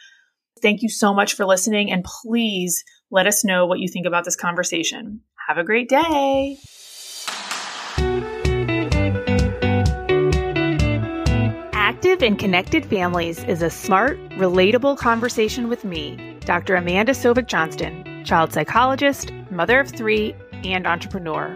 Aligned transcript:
Thank 0.62 0.82
you 0.82 0.90
so 0.90 1.14
much 1.14 1.36
for 1.36 1.46
listening. 1.46 1.94
And 1.94 2.04
please 2.04 2.84
let 3.10 3.26
us 3.26 3.46
know 3.46 3.68
what 3.68 3.80
you 3.80 3.88
think 3.88 4.06
about 4.06 4.26
this 4.26 4.36
conversation. 4.36 5.22
Have 5.48 5.60
a 5.60 5.64
great 5.64 5.88
day. 5.88 6.58
Active 12.18 12.32
and 12.32 12.40
Connected 12.40 12.86
Families 12.88 13.44
is 13.44 13.62
a 13.62 13.70
smart, 13.70 14.18
relatable 14.30 14.98
conversation 14.98 15.70
with 15.70 15.86
me, 15.86 16.36
Dr. 16.40 16.74
Amanda 16.74 17.12
Sovic 17.12 17.46
Johnston, 17.46 18.26
child 18.26 18.52
psychologist, 18.52 19.32
mother 19.52 19.80
of 19.80 19.92
three, 19.92 20.34
and 20.64 20.88
entrepreneur. 20.88 21.56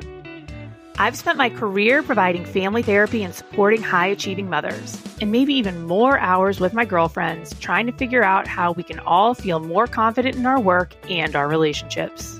I've 0.99 1.15
spent 1.15 1.39
my 1.39 1.49
career 1.49 2.03
providing 2.03 2.45
family 2.45 2.83
therapy 2.83 3.23
and 3.23 3.33
supporting 3.33 3.81
high 3.81 4.05
achieving 4.05 4.51
mothers, 4.51 5.01
and 5.19 5.31
maybe 5.31 5.55
even 5.55 5.87
more 5.87 6.19
hours 6.19 6.59
with 6.59 6.75
my 6.75 6.85
girlfriends 6.85 7.59
trying 7.59 7.87
to 7.87 7.93
figure 7.93 8.23
out 8.23 8.47
how 8.47 8.73
we 8.73 8.83
can 8.83 8.99
all 8.99 9.33
feel 9.33 9.59
more 9.59 9.87
confident 9.87 10.35
in 10.35 10.45
our 10.45 10.59
work 10.59 10.93
and 11.09 11.35
our 11.35 11.49
relationships. 11.49 12.39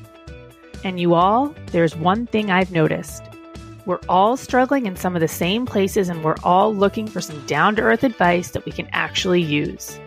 And 0.84 1.00
you 1.00 1.16
all, 1.16 1.56
there's 1.72 1.96
one 1.98 2.28
thing 2.28 2.52
I've 2.52 2.72
noticed 2.72 3.24
we're 3.86 4.00
all 4.08 4.38
struggling 4.38 4.86
in 4.86 4.96
some 4.96 5.16
of 5.16 5.22
the 5.22 5.28
same 5.28 5.66
places, 5.66 6.10
and 6.10 6.24
we're 6.24 6.36
all 6.44 6.74
looking 6.74 7.08
for 7.08 7.22
some 7.22 7.44
down 7.48 7.76
to 7.76 7.82
earth 7.82 8.04
advice 8.04 8.52
that 8.52 8.66
we 8.66 8.72
can 8.72 8.88
actually 8.92 9.42
use. 9.42 10.00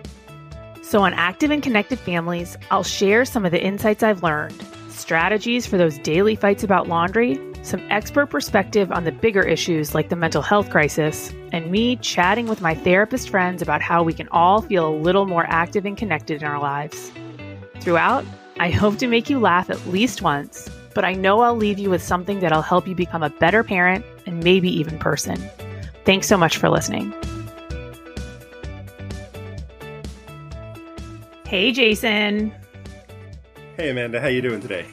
So, 0.83 1.03
on 1.03 1.13
Active 1.15 1.51
and 1.51 1.63
Connected 1.63 1.99
Families, 1.99 2.57
I'll 2.71 2.85
share 2.85 3.25
some 3.25 3.45
of 3.45 3.51
the 3.51 3.63
insights 3.63 4.03
I've 4.03 4.23
learned, 4.23 4.63
strategies 4.91 5.67
for 5.67 5.77
those 5.77 5.99
daily 5.99 6.37
fights 6.37 6.63
about 6.63 6.89
laundry, 6.89 7.41
some 7.63 7.85
expert 7.91 8.27
perspective 8.27 8.93
on 8.93 9.05
the 9.05 9.11
bigger 9.11 9.43
issues 9.43 9.95
like 9.95 10.09
the 10.09 10.17
mental 10.17 10.43
health 10.43 10.71
crisis, 10.71 11.33
and 11.51 11.71
me 11.71 11.97
chatting 11.97 12.47
with 12.47 12.61
my 12.61 12.75
therapist 12.75 13.29
friends 13.29 13.61
about 13.61 13.83
how 13.83 14.03
we 14.03 14.13
can 14.13 14.29
all 14.29 14.63
feel 14.63 14.89
a 14.89 14.95
little 14.95 15.27
more 15.27 15.47
active 15.49 15.85
and 15.85 15.97
connected 15.97 16.43
in 16.43 16.49
our 16.49 16.61
lives. 16.61 17.11
Throughout, 17.81 18.25
I 18.61 18.71
hope 18.71 18.99
to 18.99 19.09
make 19.09 19.29
you 19.29 19.41
laugh 19.41 19.69
at 19.69 19.85
least 19.89 20.23
once 20.23 20.69
but 20.95 21.05
I 21.05 21.13
know 21.13 21.41
I'll 21.41 21.57
leave 21.57 21.79
you 21.79 21.91
with 21.91 22.03
something 22.03 22.41
that'll 22.41 22.63
help 22.63 22.87
you 22.87 22.95
become 22.95 23.23
a 23.23 23.31
better 23.31 23.63
parent 23.63 24.05
and 24.27 24.43
maybe 24.43 24.69
even 24.69 24.99
person. 24.99 25.37
Thanks 26.05 26.27
so 26.27 26.37
much 26.37 26.57
for 26.57 26.69
listening. 26.69 27.13
Hey, 31.47 31.73
Jason. 31.73 32.53
Hey, 33.77 33.91
Amanda. 33.91 34.21
How 34.21 34.29
you 34.29 34.43
doing 34.43 34.61
today? 34.61 34.87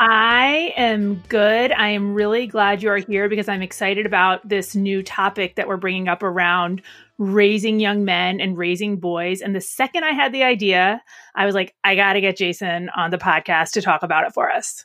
I 0.00 0.72
am 0.76 1.22
good. 1.28 1.72
I 1.72 1.88
am 1.88 2.14
really 2.14 2.46
glad 2.46 2.82
you 2.82 2.90
are 2.90 2.98
here 2.98 3.28
because 3.28 3.48
I'm 3.48 3.62
excited 3.62 4.06
about 4.06 4.48
this 4.48 4.76
new 4.76 5.02
topic 5.02 5.56
that 5.56 5.66
we're 5.66 5.76
bringing 5.76 6.06
up 6.06 6.22
around 6.22 6.82
raising 7.18 7.80
young 7.80 8.04
men 8.04 8.40
and 8.40 8.56
raising 8.56 8.98
boys. 8.98 9.40
And 9.40 9.56
the 9.56 9.60
second 9.60 10.04
I 10.04 10.12
had 10.12 10.32
the 10.32 10.44
idea, 10.44 11.02
I 11.34 11.46
was 11.46 11.54
like, 11.54 11.74
I 11.82 11.96
got 11.96 12.12
to 12.12 12.20
get 12.20 12.36
Jason 12.36 12.90
on 12.90 13.10
the 13.10 13.18
podcast 13.18 13.72
to 13.72 13.82
talk 13.82 14.04
about 14.04 14.24
it 14.24 14.32
for 14.32 14.50
us. 14.50 14.84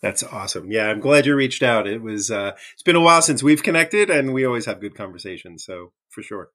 That's 0.00 0.22
awesome. 0.22 0.70
Yeah, 0.70 0.88
I'm 0.88 1.00
glad 1.00 1.26
you 1.26 1.34
reached 1.34 1.62
out. 1.62 1.86
It 1.86 2.02
was 2.02 2.30
uh 2.30 2.52
it's 2.72 2.82
been 2.82 2.96
a 2.96 3.00
while 3.00 3.22
since 3.22 3.42
we've 3.42 3.62
connected 3.62 4.10
and 4.10 4.32
we 4.32 4.44
always 4.44 4.66
have 4.66 4.80
good 4.80 4.94
conversations, 4.94 5.64
so 5.64 5.92
for 6.08 6.22
sure. 6.22 6.50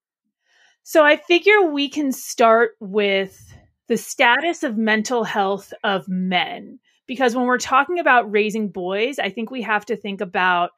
So 0.83 1.03
I 1.03 1.17
figure 1.17 1.61
we 1.61 1.89
can 1.89 2.11
start 2.11 2.71
with 2.79 3.53
the 3.87 3.97
status 3.97 4.63
of 4.63 4.77
mental 4.77 5.23
health 5.23 5.73
of 5.83 6.07
men 6.07 6.79
because 7.05 7.35
when 7.35 7.45
we're 7.45 7.57
talking 7.57 7.99
about 7.99 8.31
raising 8.31 8.69
boys, 8.69 9.19
I 9.19 9.29
think 9.29 9.51
we 9.51 9.61
have 9.61 9.85
to 9.87 9.97
think 9.97 10.21
about 10.21 10.71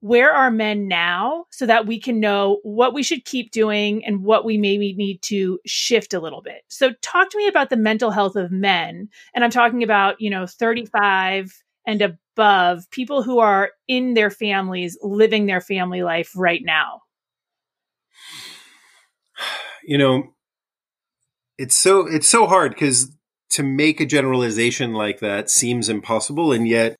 where 0.00 0.32
are 0.32 0.50
men 0.50 0.86
now 0.86 1.44
so 1.50 1.66
that 1.66 1.86
we 1.86 2.00
can 2.00 2.20
know 2.20 2.60
what 2.62 2.94
we 2.94 3.02
should 3.02 3.24
keep 3.24 3.50
doing 3.50 4.04
and 4.04 4.22
what 4.22 4.44
we 4.44 4.56
maybe 4.56 4.94
need 4.94 5.20
to 5.22 5.58
shift 5.66 6.14
a 6.14 6.20
little 6.20 6.40
bit. 6.40 6.62
So 6.68 6.92
talk 7.02 7.30
to 7.30 7.38
me 7.38 7.48
about 7.48 7.70
the 7.70 7.76
mental 7.76 8.12
health 8.12 8.36
of 8.36 8.52
men 8.52 9.08
and 9.34 9.44
I'm 9.44 9.50
talking 9.50 9.82
about, 9.82 10.20
you 10.20 10.30
know, 10.30 10.46
35 10.46 11.64
and 11.88 12.02
above, 12.02 12.88
people 12.90 13.22
who 13.22 13.38
are 13.38 13.70
in 13.88 14.12
their 14.12 14.30
families, 14.30 14.98
living 15.02 15.46
their 15.46 15.62
family 15.62 16.02
life 16.02 16.30
right 16.36 16.60
now? 16.62 17.00
You 19.82 19.96
know, 19.96 20.34
it's 21.56 21.76
so 21.76 22.06
it's 22.06 22.28
so 22.28 22.46
hard 22.46 22.72
because 22.72 23.16
to 23.52 23.62
make 23.62 24.00
a 24.00 24.06
generalization 24.06 24.92
like 24.92 25.20
that 25.20 25.48
seems 25.48 25.88
impossible, 25.88 26.52
and 26.52 26.68
yet, 26.68 26.94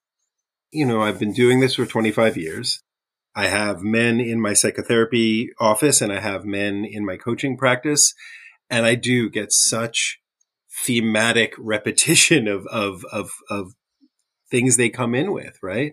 you 0.72 0.86
know, 0.86 1.02
I've 1.02 1.18
been 1.18 1.34
doing 1.34 1.60
this 1.60 1.74
for 1.74 1.84
25 1.84 2.38
years. 2.38 2.80
I 3.36 3.48
have 3.48 3.82
men 3.82 4.20
in 4.20 4.40
my 4.40 4.54
psychotherapy 4.54 5.50
office, 5.60 6.00
and 6.00 6.10
I 6.10 6.20
have 6.20 6.46
men 6.46 6.86
in 6.90 7.04
my 7.04 7.18
coaching 7.18 7.58
practice, 7.58 8.14
and 8.70 8.86
I 8.86 8.94
do 8.94 9.28
get 9.28 9.52
such 9.52 10.18
thematic 10.86 11.52
repetition 11.58 12.48
of 12.48 12.66
of 12.68 13.04
of 13.12 13.32
of 13.50 13.74
things 14.50 14.76
they 14.76 14.88
come 14.88 15.14
in 15.14 15.32
with, 15.32 15.58
right? 15.62 15.92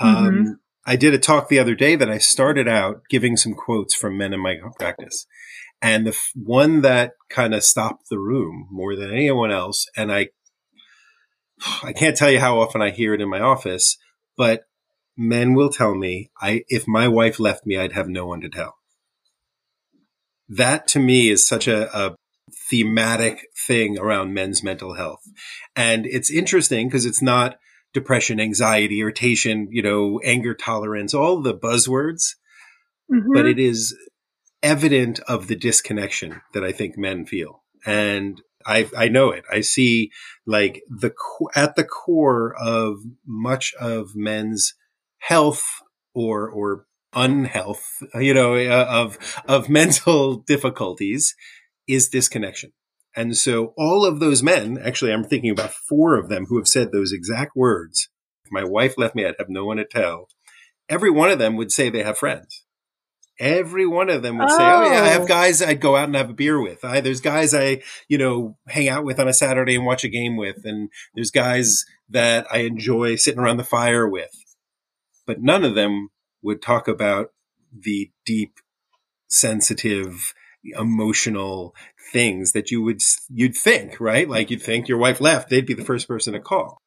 Mm-hmm. 0.00 0.26
Um, 0.26 0.60
I 0.86 0.96
did 0.96 1.14
a 1.14 1.18
talk 1.18 1.48
the 1.48 1.58
other 1.58 1.74
day 1.74 1.96
that 1.96 2.10
I 2.10 2.18
started 2.18 2.68
out 2.68 3.02
giving 3.08 3.36
some 3.36 3.54
quotes 3.54 3.94
from 3.94 4.18
men 4.18 4.34
in 4.34 4.40
my 4.40 4.56
practice. 4.78 5.26
And 5.80 6.06
the 6.06 6.10
f- 6.10 6.30
one 6.34 6.82
that 6.82 7.12
kind 7.30 7.54
of 7.54 7.64
stopped 7.64 8.08
the 8.10 8.18
room 8.18 8.68
more 8.70 8.94
than 8.94 9.10
anyone 9.10 9.50
else, 9.50 9.86
and 9.96 10.12
I, 10.12 10.28
I 11.82 11.92
can't 11.92 12.16
tell 12.16 12.30
you 12.30 12.40
how 12.40 12.60
often 12.60 12.82
I 12.82 12.90
hear 12.90 13.14
it 13.14 13.20
in 13.20 13.30
my 13.30 13.40
office, 13.40 13.96
but 14.36 14.64
men 15.16 15.54
will 15.54 15.70
tell 15.70 15.94
me, 15.94 16.30
I, 16.40 16.64
if 16.68 16.86
my 16.86 17.08
wife 17.08 17.40
left 17.40 17.66
me, 17.66 17.78
I'd 17.78 17.92
have 17.92 18.08
no 18.08 18.26
one 18.26 18.40
to 18.42 18.48
tell. 18.48 18.76
That 20.48 20.86
to 20.88 20.98
me 20.98 21.30
is 21.30 21.46
such 21.46 21.66
a, 21.66 21.96
a 21.96 22.16
thematic 22.70 23.46
thing 23.66 23.98
around 23.98 24.34
men's 24.34 24.62
mental 24.62 24.94
health. 24.94 25.22
And 25.74 26.04
it's 26.06 26.30
interesting 26.30 26.88
because 26.88 27.06
it's 27.06 27.22
not, 27.22 27.56
depression, 27.94 28.40
anxiety, 28.40 29.00
irritation, 29.00 29.68
you 29.70 29.82
know, 29.82 30.20
anger 30.22 30.54
tolerance, 30.54 31.14
all 31.14 31.40
the 31.40 31.54
buzzwords. 31.54 32.34
Mm-hmm. 33.10 33.32
But 33.32 33.46
it 33.46 33.58
is 33.58 33.96
evident 34.62 35.20
of 35.20 35.46
the 35.46 35.56
disconnection 35.56 36.42
that 36.52 36.64
I 36.64 36.72
think 36.72 36.98
men 36.98 37.24
feel. 37.24 37.62
And 37.86 38.42
I, 38.66 38.88
I 38.96 39.08
know 39.08 39.30
it. 39.30 39.44
I 39.50 39.60
see 39.60 40.10
like 40.46 40.82
the, 40.88 41.12
at 41.54 41.76
the 41.76 41.84
core 41.84 42.54
of 42.58 42.98
much 43.26 43.74
of 43.78 44.12
men's 44.14 44.74
health 45.18 45.64
or, 46.14 46.48
or 46.48 46.86
unhealth, 47.14 48.02
you 48.14 48.34
know, 48.34 48.56
uh, 48.56 48.86
of, 48.88 49.18
of 49.46 49.68
mental 49.68 50.36
difficulties 50.36 51.34
is 51.86 52.08
disconnection. 52.08 52.72
And 53.16 53.36
so 53.36 53.74
all 53.76 54.04
of 54.04 54.18
those 54.18 54.42
men, 54.42 54.78
actually, 54.78 55.12
I'm 55.12 55.24
thinking 55.24 55.50
about 55.50 55.72
four 55.72 56.16
of 56.16 56.28
them 56.28 56.46
who 56.46 56.56
have 56.56 56.68
said 56.68 56.90
those 56.90 57.12
exact 57.12 57.54
words. 57.54 58.08
If 58.44 58.52
my 58.52 58.64
wife 58.64 58.94
left 58.98 59.14
me, 59.14 59.24
I'd 59.24 59.36
have 59.38 59.48
no 59.48 59.64
one 59.64 59.76
to 59.76 59.84
tell. 59.84 60.28
Every 60.88 61.10
one 61.10 61.30
of 61.30 61.38
them 61.38 61.56
would 61.56 61.72
say 61.72 61.88
they 61.88 62.02
have 62.02 62.18
friends. 62.18 62.64
Every 63.40 63.86
one 63.86 64.10
of 64.10 64.22
them 64.22 64.38
would 64.38 64.48
oh. 64.48 64.56
say, 64.56 64.64
"Oh 64.64 64.84
yeah, 64.84 65.02
I 65.02 65.08
have 65.08 65.22
oh. 65.22 65.26
guys 65.26 65.60
I'd 65.60 65.80
go 65.80 65.96
out 65.96 66.04
and 66.04 66.14
have 66.14 66.30
a 66.30 66.34
beer 66.34 66.60
with. 66.60 66.84
I, 66.84 67.00
there's 67.00 67.20
guys 67.20 67.52
I, 67.52 67.82
you 68.06 68.16
know, 68.16 68.56
hang 68.68 68.88
out 68.88 69.04
with 69.04 69.18
on 69.18 69.26
a 69.26 69.32
Saturday 69.32 69.74
and 69.74 69.84
watch 69.84 70.04
a 70.04 70.08
game 70.08 70.36
with, 70.36 70.64
and 70.64 70.88
there's 71.14 71.32
guys 71.32 71.84
that 72.08 72.46
I 72.52 72.58
enjoy 72.58 73.16
sitting 73.16 73.40
around 73.40 73.56
the 73.56 73.64
fire 73.64 74.08
with." 74.08 74.30
But 75.26 75.40
none 75.40 75.64
of 75.64 75.74
them 75.74 76.10
would 76.42 76.62
talk 76.62 76.86
about 76.86 77.30
the 77.72 78.10
deep, 78.24 78.60
sensitive, 79.26 80.32
emotional 80.64 81.74
things 82.12 82.52
that 82.52 82.70
you 82.70 82.82
would 82.82 83.00
you'd 83.28 83.56
think, 83.56 84.00
right? 84.00 84.28
Like 84.28 84.50
you'd 84.50 84.62
think 84.62 84.88
your 84.88 84.98
wife 84.98 85.20
left, 85.20 85.50
they'd 85.50 85.66
be 85.66 85.74
the 85.74 85.84
first 85.84 86.08
person 86.08 86.32
to 86.32 86.40
call. 86.40 86.78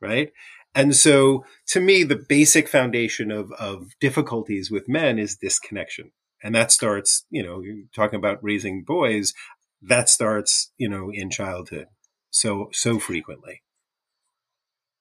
Right? 0.00 0.32
And 0.74 0.96
so 0.96 1.44
to 1.68 1.80
me, 1.80 2.02
the 2.02 2.24
basic 2.28 2.68
foundation 2.68 3.30
of, 3.30 3.52
of 3.52 3.88
difficulties 4.00 4.70
with 4.70 4.88
men 4.88 5.18
is 5.18 5.36
disconnection. 5.36 6.12
And 6.42 6.54
that 6.54 6.72
starts, 6.72 7.24
you 7.30 7.42
know, 7.42 7.62
talking 7.94 8.18
about 8.18 8.42
raising 8.42 8.82
boys, 8.84 9.32
that 9.82 10.08
starts, 10.08 10.72
you 10.76 10.88
know, 10.88 11.10
in 11.12 11.30
childhood. 11.30 11.86
So, 12.30 12.68
so 12.72 12.98
frequently. 12.98 13.62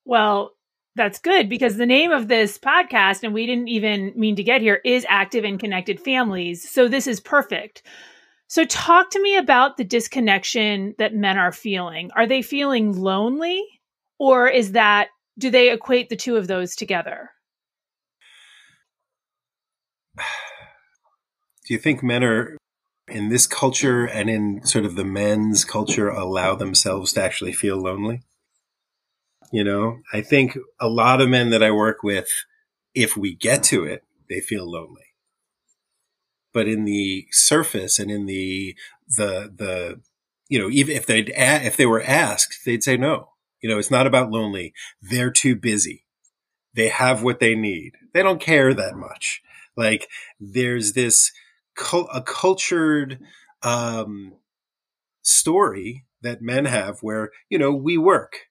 Well, 0.05 0.51
that's 0.95 1.19
good 1.19 1.49
because 1.49 1.77
the 1.77 1.85
name 1.85 2.11
of 2.11 2.27
this 2.27 2.57
podcast, 2.57 3.23
and 3.23 3.33
we 3.33 3.45
didn't 3.45 3.69
even 3.69 4.13
mean 4.15 4.35
to 4.35 4.43
get 4.43 4.61
here, 4.61 4.81
is 4.83 5.05
Active 5.07 5.43
and 5.45 5.59
Connected 5.59 5.99
Families. 5.99 6.69
So 6.69 6.87
this 6.87 7.07
is 7.07 7.19
perfect. 7.19 7.83
So 8.47 8.65
talk 8.65 9.11
to 9.11 9.21
me 9.21 9.37
about 9.37 9.77
the 9.77 9.85
disconnection 9.85 10.93
that 10.97 11.15
men 11.15 11.37
are 11.37 11.53
feeling. 11.53 12.11
Are 12.15 12.27
they 12.27 12.41
feeling 12.41 12.91
lonely? 12.91 13.63
Or 14.19 14.49
is 14.49 14.73
that 14.73 15.07
do 15.37 15.49
they 15.49 15.71
equate 15.71 16.09
the 16.09 16.17
two 16.17 16.35
of 16.35 16.47
those 16.47 16.75
together? 16.75 17.29
Do 21.67 21.75
you 21.75 21.79
think 21.79 22.03
men 22.03 22.23
are 22.23 22.57
in 23.07 23.29
this 23.29 23.47
culture 23.47 24.05
and 24.05 24.29
in 24.29 24.65
sort 24.65 24.83
of 24.83 24.95
the 24.95 25.05
men's 25.05 25.63
culture 25.63 26.09
allow 26.09 26.55
themselves 26.55 27.13
to 27.13 27.23
actually 27.23 27.53
feel 27.53 27.77
lonely? 27.77 28.23
You 29.51 29.63
know, 29.63 29.99
I 30.13 30.21
think 30.21 30.57
a 30.79 30.87
lot 30.87 31.21
of 31.21 31.29
men 31.29 31.49
that 31.49 31.63
I 31.63 31.71
work 31.71 32.03
with, 32.03 32.29
if 32.93 33.17
we 33.17 33.35
get 33.35 33.63
to 33.65 33.83
it, 33.83 34.03
they 34.29 34.39
feel 34.39 34.69
lonely. 34.69 35.03
But 36.53 36.67
in 36.67 36.85
the 36.85 37.27
surface 37.31 37.99
and 37.99 38.09
in 38.11 38.25
the, 38.25 38.75
the, 39.07 39.51
the, 39.53 40.01
you 40.49 40.59
know, 40.59 40.69
even 40.69 40.95
if 40.95 41.05
they'd 41.05 41.31
if 41.35 41.77
they 41.77 41.85
were 41.85 42.01
asked, 42.01 42.65
they'd 42.65 42.83
say 42.83 42.97
no. 42.97 43.29
You 43.61 43.69
know, 43.69 43.77
it's 43.77 43.91
not 43.91 44.07
about 44.07 44.31
lonely. 44.31 44.73
They're 45.01 45.31
too 45.31 45.55
busy. 45.55 46.05
They 46.73 46.89
have 46.89 47.23
what 47.23 47.39
they 47.39 47.55
need. 47.55 47.93
They 48.13 48.23
don't 48.23 48.41
care 48.41 48.73
that 48.73 48.95
much. 48.95 49.41
Like 49.77 50.09
there's 50.39 50.93
this 50.93 51.31
a 52.13 52.21
cultured 52.21 53.19
um, 53.63 54.33
story 55.21 56.05
that 56.21 56.41
men 56.41 56.65
have 56.65 56.99
where 57.01 57.31
you 57.49 57.57
know 57.57 57.73
we 57.73 57.97
work, 57.97 58.47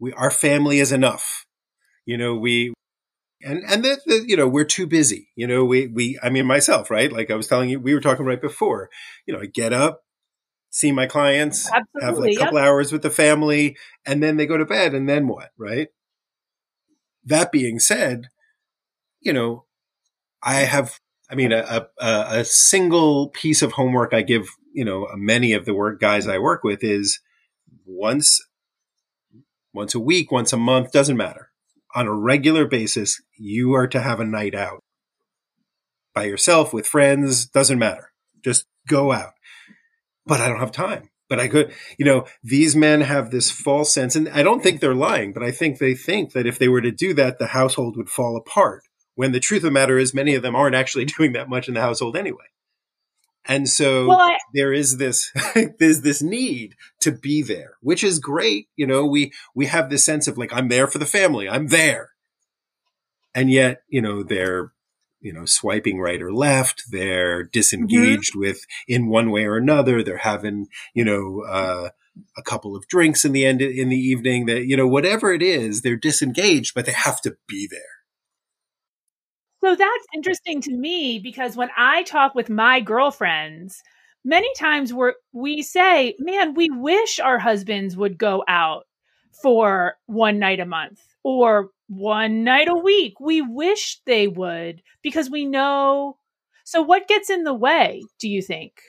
we 0.00 0.12
our 0.12 0.30
family 0.30 0.80
is 0.80 0.92
enough. 0.92 1.44
You 2.06 2.16
know 2.16 2.34
we 2.34 2.72
and 3.42 3.62
and 3.68 3.84
the, 3.84 4.00
the, 4.06 4.24
you 4.26 4.36
know 4.36 4.48
we're 4.48 4.64
too 4.64 4.86
busy. 4.86 5.28
You 5.36 5.46
know 5.46 5.64
we 5.64 5.86
we 5.86 6.18
I 6.22 6.30
mean 6.30 6.46
myself 6.46 6.90
right 6.90 7.12
like 7.12 7.30
I 7.30 7.34
was 7.34 7.46
telling 7.46 7.70
you 7.70 7.80
we 7.80 7.94
were 7.94 8.00
talking 8.00 8.26
right 8.26 8.40
before. 8.40 8.90
You 9.26 9.34
know 9.34 9.40
I 9.40 9.46
get 9.46 9.72
up, 9.72 10.02
see 10.70 10.92
my 10.92 11.06
clients, 11.06 11.70
Absolutely, 11.70 12.04
have 12.04 12.18
like 12.18 12.32
a 12.32 12.38
couple 12.38 12.58
yep. 12.58 12.66
hours 12.66 12.92
with 12.92 13.02
the 13.02 13.10
family, 13.10 13.76
and 14.06 14.22
then 14.22 14.36
they 14.36 14.46
go 14.46 14.56
to 14.56 14.64
bed. 14.64 14.94
And 14.94 15.08
then 15.08 15.28
what? 15.28 15.50
Right. 15.58 15.88
That 17.24 17.52
being 17.52 17.78
said, 17.78 18.28
you 19.20 19.32
know, 19.32 19.64
I 20.42 20.60
have, 20.60 20.98
I 21.30 21.34
mean, 21.34 21.52
a, 21.52 21.88
a, 21.98 22.26
a 22.30 22.44
single 22.44 23.28
piece 23.28 23.60
of 23.60 23.72
homework 23.72 24.14
I 24.14 24.22
give, 24.22 24.48
you 24.72 24.84
know, 24.84 25.08
many 25.14 25.52
of 25.52 25.64
the 25.64 25.74
work 25.74 26.00
guys 26.00 26.26
I 26.26 26.38
work 26.38 26.64
with 26.64 26.82
is 26.82 27.20
once, 27.84 28.40
once 29.74 29.94
a 29.94 30.00
week, 30.00 30.30
once 30.32 30.52
a 30.52 30.56
month, 30.56 30.92
doesn't 30.92 31.16
matter. 31.16 31.50
On 31.94 32.06
a 32.06 32.14
regular 32.14 32.66
basis, 32.66 33.20
you 33.38 33.74
are 33.74 33.86
to 33.86 34.00
have 34.00 34.20
a 34.20 34.24
night 34.24 34.54
out 34.54 34.80
by 36.14 36.24
yourself 36.24 36.72
with 36.72 36.86
friends, 36.86 37.46
doesn't 37.46 37.78
matter. 37.78 38.12
Just 38.44 38.66
go 38.86 39.12
out 39.12 39.32
but 40.28 40.40
I 40.40 40.48
don't 40.48 40.60
have 40.60 40.70
time. 40.70 41.08
But 41.28 41.40
I 41.40 41.48
could, 41.48 41.74
you 41.98 42.06
know, 42.06 42.26
these 42.42 42.76
men 42.76 43.02
have 43.02 43.30
this 43.30 43.50
false 43.50 43.92
sense, 43.92 44.16
and 44.16 44.28
I 44.28 44.42
don't 44.42 44.62
think 44.62 44.80
they're 44.80 44.94
lying, 44.94 45.32
but 45.32 45.42
I 45.42 45.50
think 45.50 45.78
they 45.78 45.94
think 45.94 46.32
that 46.32 46.46
if 46.46 46.58
they 46.58 46.68
were 46.68 46.80
to 46.80 46.90
do 46.90 47.12
that, 47.14 47.38
the 47.38 47.48
household 47.48 47.96
would 47.96 48.08
fall 48.08 48.36
apart. 48.36 48.82
When 49.14 49.32
the 49.32 49.40
truth 49.40 49.58
of 49.58 49.64
the 49.64 49.70
matter 49.70 49.98
is, 49.98 50.14
many 50.14 50.34
of 50.34 50.42
them 50.42 50.56
aren't 50.56 50.76
actually 50.76 51.04
doing 51.18 51.32
that 51.32 51.48
much 51.48 51.68
in 51.68 51.74
the 51.74 51.80
household 51.80 52.16
anyway. 52.16 52.44
And 53.46 53.68
so 53.68 54.08
well, 54.08 54.18
I- 54.18 54.38
there 54.54 54.72
is 54.72 54.98
this 54.98 55.32
there's 55.78 56.02
this 56.02 56.22
need 56.22 56.74
to 57.00 57.12
be 57.12 57.42
there, 57.42 57.74
which 57.80 58.04
is 58.04 58.18
great. 58.18 58.68
You 58.76 58.86
know, 58.86 59.06
we 59.06 59.32
we 59.54 59.66
have 59.66 59.90
this 59.90 60.04
sense 60.04 60.28
of 60.28 60.38
like 60.38 60.52
I'm 60.52 60.68
there 60.68 60.86
for 60.86 60.98
the 60.98 61.06
family, 61.06 61.48
I'm 61.48 61.68
there, 61.68 62.10
and 63.34 63.50
yet 63.50 63.82
you 63.88 64.02
know 64.02 64.22
they're 64.22 64.72
you 65.20 65.32
know, 65.32 65.44
swiping 65.44 65.98
right 65.98 66.22
or 66.22 66.32
left. 66.32 66.84
They're 66.90 67.42
disengaged 67.42 68.32
mm-hmm. 68.32 68.40
with 68.40 68.64
in 68.86 69.08
one 69.08 69.30
way 69.30 69.44
or 69.44 69.56
another. 69.56 70.02
They're 70.02 70.18
having, 70.18 70.66
you 70.94 71.04
know, 71.04 71.42
uh, 71.48 71.90
a 72.36 72.42
couple 72.42 72.76
of 72.76 72.86
drinks 72.88 73.24
in 73.24 73.32
the 73.32 73.44
end 73.44 73.62
in 73.62 73.88
the 73.88 73.96
evening 73.96 74.46
that, 74.46 74.66
you 74.66 74.76
know, 74.76 74.88
whatever 74.88 75.32
it 75.32 75.42
is, 75.42 75.82
they're 75.82 75.96
disengaged, 75.96 76.72
but 76.74 76.86
they 76.86 76.92
have 76.92 77.20
to 77.22 77.36
be 77.46 77.68
there. 77.70 77.80
So 79.64 79.74
that's 79.74 80.06
interesting 80.14 80.60
to 80.62 80.72
me 80.72 81.18
because 81.18 81.56
when 81.56 81.70
I 81.76 82.04
talk 82.04 82.34
with 82.34 82.48
my 82.48 82.80
girlfriends, 82.80 83.82
many 84.24 84.48
times 84.54 84.92
we 84.92 85.12
we 85.32 85.62
say, 85.62 86.14
man, 86.18 86.54
we 86.54 86.70
wish 86.70 87.18
our 87.18 87.38
husbands 87.38 87.96
would 87.96 88.18
go 88.18 88.44
out 88.46 88.86
for 89.42 89.96
one 90.06 90.38
night 90.38 90.60
a 90.60 90.66
month 90.66 91.00
or 91.24 91.70
one 91.88 92.44
night 92.44 92.68
a 92.68 92.74
week. 92.74 93.18
We 93.20 93.40
wish 93.42 94.00
they 94.06 94.28
would 94.28 94.82
because 95.02 95.30
we 95.30 95.44
know. 95.44 96.18
So, 96.64 96.82
what 96.82 97.08
gets 97.08 97.30
in 97.30 97.44
the 97.44 97.54
way, 97.54 98.02
do 98.18 98.28
you 98.28 98.42
think? 98.42 98.80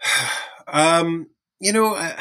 Um, 0.66 1.26
you 1.60 1.74
know, 1.74 1.94
uh, 1.94 2.16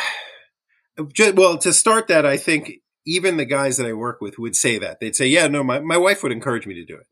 well, 1.33 1.57
to 1.59 1.71
start 1.71 2.07
that, 2.09 2.25
I 2.25 2.35
think 2.35 2.82
even 3.05 3.37
the 3.37 3.45
guys 3.45 3.77
that 3.77 3.87
I 3.87 3.93
work 3.93 4.21
with 4.21 4.39
would 4.39 4.55
say 4.55 4.77
that. 4.79 4.99
They'd 4.99 5.15
say, 5.15 5.27
yeah, 5.27 5.47
no, 5.47 5.63
my, 5.63 5.79
my 5.79 5.97
wife 5.97 6.23
would 6.23 6.31
encourage 6.31 6.65
me 6.65 6.73
to 6.75 6.85
do 6.85 6.95
it. 6.95 7.07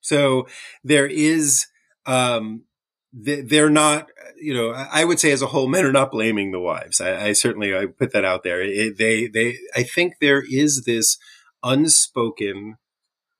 So 0.00 0.46
there 0.82 1.06
is, 1.06 1.66
um, 2.06 2.64
they're 3.12 3.70
not, 3.70 4.08
you 4.40 4.54
know, 4.54 4.70
I 4.70 5.04
would 5.04 5.20
say 5.20 5.30
as 5.30 5.42
a 5.42 5.46
whole, 5.46 5.68
men 5.68 5.84
are 5.84 5.92
not 5.92 6.10
blaming 6.10 6.50
the 6.52 6.60
wives. 6.60 7.00
I, 7.00 7.28
I 7.28 7.32
certainly 7.32 7.74
I 7.74 7.86
put 7.86 8.12
that 8.12 8.24
out 8.24 8.42
there. 8.42 8.60
It, 8.60 8.98
they, 8.98 9.28
they, 9.28 9.58
I 9.74 9.82
think 9.82 10.14
there 10.20 10.42
is 10.46 10.84
this 10.84 11.16
unspoken, 11.62 12.76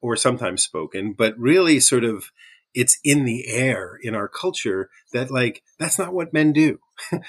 or 0.00 0.16
sometimes 0.16 0.62
spoken, 0.62 1.14
but 1.16 1.38
really 1.38 1.80
sort 1.80 2.04
of 2.04 2.30
it's 2.74 2.98
in 3.04 3.24
the 3.24 3.46
air 3.48 3.98
in 4.02 4.14
our 4.14 4.28
culture 4.28 4.90
that 5.12 5.30
like 5.30 5.62
that's 5.78 5.98
not 5.98 6.12
what 6.12 6.34
men 6.34 6.52
do. 6.52 6.78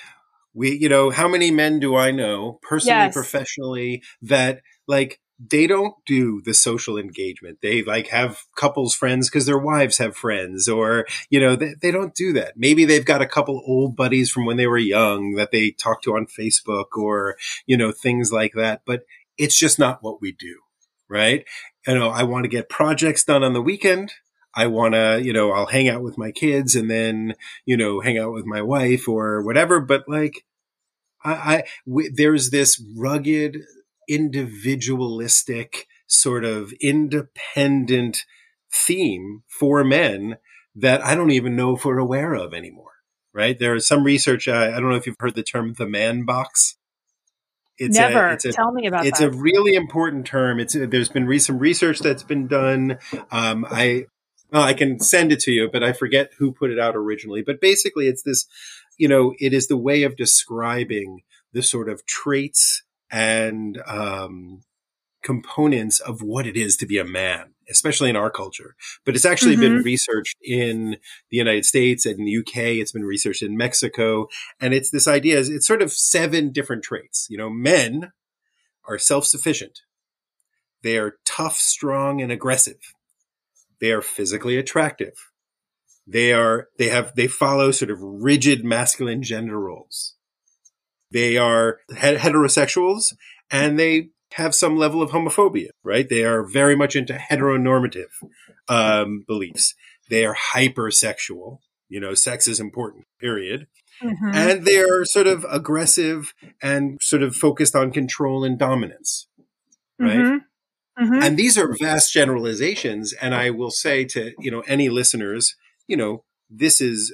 we, 0.55 0.75
you 0.75 0.89
know, 0.89 1.11
how 1.11 1.27
many 1.27 1.51
men 1.51 1.79
do 1.79 1.95
I 1.95 2.11
know 2.11 2.59
personally, 2.63 2.97
yes. 2.97 3.13
professionally 3.13 4.01
that 4.21 4.61
like 4.87 5.19
they 5.37 5.67
don't 5.67 5.93
do 6.05 6.41
the 6.45 6.53
social 6.53 6.97
engagement. 6.97 7.59
They 7.61 7.83
like 7.83 8.07
have 8.07 8.39
couples 8.55 8.95
friends 8.95 9.29
because 9.29 9.45
their 9.45 9.59
wives 9.59 9.97
have 9.97 10.15
friends 10.15 10.69
or, 10.69 11.05
you 11.29 11.41
know, 11.41 11.57
they, 11.57 11.75
they 11.81 11.91
don't 11.91 12.15
do 12.15 12.31
that. 12.33 12.53
Maybe 12.55 12.85
they've 12.85 13.05
got 13.05 13.21
a 13.21 13.27
couple 13.27 13.61
old 13.67 13.97
buddies 13.97 14.31
from 14.31 14.45
when 14.45 14.55
they 14.57 14.67
were 14.67 14.77
young 14.77 15.33
that 15.33 15.51
they 15.51 15.71
talk 15.71 16.01
to 16.03 16.15
on 16.15 16.25
Facebook 16.25 16.95
or, 16.95 17.35
you 17.65 17.75
know, 17.75 17.91
things 17.91 18.31
like 18.31 18.53
that. 18.53 18.83
But 18.85 19.01
it's 19.37 19.59
just 19.59 19.77
not 19.77 19.99
what 20.01 20.21
we 20.21 20.31
do. 20.31 20.61
Right. 21.09 21.45
You 21.85 21.95
know, 21.95 22.09
I 22.09 22.23
want 22.23 22.45
to 22.45 22.49
get 22.49 22.69
projects 22.69 23.23
done 23.25 23.43
on 23.43 23.53
the 23.53 23.61
weekend. 23.61 24.13
I 24.55 24.67
want 24.67 24.93
to, 24.93 25.21
you 25.21 25.33
know, 25.33 25.51
I'll 25.51 25.65
hang 25.65 25.89
out 25.89 26.01
with 26.01 26.17
my 26.17 26.31
kids 26.31 26.75
and 26.75 26.89
then, 26.89 27.35
you 27.65 27.75
know, 27.75 27.99
hang 27.99 28.17
out 28.17 28.31
with 28.31 28.45
my 28.45 28.61
wife 28.61 29.07
or 29.07 29.41
whatever. 29.43 29.81
But 29.81 30.05
like, 30.07 30.45
I, 31.23 31.31
I 31.33 31.63
w- 31.85 32.11
there's 32.13 32.51
this 32.51 32.81
rugged 32.95 33.63
individualistic, 34.07 35.87
sort 36.07 36.45
of 36.45 36.71
independent 36.81 38.19
theme 38.71 39.43
for 39.47 39.83
men 39.83 40.37
that 40.75 41.03
I 41.03 41.15
don't 41.15 41.31
even 41.31 41.55
know 41.55 41.75
if 41.75 41.83
we're 41.83 41.97
aware 41.97 42.33
of 42.33 42.53
anymore. 42.53 42.91
Right? 43.33 43.59
There 43.59 43.75
is 43.75 43.85
some 43.85 44.05
research. 44.05 44.47
I, 44.47 44.69
I 44.69 44.79
don't 44.79 44.89
know 44.89 44.95
if 44.95 45.05
you've 45.05 45.17
heard 45.19 45.35
the 45.35 45.43
term 45.43 45.73
the 45.73 45.85
man 45.85 46.23
box. 46.23 46.77
It's 47.77 47.97
Never. 47.97 48.29
A, 48.29 48.33
it's 48.33 48.45
a, 48.45 48.53
Tell 48.53 48.71
me 48.71 48.87
about 48.87 49.05
it's 49.05 49.19
that. 49.19 49.27
It's 49.27 49.35
a 49.35 49.37
really 49.37 49.75
important 49.75 50.25
term. 50.25 50.61
It's 50.61 50.73
a, 50.75 50.87
there's 50.87 51.09
been 51.09 51.39
some 51.39 51.57
research 51.57 51.99
that's 51.99 52.23
been 52.23 52.47
done. 52.47 52.97
Um, 53.31 53.65
I 53.69 54.05
well, 54.51 54.63
I 54.63 54.73
can 54.73 54.99
send 54.99 55.31
it 55.31 55.39
to 55.41 55.51
you, 55.51 55.69
but 55.71 55.83
I 55.83 55.93
forget 55.93 56.31
who 56.37 56.51
put 56.51 56.71
it 56.71 56.79
out 56.79 56.95
originally. 56.95 57.41
But 57.41 57.61
basically, 57.61 58.07
it's 58.07 58.23
this. 58.23 58.45
You 58.97 59.09
know, 59.09 59.33
it 59.39 59.53
is 59.53 59.67
the 59.67 59.77
way 59.77 60.03
of 60.03 60.15
describing 60.15 61.23
the 61.51 61.61
sort 61.61 61.89
of 61.89 62.05
traits 62.05 62.83
and 63.11 63.81
um, 63.85 64.61
components 65.25 65.99
of 65.99 66.21
what 66.21 66.45
it 66.45 66.55
is 66.55 66.77
to 66.77 66.85
be 66.85 66.99
a 66.99 67.03
man, 67.03 67.53
especially 67.69 68.09
in 68.09 68.15
our 68.15 68.29
culture. 68.29 68.75
But 69.05 69.15
it's 69.15 69.25
actually 69.25 69.53
mm-hmm. 69.53 69.77
been 69.77 69.83
researched 69.83 70.37
in 70.41 70.97
the 71.31 71.37
United 71.37 71.65
States 71.65 72.05
and 72.05 72.19
in 72.19 72.25
the 72.25 72.37
UK. 72.37 72.77
It's 72.77 72.91
been 72.91 73.05
researched 73.05 73.41
in 73.41 73.57
Mexico. 73.57 74.27
And 74.61 74.73
it's 74.73 74.91
this 74.91 75.07
idea, 75.07 75.39
is 75.39 75.49
it's 75.49 75.67
sort 75.67 75.81
of 75.81 75.91
seven 75.91 76.51
different 76.51 76.83
traits. 76.83 77.27
You 77.29 77.37
know, 77.37 77.49
men 77.49 78.11
are 78.87 78.99
self-sufficient. 78.99 79.81
They 80.83 80.97
are 80.99 81.17
tough, 81.25 81.55
strong, 81.55 82.21
and 82.21 82.31
aggressive. 82.31 82.93
They 83.85 83.91
are 83.91 84.01
physically 84.01 84.57
attractive. 84.57 85.13
They 86.07 86.33
are, 86.33 86.69
they 86.79 86.89
have, 86.89 87.13
they 87.13 87.27
follow 87.27 87.69
sort 87.69 87.91
of 87.91 87.99
rigid 88.01 88.65
masculine 88.65 89.21
gender 89.21 89.59
roles. 89.59 90.15
They 91.11 91.37
are 91.37 91.81
heterosexuals 91.91 93.13
and 93.51 93.77
they 93.77 94.09
have 94.33 94.55
some 94.55 94.75
level 94.75 95.03
of 95.03 95.11
homophobia, 95.11 95.67
right? 95.83 96.09
They 96.09 96.23
are 96.25 96.43
very 96.43 96.75
much 96.75 96.95
into 96.95 97.13
heteronormative 97.13 98.09
um, 98.67 99.23
beliefs. 99.27 99.75
They 100.09 100.25
are 100.25 100.35
hypersexual. 100.35 101.59
You 101.87 101.99
know, 101.99 102.15
sex 102.15 102.47
is 102.47 102.59
important, 102.59 103.05
period. 103.19 103.67
Mm-hmm. 104.01 104.31
And 104.33 104.65
they 104.65 104.79
are 104.79 105.05
sort 105.05 105.27
of 105.27 105.45
aggressive 105.47 106.33
and 106.59 106.97
sort 107.03 107.21
of 107.21 107.35
focused 107.35 107.75
on 107.75 107.91
control 107.91 108.43
and 108.43 108.57
dominance, 108.57 109.27
right? 109.99 110.17
Mm-hmm. 110.17 110.37
Mm-hmm. 110.99 111.21
And 111.21 111.37
these 111.37 111.57
are 111.57 111.75
vast 111.77 112.13
generalizations. 112.13 113.13
And 113.13 113.35
I 113.35 113.49
will 113.49 113.71
say 113.71 114.05
to, 114.05 114.33
you 114.39 114.51
know, 114.51 114.61
any 114.61 114.89
listeners, 114.89 115.55
you 115.87 115.97
know, 115.97 116.23
this 116.49 116.79
is, 116.79 117.13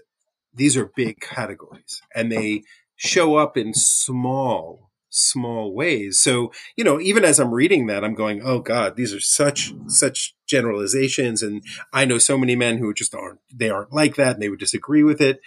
these 0.53 0.77
are 0.77 0.91
big 0.95 1.19
categories 1.19 2.01
and 2.13 2.31
they 2.31 2.63
show 2.95 3.35
up 3.35 3.57
in 3.57 3.73
small 3.73 4.91
small 5.11 5.73
ways. 5.73 6.19
So, 6.19 6.51
you 6.75 6.83
know, 6.83 6.99
even 6.99 7.23
as 7.23 7.39
I'm 7.39 7.53
reading 7.53 7.85
that, 7.87 8.03
I'm 8.03 8.15
going, 8.15 8.41
oh 8.43 8.59
God, 8.59 8.95
these 8.95 9.13
are 9.13 9.19
such, 9.19 9.73
such 9.87 10.33
generalizations. 10.47 11.43
And 11.43 11.63
I 11.93 12.05
know 12.05 12.17
so 12.17 12.37
many 12.37 12.55
men 12.55 12.77
who 12.77 12.93
just 12.93 13.13
aren't, 13.13 13.39
they 13.53 13.69
aren't 13.69 13.91
like 13.93 14.15
that 14.15 14.35
and 14.35 14.41
they 14.41 14.49
would 14.49 14.59
disagree 14.59 15.03
with 15.03 15.21
it. 15.21 15.41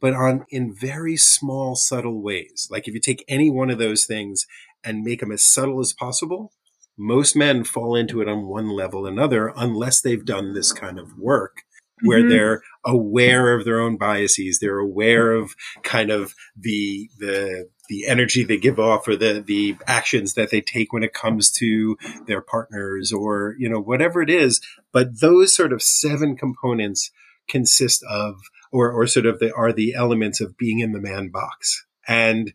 But 0.00 0.14
on, 0.14 0.46
in 0.48 0.74
very 0.74 1.16
small, 1.16 1.76
subtle 1.76 2.22
ways. 2.22 2.68
Like 2.70 2.88
if 2.88 2.94
you 2.94 3.00
take 3.00 3.24
any 3.28 3.50
one 3.50 3.70
of 3.70 3.78
those 3.78 4.04
things 4.04 4.46
and 4.82 5.02
make 5.02 5.20
them 5.20 5.32
as 5.32 5.42
subtle 5.42 5.80
as 5.80 5.92
possible, 5.92 6.52
most 6.98 7.36
men 7.36 7.64
fall 7.64 7.94
into 7.94 8.20
it 8.20 8.28
on 8.28 8.46
one 8.46 8.68
level 8.68 9.06
another 9.06 9.52
unless 9.56 10.00
they've 10.00 10.24
done 10.24 10.54
this 10.54 10.72
kind 10.72 10.98
of 10.98 11.18
work 11.18 11.62
where 12.02 12.20
mm-hmm. 12.20 12.28
they're 12.28 12.62
aware 12.84 13.54
of 13.54 13.64
their 13.64 13.80
own 13.80 13.96
biases. 13.96 14.58
They're 14.58 14.78
aware 14.78 15.32
of 15.32 15.54
kind 15.82 16.10
of 16.10 16.34
the, 16.56 17.08
the, 17.18 17.68
the 17.88 18.06
energy 18.06 18.44
they 18.44 18.58
give 18.58 18.78
off 18.78 19.08
or 19.08 19.16
the, 19.16 19.42
the 19.44 19.76
actions 19.86 20.34
that 20.34 20.50
they 20.50 20.60
take 20.60 20.92
when 20.92 21.02
it 21.02 21.14
comes 21.14 21.50
to 21.52 21.96
their 22.26 22.42
partners 22.42 23.12
or, 23.12 23.54
you 23.58 23.68
know, 23.68 23.80
whatever 23.80 24.20
it 24.20 24.30
is. 24.30 24.60
But 24.92 25.20
those 25.20 25.54
sort 25.54 25.72
of 25.72 25.82
seven 25.82 26.36
components 26.36 27.10
consist 27.48 28.04
of, 28.08 28.40
or, 28.72 28.90
or 28.90 29.06
sort 29.06 29.26
of 29.26 29.38
the, 29.38 29.54
are 29.54 29.72
the 29.72 29.94
elements 29.94 30.40
of 30.40 30.58
being 30.58 30.80
in 30.80 30.92
the 30.92 31.00
man 31.00 31.30
box. 31.30 31.86
And 32.06 32.52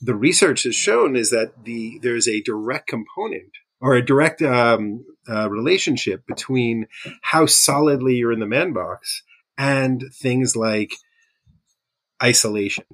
the 0.00 0.14
research 0.14 0.62
has 0.64 0.74
shown 0.74 1.16
is 1.16 1.30
that 1.30 1.64
the, 1.64 1.98
there's 2.02 2.28
a 2.28 2.40
direct 2.42 2.86
component 2.86 3.50
or 3.80 3.94
a 3.94 4.04
direct 4.04 4.42
um, 4.42 5.04
uh, 5.28 5.48
relationship 5.50 6.26
between 6.26 6.86
how 7.22 7.46
solidly 7.46 8.16
you're 8.16 8.32
in 8.32 8.40
the 8.40 8.46
man 8.46 8.72
box 8.72 9.22
and 9.56 10.04
things 10.14 10.56
like 10.56 10.94
isolation, 12.22 12.84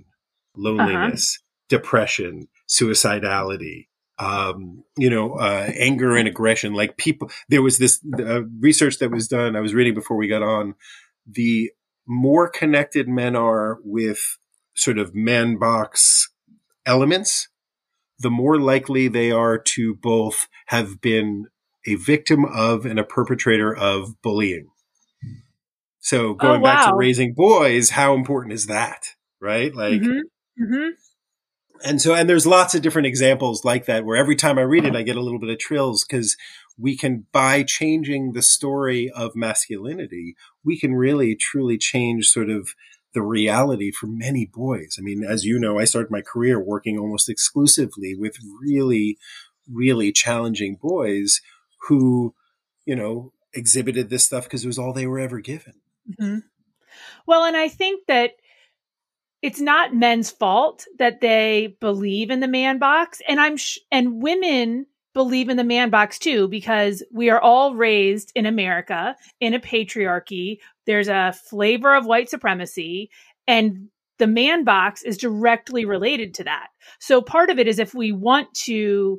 loneliness, 0.56 1.38
uh-huh. 1.38 1.78
depression, 1.78 2.48
suicidality, 2.68 3.86
um, 4.18 4.84
you 4.96 5.10
know, 5.10 5.34
uh, 5.34 5.70
anger 5.74 6.16
and 6.16 6.28
aggression. 6.28 6.72
Like 6.74 6.96
people, 6.96 7.30
there 7.48 7.62
was 7.62 7.78
this 7.78 8.00
uh, 8.18 8.44
research 8.60 8.98
that 8.98 9.10
was 9.10 9.28
done. 9.28 9.56
I 9.56 9.60
was 9.60 9.74
reading 9.74 9.94
before 9.94 10.16
we 10.16 10.28
got 10.28 10.42
on. 10.42 10.74
The 11.26 11.70
more 12.06 12.48
connected 12.48 13.08
men 13.08 13.34
are 13.34 13.78
with 13.84 14.38
sort 14.74 14.98
of 14.98 15.14
man 15.14 15.58
box 15.58 16.30
elements, 16.86 17.48
the 18.18 18.30
more 18.30 18.58
likely 18.58 19.08
they 19.08 19.30
are 19.30 19.58
to 19.58 19.94
both 19.94 20.48
have 20.66 21.00
been 21.00 21.46
a 21.86 21.96
victim 21.96 22.44
of 22.44 22.86
and 22.86 22.98
a 22.98 23.04
perpetrator 23.04 23.74
of 23.74 24.20
bullying. 24.22 24.68
So 26.00 26.34
going 26.34 26.60
oh, 26.60 26.64
wow. 26.64 26.74
back 26.74 26.86
to 26.86 26.94
raising 26.94 27.34
boys, 27.34 27.90
how 27.90 28.14
important 28.14 28.52
is 28.54 28.66
that? 28.66 29.08
Right? 29.40 29.74
Like, 29.74 30.00
mm-hmm. 30.00 30.62
Mm-hmm. 30.62 30.88
and 31.84 32.00
so, 32.00 32.14
and 32.14 32.28
there's 32.28 32.46
lots 32.46 32.74
of 32.74 32.82
different 32.82 33.06
examples 33.06 33.64
like 33.64 33.86
that 33.86 34.04
where 34.04 34.16
every 34.16 34.36
time 34.36 34.58
I 34.58 34.62
read 34.62 34.84
it, 34.84 34.96
I 34.96 35.02
get 35.02 35.16
a 35.16 35.20
little 35.20 35.38
bit 35.38 35.50
of 35.50 35.58
trills 35.58 36.04
because 36.04 36.36
we 36.78 36.96
can, 36.96 37.26
by 37.32 37.62
changing 37.62 38.32
the 38.32 38.42
story 38.42 39.10
of 39.10 39.34
masculinity, 39.34 40.36
we 40.64 40.78
can 40.78 40.94
really 40.94 41.36
truly 41.36 41.76
change 41.76 42.28
sort 42.28 42.50
of 42.50 42.70
the 43.16 43.22
reality 43.22 43.90
for 43.90 44.06
many 44.06 44.44
boys. 44.44 44.96
I 44.98 45.02
mean, 45.02 45.24
as 45.24 45.42
you 45.42 45.58
know, 45.58 45.78
I 45.78 45.86
started 45.86 46.10
my 46.10 46.20
career 46.20 46.60
working 46.60 46.98
almost 46.98 47.30
exclusively 47.30 48.14
with 48.14 48.36
really, 48.60 49.16
really 49.66 50.12
challenging 50.12 50.76
boys 50.76 51.40
who, 51.88 52.34
you 52.84 52.94
know, 52.94 53.32
exhibited 53.54 54.10
this 54.10 54.26
stuff 54.26 54.44
because 54.44 54.64
it 54.64 54.66
was 54.66 54.78
all 54.78 54.92
they 54.92 55.06
were 55.06 55.18
ever 55.18 55.40
given. 55.40 55.72
Mm-hmm. 56.20 56.40
Well, 57.26 57.44
and 57.44 57.56
I 57.56 57.68
think 57.68 58.04
that 58.06 58.32
it's 59.40 59.62
not 59.62 59.94
men's 59.94 60.30
fault 60.30 60.84
that 60.98 61.22
they 61.22 61.74
believe 61.80 62.30
in 62.30 62.40
the 62.40 62.48
man 62.48 62.78
box, 62.78 63.22
and 63.26 63.40
I'm 63.40 63.56
sh- 63.56 63.78
and 63.90 64.22
women 64.22 64.84
believe 65.16 65.48
in 65.48 65.56
the 65.56 65.64
man 65.64 65.88
box 65.88 66.18
too 66.18 66.46
because 66.46 67.02
we 67.10 67.30
are 67.30 67.40
all 67.40 67.74
raised 67.74 68.30
in 68.34 68.44
America 68.44 69.16
in 69.40 69.54
a 69.54 69.58
patriarchy. 69.58 70.58
There's 70.84 71.08
a 71.08 71.34
flavor 71.48 71.94
of 71.94 72.04
white 72.04 72.28
supremacy 72.28 73.08
and 73.46 73.88
the 74.18 74.26
man 74.26 74.62
box 74.62 75.02
is 75.02 75.16
directly 75.16 75.86
related 75.86 76.34
to 76.34 76.44
that. 76.44 76.66
So 77.00 77.22
part 77.22 77.48
of 77.48 77.58
it 77.58 77.66
is 77.66 77.78
if 77.78 77.94
we 77.94 78.12
want 78.12 78.52
to 78.66 79.18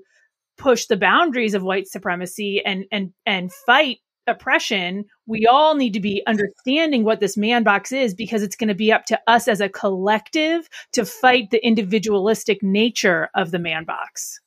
push 0.60 0.86
the 0.86 0.98
boundaries 0.98 1.56
of 1.56 1.64
white 1.64 1.88
supremacy 1.88 2.62
and 2.64 2.86
and 2.92 3.12
and 3.26 3.52
fight 3.52 3.98
oppression, 4.28 5.06
we 5.26 5.48
all 5.48 5.74
need 5.74 5.94
to 5.94 6.00
be 6.00 6.22
understanding 6.28 7.06
what 7.06 7.22
this 7.22 7.38
man 7.38 7.64
box 7.64 7.92
is 7.92 8.14
because 8.14 8.44
it's 8.44 8.56
going 8.56 8.68
to 8.68 8.76
be 8.76 8.92
up 8.92 9.06
to 9.06 9.20
us 9.26 9.48
as 9.48 9.62
a 9.62 9.70
collective 9.70 10.70
to 10.94 11.06
fight 11.06 11.50
the 11.50 11.66
individualistic 11.66 12.62
nature 12.62 13.30
of 13.34 13.50
the 13.50 13.60
man 13.60 13.84
box. 13.84 14.40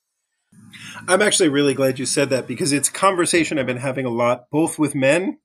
I'm 1.09 1.23
actually 1.23 1.49
really 1.49 1.75
glad 1.75 1.99
you 1.99 2.07
said 2.07 2.31
that 2.31 2.47
because 2.47 2.73
it's 2.73 2.89
a 2.89 2.93
conversation 2.93 3.59
I've 3.59 3.67
been 3.67 3.77
having 3.77 4.07
a 4.07 4.11
lot, 4.11 4.51
both 4.51 4.79
with 4.79 4.95
men 4.95 5.39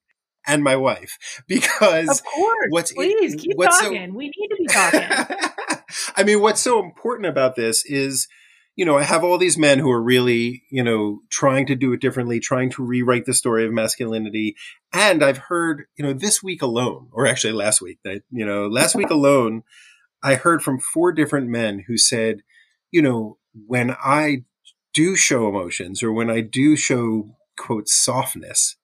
and 0.47 0.63
my 0.63 0.75
wife. 0.75 1.43
Because 1.47 2.09
of 2.09 2.23
course, 2.23 2.67
what's 2.69 2.93
please 2.93 3.35
keep 3.35 3.53
what's 3.55 3.79
talking. 3.79 4.11
So, 4.11 4.17
we 4.17 4.31
need 4.35 4.47
to 4.49 4.55
be 4.57 4.67
talking. 4.67 5.77
I 6.15 6.23
mean, 6.23 6.41
what's 6.41 6.61
so 6.61 6.83
important 6.83 7.27
about 7.27 7.55
this 7.55 7.85
is, 7.85 8.27
you 8.75 8.85
know, 8.85 8.97
I 8.97 9.03
have 9.03 9.23
all 9.23 9.37
these 9.37 9.57
men 9.57 9.79
who 9.79 9.89
are 9.91 10.01
really, 10.01 10.63
you 10.69 10.83
know, 10.83 11.19
trying 11.29 11.65
to 11.67 11.75
do 11.75 11.93
it 11.93 12.01
differently, 12.01 12.39
trying 12.39 12.69
to 12.71 12.83
rewrite 12.83 13.25
the 13.25 13.33
story 13.33 13.65
of 13.65 13.71
masculinity. 13.71 14.55
And 14.91 15.23
I've 15.23 15.37
heard, 15.37 15.85
you 15.95 16.05
know, 16.05 16.13
this 16.13 16.43
week 16.43 16.61
alone, 16.61 17.09
or 17.11 17.27
actually 17.27 17.53
last 17.53 17.81
week, 17.81 17.99
that, 18.03 18.23
you 18.31 18.45
know, 18.45 18.67
last 18.67 18.95
week 18.95 19.09
alone, 19.11 19.63
I 20.21 20.35
heard 20.35 20.61
from 20.61 20.79
four 20.79 21.11
different 21.11 21.47
men 21.47 21.85
who 21.87 21.97
said, 21.97 22.41
you 22.91 23.01
know, 23.01 23.37
when 23.67 23.91
I 23.91 24.43
do 24.95 25.15
show 25.15 25.47
emotions 25.47 26.01
or 26.01 26.11
when 26.11 26.29
I 26.29 26.39
do 26.41 26.75
show 26.75 27.35
quote 27.57 27.87
softness, 27.87 28.77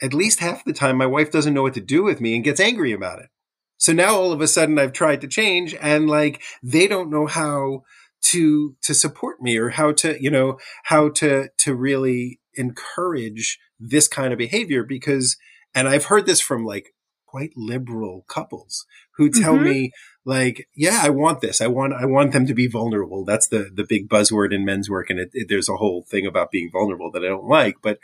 at 0.00 0.14
least 0.14 0.40
half 0.40 0.64
the 0.64 0.72
time 0.72 0.96
my 0.96 1.06
wife 1.06 1.32
doesn't 1.32 1.54
know 1.54 1.62
what 1.62 1.74
to 1.74 1.80
do 1.80 2.04
with 2.04 2.20
me 2.20 2.34
and 2.34 2.44
gets 2.44 2.60
angry 2.60 2.92
about 2.92 3.18
it. 3.18 3.30
So 3.78 3.92
now 3.92 4.14
all 4.14 4.32
of 4.32 4.42
a 4.42 4.46
sudden 4.46 4.78
I've 4.78 4.92
tried 4.92 5.22
to 5.22 5.28
change 5.28 5.74
and 5.80 6.08
like 6.08 6.42
they 6.62 6.86
don't 6.86 7.10
know 7.10 7.26
how 7.26 7.82
to 8.22 8.76
to 8.82 8.94
support 8.94 9.40
me 9.40 9.56
or 9.56 9.70
how 9.70 9.92
to, 9.92 10.22
you 10.22 10.30
know, 10.30 10.58
how 10.84 11.08
to 11.08 11.48
to 11.58 11.74
really 11.74 12.38
encourage 12.54 13.58
this 13.78 14.06
kind 14.06 14.32
of 14.32 14.38
behavior 14.38 14.84
because 14.84 15.38
and 15.74 15.88
I've 15.88 16.06
heard 16.06 16.26
this 16.26 16.40
from 16.40 16.64
like 16.66 16.92
quite 17.26 17.52
liberal 17.56 18.24
couples 18.28 18.84
who 19.16 19.30
tell 19.30 19.54
mm-hmm. 19.54 19.64
me 19.64 19.92
like, 20.24 20.68
yeah, 20.74 21.00
I 21.02 21.10
want 21.10 21.40
this. 21.40 21.60
I 21.60 21.66
want, 21.66 21.94
I 21.94 22.04
want 22.04 22.32
them 22.32 22.46
to 22.46 22.54
be 22.54 22.66
vulnerable. 22.66 23.24
That's 23.24 23.48
the, 23.48 23.70
the 23.72 23.86
big 23.88 24.08
buzzword 24.08 24.52
in 24.54 24.64
men's 24.64 24.90
work. 24.90 25.10
And 25.10 25.18
it, 25.18 25.30
it, 25.32 25.48
there's 25.48 25.68
a 25.68 25.76
whole 25.76 26.02
thing 26.02 26.26
about 26.26 26.50
being 26.50 26.70
vulnerable 26.70 27.10
that 27.12 27.24
I 27.24 27.28
don't 27.28 27.48
like. 27.48 27.76
But 27.82 27.98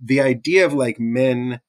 the 0.00 0.20
idea 0.20 0.66
of 0.66 0.72
like 0.72 0.98
men 0.98 1.60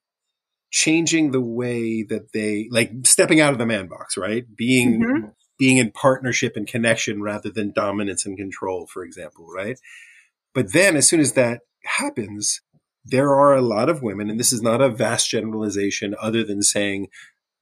changing 0.72 1.32
the 1.32 1.42
way 1.42 2.02
that 2.04 2.32
they, 2.34 2.68
like 2.72 2.92
stepping 3.04 3.40
out 3.40 3.54
of 3.54 3.60
the 3.60 3.66
man 3.66 3.88
box, 3.88 4.18
right? 4.18 4.46
Being, 4.56 5.02
mm-hmm. 5.02 5.28
being 5.60 5.78
in 5.78 5.92
partnership 5.92 6.54
and 6.56 6.66
connection 6.66 7.22
rather 7.22 7.52
than 7.52 7.72
dominance 7.72 8.26
and 8.26 8.38
control, 8.38 8.88
for 8.88 9.04
example, 9.04 9.48
right? 9.54 9.80
But 10.54 10.74
then 10.74 10.96
as 10.96 11.08
soon 11.08 11.20
as 11.20 11.34
that 11.34 11.62
happens, 11.84 12.62
there 13.04 13.34
are 13.34 13.56
a 13.56 13.62
lot 13.62 13.90
of 13.90 14.04
women, 14.04 14.30
and 14.30 14.40
this 14.40 14.54
is 14.54 14.62
not 14.62 14.82
a 14.82 14.90
vast 14.90 15.30
generalization 15.30 16.16
other 16.22 16.44
than 16.44 16.62
saying, 16.62 17.08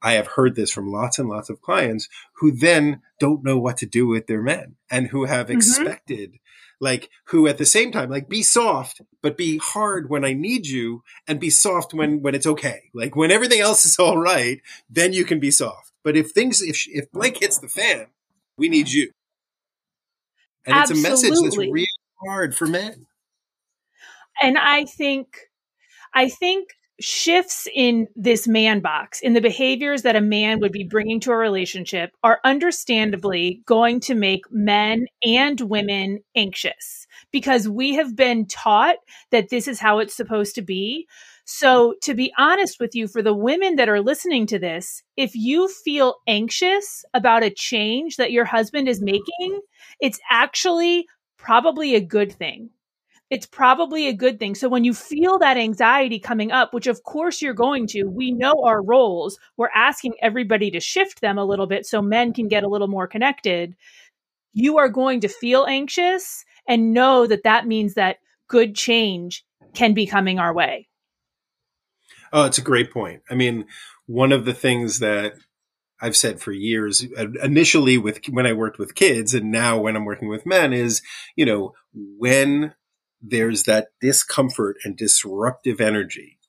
I 0.01 0.13
have 0.13 0.27
heard 0.27 0.56
this 0.56 0.72
from 0.72 0.91
lots 0.91 1.20
and 1.20 1.27
lots 1.27 1.50
of 1.50 1.62
clients 1.62 2.08
who 2.34 2.51
then 2.51 3.01
don't 3.20 3.44
know 3.44 3.58
what 3.58 3.77
to 3.77 3.86
do 3.86 4.08
with 4.08 4.27
their 4.27 4.41
men 4.41 4.75
and 4.89 5.08
who 5.08 5.25
have 5.25 5.48
mm-hmm. 5.48 5.58
expected 5.58 6.39
like 6.79 7.10
who 7.25 7.48
at 7.48 7.58
the 7.58 7.65
same 7.65 7.91
time 7.91 8.10
like 8.10 8.29
be 8.29 8.41
soft 8.41 9.01
but 9.22 9.38
be 9.38 9.58
hard 9.58 10.10
when 10.10 10.24
i 10.24 10.34
need 10.34 10.65
you 10.65 11.03
and 11.27 11.39
be 11.39 11.50
soft 11.50 11.94
when 11.94 12.22
when 12.22 12.34
it's 12.34 12.48
okay 12.48 12.84
like 12.94 13.15
when 13.15 13.32
everything 13.32 13.60
else 13.60 13.86
is 13.86 13.98
all 14.00 14.18
right 14.18 14.62
then 14.89 15.13
you 15.13 15.25
can 15.25 15.39
be 15.39 15.51
soft 15.51 15.91
but 16.03 16.15
if 16.15 16.32
things 16.32 16.62
if 16.62 16.88
if 16.88 17.12
blake 17.12 17.39
hits 17.39 17.60
the 17.60 17.68
fan 17.68 18.08
we 18.58 18.70
need 18.70 18.89
you 18.89 19.12
and 20.65 20.75
Absolutely. 20.75 21.01
it's 21.01 21.24
a 21.24 21.27
message 21.27 21.44
that's 21.44 21.58
really 21.58 21.88
hard 22.25 22.56
for 22.56 22.68
men 22.68 23.06
and 24.41 24.58
i 24.58 24.86
think 24.86 25.50
i 26.13 26.29
think 26.29 26.70
shifts 27.00 27.68
in 27.74 28.08
this 28.15 28.48
man 28.48 28.82
box, 28.82 29.22
in 29.22 29.34
the 29.34 29.41
behaviors 29.41 30.01
that 30.01 30.15
a 30.15 30.22
man 30.22 30.60
would 30.60 30.72
be 30.72 30.84
bringing 30.84 31.20
to 31.22 31.32
a 31.32 31.38
relationship, 31.38 32.12
are 32.24 32.39
understandably 32.44 33.62
going 33.65 34.00
to 34.01 34.15
make 34.15 34.44
men 34.51 35.08
and 35.24 35.62
women 35.62 36.20
anxious 36.36 37.08
because 37.32 37.68
we 37.68 37.96
have 37.96 38.15
been 38.15 38.46
taught 38.46 38.98
that 39.32 39.50
this 39.50 39.68
is 39.68 39.79
how 39.79 40.00
it's 40.00 40.15
supposed 40.15 40.56
to 40.56 40.62
be. 40.62 41.08
So, 41.46 41.96
to 42.03 42.13
be 42.13 42.32
honest 42.38 42.79
with 42.79 42.94
you, 42.94 43.08
for 43.08 43.24
the 43.24 43.34
women 43.34 43.77
that 43.77 43.89
are 43.89 44.01
listening 44.01 44.46
to 44.48 44.60
this, 44.60 45.01
if 45.18 45.34
you 45.34 45.68
feel 45.68 46.18
anxious 46.27 47.03
about 47.13 47.44
a 47.44 47.50
change 47.50 48.18
that 48.18 48.32
your 48.32 48.46
husband 48.46 48.88
is 48.88 49.01
making, 49.01 49.60
it's 50.00 50.20
actually 50.29 51.08
probably 51.38 51.96
a 51.96 52.01
good 52.01 52.32
thing 52.32 52.70
it's 53.30 53.46
probably 53.46 54.08
a 54.08 54.14
good 54.14 54.40
thing. 54.40 54.56
So 54.56 54.70
when 54.70 54.84
you 54.84 54.94
feel 54.94 55.38
that 55.40 55.58
anxiety 55.58 56.20
coming 56.20 56.52
up, 56.52 56.74
which 56.74 56.88
of 56.88 57.04
course 57.04 57.42
you're 57.42 57.54
going 57.54 57.86
to, 57.88 58.06
we 58.06 58.32
know 58.32 58.64
our 58.64 58.82
roles. 58.82 59.38
We're 59.56 59.70
asking 59.76 60.14
everybody 60.22 60.72
to 60.72 60.80
shift 60.80 61.22
them 61.22 61.38
a 61.38 61.46
little 61.46 61.68
bit 61.68 61.86
so 61.86 62.02
men 62.02 62.34
can 62.34 62.48
get 62.48 62.64
a 62.64 62.68
little 62.68 62.88
more 62.88 63.08
connected. 63.08 63.76
You 64.54 64.78
are 64.80 64.90
going 64.90 65.22
to 65.22 65.28
feel 65.28 65.66
anxious 65.66 66.44
and 66.68 66.94
know 66.94 67.28
that 67.28 67.44
that 67.44 67.68
means 67.68 67.94
that 67.94 68.18
good 68.48 68.76
change 68.76 69.46
can 69.74 69.94
be 69.94 70.08
coming 70.08 70.40
our 70.40 70.54
way. 70.54 70.88
Oh, 72.34 72.46
it's 72.46 72.58
a 72.58 72.64
great 72.64 72.92
point. 72.92 73.22
I 73.30 73.36
mean, 73.36 73.66
one 74.08 74.32
of 74.32 74.46
the 74.46 74.54
things 74.54 75.00
that 75.00 75.34
I've 76.02 76.18
said 76.18 76.40
for 76.40 76.52
years, 76.52 77.06
uh, 77.18 77.28
initially 77.44 77.98
with 77.98 78.22
when 78.30 78.48
I 78.48 78.54
worked 78.54 78.80
with 78.80 78.96
kids 78.96 79.34
and 79.34 79.52
now 79.52 79.80
when 79.80 79.96
I'm 79.96 80.06
working 80.06 80.30
with 80.30 80.46
men 80.46 80.74
is, 80.74 81.02
you 81.36 81.46
know, 81.46 81.74
when 81.94 82.74
there's 83.22 83.64
that 83.64 83.90
discomfort 84.02 84.78
and 84.84 84.96
disruptive 84.98 85.82
energy. 85.82 86.40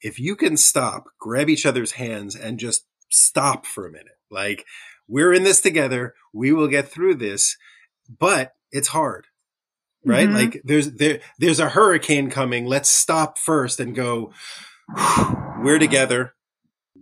If 0.00 0.20
you 0.20 0.36
can 0.36 0.56
stop, 0.56 1.04
grab 1.18 1.48
each 1.48 1.66
other's 1.66 1.92
hands 1.92 2.36
and 2.36 2.58
just 2.58 2.86
stop 3.08 3.66
for 3.66 3.86
a 3.86 3.92
minute. 3.92 4.18
Like, 4.30 4.64
we're 5.08 5.32
in 5.32 5.44
this 5.44 5.60
together. 5.60 6.14
We 6.32 6.52
will 6.52 6.68
get 6.68 6.88
through 6.88 7.16
this, 7.16 7.56
but 8.08 8.54
it's 8.70 8.88
hard. 8.88 9.26
Right? 10.04 10.28
Mm-hmm. 10.28 10.36
Like 10.36 10.62
there's 10.64 10.92
there 10.92 11.18
there's 11.40 11.58
a 11.58 11.70
hurricane 11.70 12.30
coming. 12.30 12.64
Let's 12.64 12.88
stop 12.88 13.38
first 13.38 13.80
and 13.80 13.92
go 13.92 14.32
we're 15.60 15.80
together. 15.80 16.34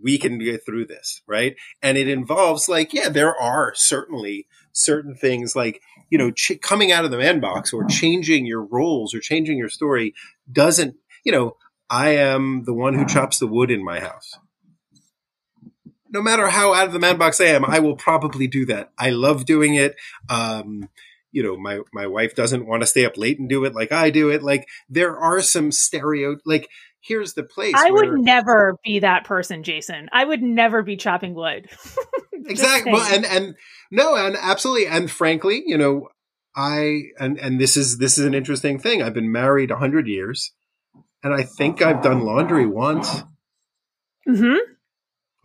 We 0.01 0.17
can 0.17 0.39
get 0.39 0.65
through 0.65 0.87
this, 0.87 1.21
right? 1.27 1.55
And 1.83 1.99
it 1.99 2.07
involves 2.07 2.67
like 2.67 2.93
yeah, 2.93 3.09
there 3.09 3.35
are 3.35 3.73
certainly 3.75 4.47
certain 4.75 5.15
things 5.15 5.55
like 5.55 5.81
you 6.09 6.17
know 6.17 6.29
ch- 6.31 6.59
coming 6.61 6.91
out 6.91 7.05
of 7.05 7.11
the 7.11 7.17
man 7.17 7.39
box 7.39 7.73
or 7.73 7.85
changing 7.85 8.45
your 8.45 8.61
roles 8.61 9.15
or 9.15 9.19
changing 9.19 9.57
your 9.57 9.69
story 9.69 10.13
doesn't 10.51 10.95
you 11.23 11.31
know 11.31 11.55
i 11.89 12.09
am 12.09 12.63
the 12.65 12.73
one 12.73 12.93
who 12.93 13.05
chops 13.05 13.39
the 13.39 13.47
wood 13.47 13.71
in 13.71 13.83
my 13.83 13.99
house. 13.99 14.37
No 16.09 16.21
matter 16.21 16.47
how 16.47 16.73
out 16.73 16.87
of 16.87 16.93
the 16.93 16.99
man 16.99 17.17
box 17.17 17.41
i 17.41 17.45
am 17.45 17.65
i 17.65 17.79
will 17.79 17.95
probably 17.95 18.47
do 18.47 18.65
that. 18.67 18.91
I 18.97 19.09
love 19.09 19.45
doing 19.45 19.75
it. 19.75 19.95
Um, 20.29 20.89
you 21.31 21.41
know 21.41 21.57
my 21.57 21.79
my 21.93 22.07
wife 22.07 22.35
doesn't 22.35 22.65
want 22.65 22.83
to 22.83 22.87
stay 22.87 23.05
up 23.05 23.17
late 23.17 23.39
and 23.39 23.49
do 23.49 23.63
it 23.65 23.73
like 23.73 23.91
i 23.91 24.09
do 24.09 24.29
it. 24.29 24.43
Like 24.43 24.67
there 24.89 25.17
are 25.17 25.41
some 25.41 25.71
stereo 25.71 26.37
like 26.45 26.69
here's 26.99 27.33
the 27.33 27.43
place 27.43 27.75
i 27.77 27.91
where, 27.91 28.11
would 28.11 28.19
never 28.21 28.77
be 28.83 28.99
that 28.99 29.23
person 29.23 29.63
jason. 29.63 30.09
I 30.11 30.25
would 30.25 30.41
never 30.41 30.83
be 30.83 30.97
chopping 30.97 31.33
wood 31.33 31.69
exactly 32.47 32.91
well 32.91 33.13
and 33.13 33.25
and 33.25 33.55
no, 33.91 34.15
and 34.15 34.35
absolutely. 34.39 34.87
And 34.87 35.09
frankly, 35.09 35.63
you 35.65 35.77
know, 35.77 36.09
I 36.55 37.03
and 37.19 37.39
and 37.39 37.59
this 37.59 37.77
is 37.77 37.97
this 37.97 38.17
is 38.17 38.25
an 38.25 38.33
interesting 38.33 38.79
thing. 38.79 39.01
I've 39.01 39.13
been 39.13 39.31
married 39.31 39.71
a 39.71 39.77
hundred 39.77 40.07
years, 40.07 40.51
and 41.23 41.33
I 41.33 41.43
think 41.43 41.81
I've 41.81 42.01
done 42.01 42.21
laundry 42.21 42.65
once. 42.65 43.23
Hmm. 44.25 44.55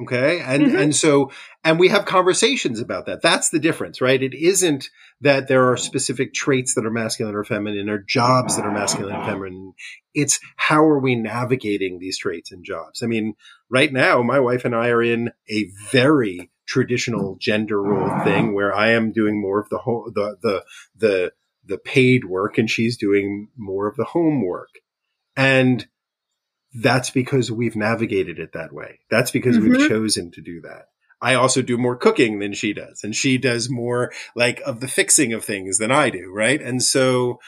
Okay, 0.03 0.41
and 0.41 0.63
mm-hmm. 0.63 0.77
and 0.79 0.97
so 0.97 1.31
and 1.63 1.79
we 1.79 1.89
have 1.89 2.07
conversations 2.07 2.81
about 2.81 3.07
that. 3.07 3.21
That's 3.21 3.51
the 3.51 3.59
difference, 3.59 4.01
right? 4.01 4.23
It 4.23 4.33
isn't 4.33 4.89
that 5.21 5.49
there 5.49 5.71
are 5.71 5.77
specific 5.77 6.33
traits 6.33 6.75
that 6.75 6.87
are 6.87 6.91
masculine 6.91 7.35
or 7.35 7.45
feminine, 7.45 7.91
or 7.91 7.99
jobs 7.99 8.57
that 8.57 8.65
are 8.65 8.73
masculine 8.73 9.15
and 9.15 9.27
feminine. 9.27 9.73
It's 10.15 10.41
how 10.57 10.83
are 10.85 10.99
we 10.99 11.17
navigating 11.17 11.99
these 11.99 12.19
traits 12.19 12.51
and 12.51 12.65
jobs? 12.65 13.03
I 13.03 13.07
mean, 13.07 13.35
right 13.69 13.93
now, 13.93 14.23
my 14.23 14.41
wife 14.41 14.65
and 14.65 14.75
I 14.75 14.89
are 14.89 15.03
in 15.03 15.33
a 15.51 15.67
very 15.93 16.51
traditional 16.71 17.37
gender 17.41 17.83
role 17.83 18.23
thing 18.23 18.55
where 18.55 18.73
I 18.73 18.93
am 18.93 19.11
doing 19.11 19.41
more 19.41 19.59
of 19.59 19.69
the 19.71 19.79
whole, 19.79 20.11
the, 20.15 20.37
the, 20.41 20.65
the, 20.97 21.33
the 21.65 21.79
paid 21.79 22.25
work 22.25 22.59
and 22.59 22.71
she's 22.71 22.97
doing 22.97 23.49
more 23.59 23.89
of 23.89 23.97
the 23.97 24.05
homework. 24.05 24.69
And 25.37 25.85
that's 26.73 27.11
because 27.11 27.51
we've 27.51 27.75
navigated 27.75 28.39
it 28.39 28.53
that 28.53 28.73
way. 28.73 29.01
That's 29.11 29.33
because 29.33 29.57
mm-hmm. 29.57 29.71
we've 29.71 29.89
chosen 29.89 30.31
to 30.31 30.41
do 30.41 30.61
that. 30.61 30.85
I 31.21 31.35
also 31.35 31.61
do 31.61 31.77
more 31.77 31.97
cooking 31.97 32.39
than 32.39 32.55
she 32.55 32.73
does, 32.73 33.01
and 33.05 33.15
she 33.15 33.37
does 33.37 33.69
more 33.69 34.11
like 34.35 34.61
of 34.61 34.81
the 34.81 34.89
fixing 34.89 35.35
of 35.35 35.45
things 35.45 35.77
than 35.77 35.91
I 35.91 36.09
do, 36.09 36.33
right? 36.35 36.63
And 36.63 36.83
so, 36.83 37.41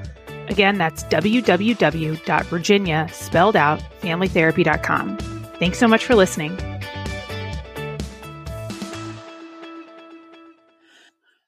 Again, 0.48 0.78
that's 0.78 1.04
www.virginia, 1.04 3.10
spelled 3.12 3.58
out, 3.58 3.84
familytherapy.com. 4.02 5.37
Thanks 5.60 5.80
so 5.80 5.88
much 5.88 6.06
for 6.06 6.16
listening. 6.16 6.58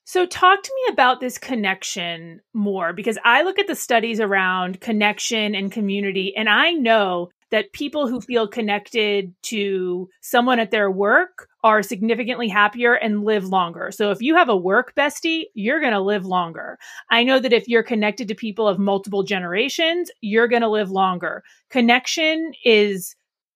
So, 0.03 0.25
talk 0.25 0.63
to 0.63 0.71
me 0.75 0.93
about 0.93 1.19
this 1.19 1.37
connection 1.37 2.41
more 2.53 2.93
because 2.93 3.19
I 3.23 3.43
look 3.43 3.59
at 3.59 3.67
the 3.67 3.75
studies 3.75 4.19
around 4.19 4.81
connection 4.81 5.53
and 5.53 5.71
community, 5.71 6.33
and 6.35 6.49
I 6.49 6.71
know 6.71 7.29
that 7.51 7.73
people 7.73 8.07
who 8.07 8.19
feel 8.19 8.47
connected 8.47 9.33
to 9.43 10.09
someone 10.21 10.59
at 10.59 10.71
their 10.71 10.89
work 10.89 11.47
are 11.63 11.83
significantly 11.83 12.47
happier 12.47 12.93
and 12.93 13.23
live 13.23 13.45
longer. 13.45 13.91
So 13.91 14.11
if 14.11 14.21
you 14.21 14.35
have 14.35 14.49
a 14.49 14.57
work 14.57 14.93
bestie, 14.95 15.45
you're 15.53 15.79
going 15.79 15.93
to 15.93 16.01
live 16.01 16.25
longer. 16.25 16.77
I 17.09 17.23
know 17.23 17.39
that 17.39 17.53
if 17.53 17.67
you're 17.67 17.83
connected 17.83 18.27
to 18.27 18.35
people 18.35 18.67
of 18.67 18.79
multiple 18.79 19.23
generations, 19.23 20.09
you're 20.21 20.47
going 20.47 20.61
to 20.61 20.69
live 20.69 20.91
longer. 20.91 21.43
Connection 21.69 22.51
is 22.63 23.15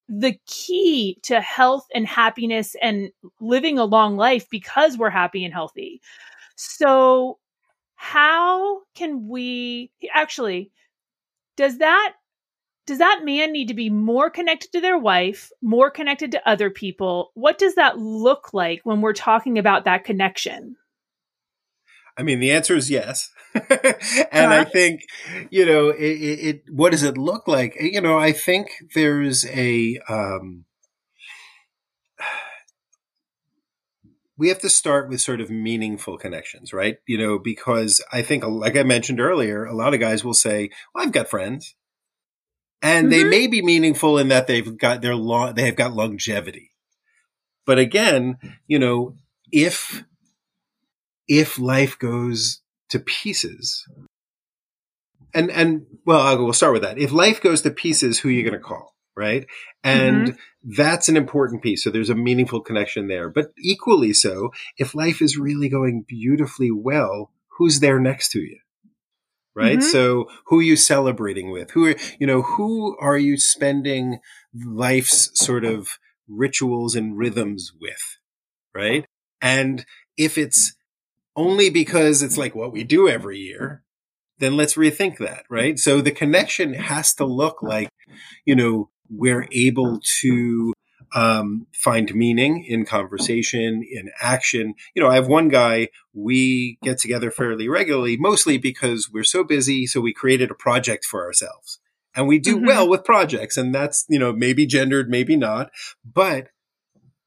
the 0.09 0.37
key 0.47 1.17
to 1.23 1.41
health 1.41 1.85
and 1.93 2.05
happiness 2.07 2.75
and 2.81 3.09
living 3.39 3.77
a 3.79 3.85
long 3.85 4.17
life 4.17 4.49
because 4.49 4.97
we're 4.97 5.09
happy 5.09 5.43
and 5.45 5.53
healthy. 5.53 6.01
So 6.55 7.39
how 7.95 8.81
can 8.95 9.27
we 9.27 9.91
actually 10.13 10.71
does 11.55 11.77
that 11.79 12.13
does 12.85 12.97
that 12.97 13.21
man 13.23 13.53
need 13.53 13.69
to 13.69 13.73
be 13.73 13.89
more 13.89 14.29
connected 14.29 14.71
to 14.73 14.81
their 14.81 14.97
wife, 14.97 15.51
more 15.61 15.89
connected 15.89 16.31
to 16.31 16.49
other 16.49 16.69
people? 16.69 17.31
What 17.33 17.57
does 17.57 17.75
that 17.75 17.97
look 17.97 18.53
like 18.53 18.81
when 18.83 18.99
we're 18.99 19.13
talking 19.13 19.57
about 19.57 19.85
that 19.85 20.03
connection? 20.03 20.75
I 22.17 22.23
mean, 22.23 22.39
the 22.39 22.51
answer 22.51 22.75
is 22.75 22.89
yes. 22.89 23.29
and 23.53 23.63
uh-huh. 23.71 24.31
I 24.31 24.63
think, 24.63 25.01
you 25.49 25.65
know, 25.65 25.89
it, 25.89 26.01
it, 26.01 26.63
what 26.69 26.91
does 26.91 27.03
it 27.03 27.17
look 27.17 27.47
like? 27.47 27.75
You 27.79 28.01
know, 28.01 28.17
I 28.17 28.31
think 28.31 28.69
there's 28.93 29.45
a, 29.45 29.99
um, 30.07 30.65
we 34.37 34.49
have 34.49 34.59
to 34.59 34.69
start 34.69 35.09
with 35.09 35.21
sort 35.21 35.41
of 35.41 35.49
meaningful 35.49 36.17
connections, 36.17 36.73
right? 36.73 36.97
You 37.07 37.17
know, 37.17 37.39
because 37.39 38.03
I 38.11 38.21
think, 38.21 38.43
like 38.45 38.75
I 38.77 38.83
mentioned 38.83 39.19
earlier, 39.19 39.65
a 39.65 39.75
lot 39.75 39.93
of 39.93 39.99
guys 39.99 40.23
will 40.23 40.33
say, 40.33 40.69
well, 40.93 41.05
I've 41.05 41.11
got 41.11 41.29
friends 41.29 41.75
and 42.83 43.07
mm-hmm. 43.07 43.11
they 43.11 43.23
may 43.23 43.47
be 43.47 43.61
meaningful 43.63 44.19
in 44.19 44.27
that 44.27 44.45
they've 44.45 44.77
got 44.77 45.01
their 45.01 45.15
long 45.15 45.55
they 45.55 45.65
have 45.65 45.75
got 45.75 45.93
longevity 45.93 46.71
but 47.65 47.79
again 47.79 48.37
you 48.67 48.77
know 48.77 49.17
if 49.51 50.03
if 51.27 51.59
life 51.59 51.97
goes 51.99 52.61
to 52.89 52.99
pieces 52.99 53.85
and 55.33 55.49
and 55.51 55.85
well 56.05 56.21
I'll, 56.21 56.43
we'll 56.43 56.53
start 56.53 56.73
with 56.73 56.83
that 56.83 56.97
if 56.97 57.11
life 57.11 57.41
goes 57.41 57.61
to 57.61 57.71
pieces 57.71 58.19
who 58.19 58.29
are 58.29 58.33
you 58.33 58.43
going 58.43 58.53
to 58.53 58.59
call 58.59 58.93
right 59.15 59.45
and 59.83 60.29
mm-hmm. 60.29 60.71
that's 60.77 61.09
an 61.09 61.17
important 61.17 61.61
piece 61.61 61.83
so 61.83 61.89
there's 61.89 62.09
a 62.09 62.15
meaningful 62.15 62.61
connection 62.61 63.07
there 63.07 63.29
but 63.29 63.51
equally 63.57 64.13
so 64.13 64.51
if 64.77 64.95
life 64.95 65.21
is 65.21 65.37
really 65.37 65.69
going 65.69 66.05
beautifully 66.07 66.71
well 66.71 67.31
who's 67.57 67.79
there 67.79 67.99
next 67.99 68.29
to 68.29 68.39
you 68.39 68.59
right? 69.55 69.79
Mm-hmm. 69.79 69.87
So 69.87 70.29
who 70.45 70.59
are 70.59 70.63
you 70.63 70.75
celebrating 70.75 71.51
with? 71.51 71.71
Who 71.71 71.87
are, 71.87 71.95
you 72.19 72.27
know, 72.27 72.41
who 72.41 72.97
are 72.99 73.17
you 73.17 73.37
spending 73.37 74.19
life's 74.53 75.29
sort 75.33 75.65
of 75.65 75.97
rituals 76.27 76.95
and 76.95 77.17
rhythms 77.17 77.71
with? 77.79 78.17
Right. 78.73 79.05
And 79.41 79.85
if 80.17 80.37
it's 80.37 80.75
only 81.35 81.69
because 81.69 82.21
it's 82.21 82.37
like 82.37 82.55
what 82.55 82.71
we 82.71 82.83
do 82.83 83.07
every 83.07 83.39
year, 83.39 83.83
then 84.39 84.57
let's 84.57 84.75
rethink 84.75 85.17
that. 85.19 85.43
Right. 85.49 85.77
So 85.79 86.01
the 86.01 86.11
connection 86.11 86.73
has 86.73 87.13
to 87.15 87.25
look 87.25 87.61
like, 87.61 87.89
you 88.45 88.55
know, 88.55 88.89
we're 89.09 89.47
able 89.51 89.99
to 90.21 90.73
um, 91.13 91.67
find 91.73 92.13
meaning 92.15 92.65
in 92.67 92.85
conversation, 92.85 93.83
in 93.89 94.09
action. 94.19 94.73
You 94.95 95.03
know, 95.03 95.09
I 95.09 95.15
have 95.15 95.27
one 95.27 95.47
guy, 95.47 95.89
we 96.13 96.79
get 96.81 96.97
together 96.97 97.29
fairly 97.29 97.69
regularly, 97.69 98.17
mostly 98.17 98.57
because 98.57 99.09
we're 99.11 99.23
so 99.23 99.43
busy. 99.43 99.85
So 99.85 100.01
we 100.01 100.13
created 100.13 100.49
a 100.49 100.55
project 100.55 101.05
for 101.05 101.23
ourselves 101.25 101.79
and 102.15 102.27
we 102.27 102.39
do 102.39 102.57
mm-hmm. 102.57 102.65
well 102.65 102.89
with 102.89 103.03
projects. 103.03 103.57
And 103.57 103.73
that's, 103.73 104.05
you 104.09 104.17
know, 104.17 104.33
maybe 104.33 104.65
gendered, 104.65 105.09
maybe 105.09 105.35
not, 105.35 105.69
but 106.03 106.47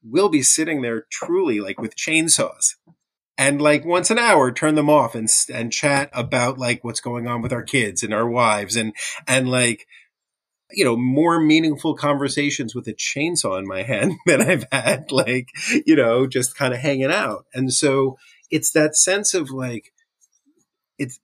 we'll 0.03 0.29
be 0.29 0.41
sitting 0.41 0.81
there 0.81 1.05
truly 1.09 1.59
like 1.59 1.79
with 1.79 1.95
chainsaws 1.95 2.75
and 3.37 3.61
like 3.61 3.85
once 3.85 4.09
an 4.09 4.17
hour 4.17 4.51
turn 4.51 4.75
them 4.75 4.89
off 4.89 5.15
and 5.15 5.29
and 5.53 5.71
chat 5.71 6.09
about 6.13 6.57
like 6.57 6.83
what's 6.83 7.01
going 7.01 7.27
on 7.27 7.41
with 7.41 7.53
our 7.53 7.63
kids 7.63 8.03
and 8.03 8.13
our 8.13 8.27
wives 8.27 8.75
and 8.75 8.93
and 9.27 9.49
like 9.49 9.87
you 10.71 10.83
know, 10.83 10.95
more 10.95 11.39
meaningful 11.39 11.95
conversations 11.95 12.75
with 12.75 12.87
a 12.87 12.93
chainsaw 12.93 13.57
in 13.57 13.67
my 13.67 13.83
hand 13.83 14.13
than 14.25 14.41
I've 14.41 14.65
had, 14.71 15.11
like, 15.11 15.49
you 15.85 15.95
know, 15.95 16.27
just 16.27 16.55
kind 16.55 16.73
of 16.73 16.79
hanging 16.79 17.11
out. 17.11 17.45
And 17.53 17.73
so 17.73 18.17
it's 18.51 18.71
that 18.71 18.95
sense 18.95 19.33
of 19.33 19.49
like, 19.49 19.93
it's 20.97 21.19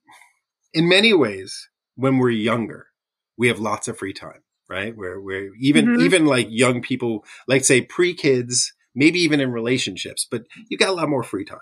in 0.72 0.88
many 0.88 1.12
ways 1.12 1.68
when 1.96 2.18
we're 2.18 2.30
younger, 2.30 2.88
we 3.36 3.48
have 3.48 3.58
lots 3.58 3.88
of 3.88 3.98
free 3.98 4.12
time, 4.12 4.42
right? 4.68 4.96
Where, 4.96 5.20
where 5.20 5.50
even, 5.60 5.86
mm-hmm. 5.86 6.04
even 6.04 6.26
like 6.26 6.46
young 6.50 6.80
people, 6.80 7.24
like 7.46 7.64
say 7.64 7.82
pre 7.82 8.14
kids, 8.14 8.72
maybe 8.94 9.18
even 9.20 9.40
in 9.40 9.52
relationships, 9.52 10.26
but 10.30 10.44
you 10.68 10.78
got 10.78 10.90
a 10.90 10.92
lot 10.92 11.08
more 11.08 11.22
free 11.22 11.44
time. 11.44 11.58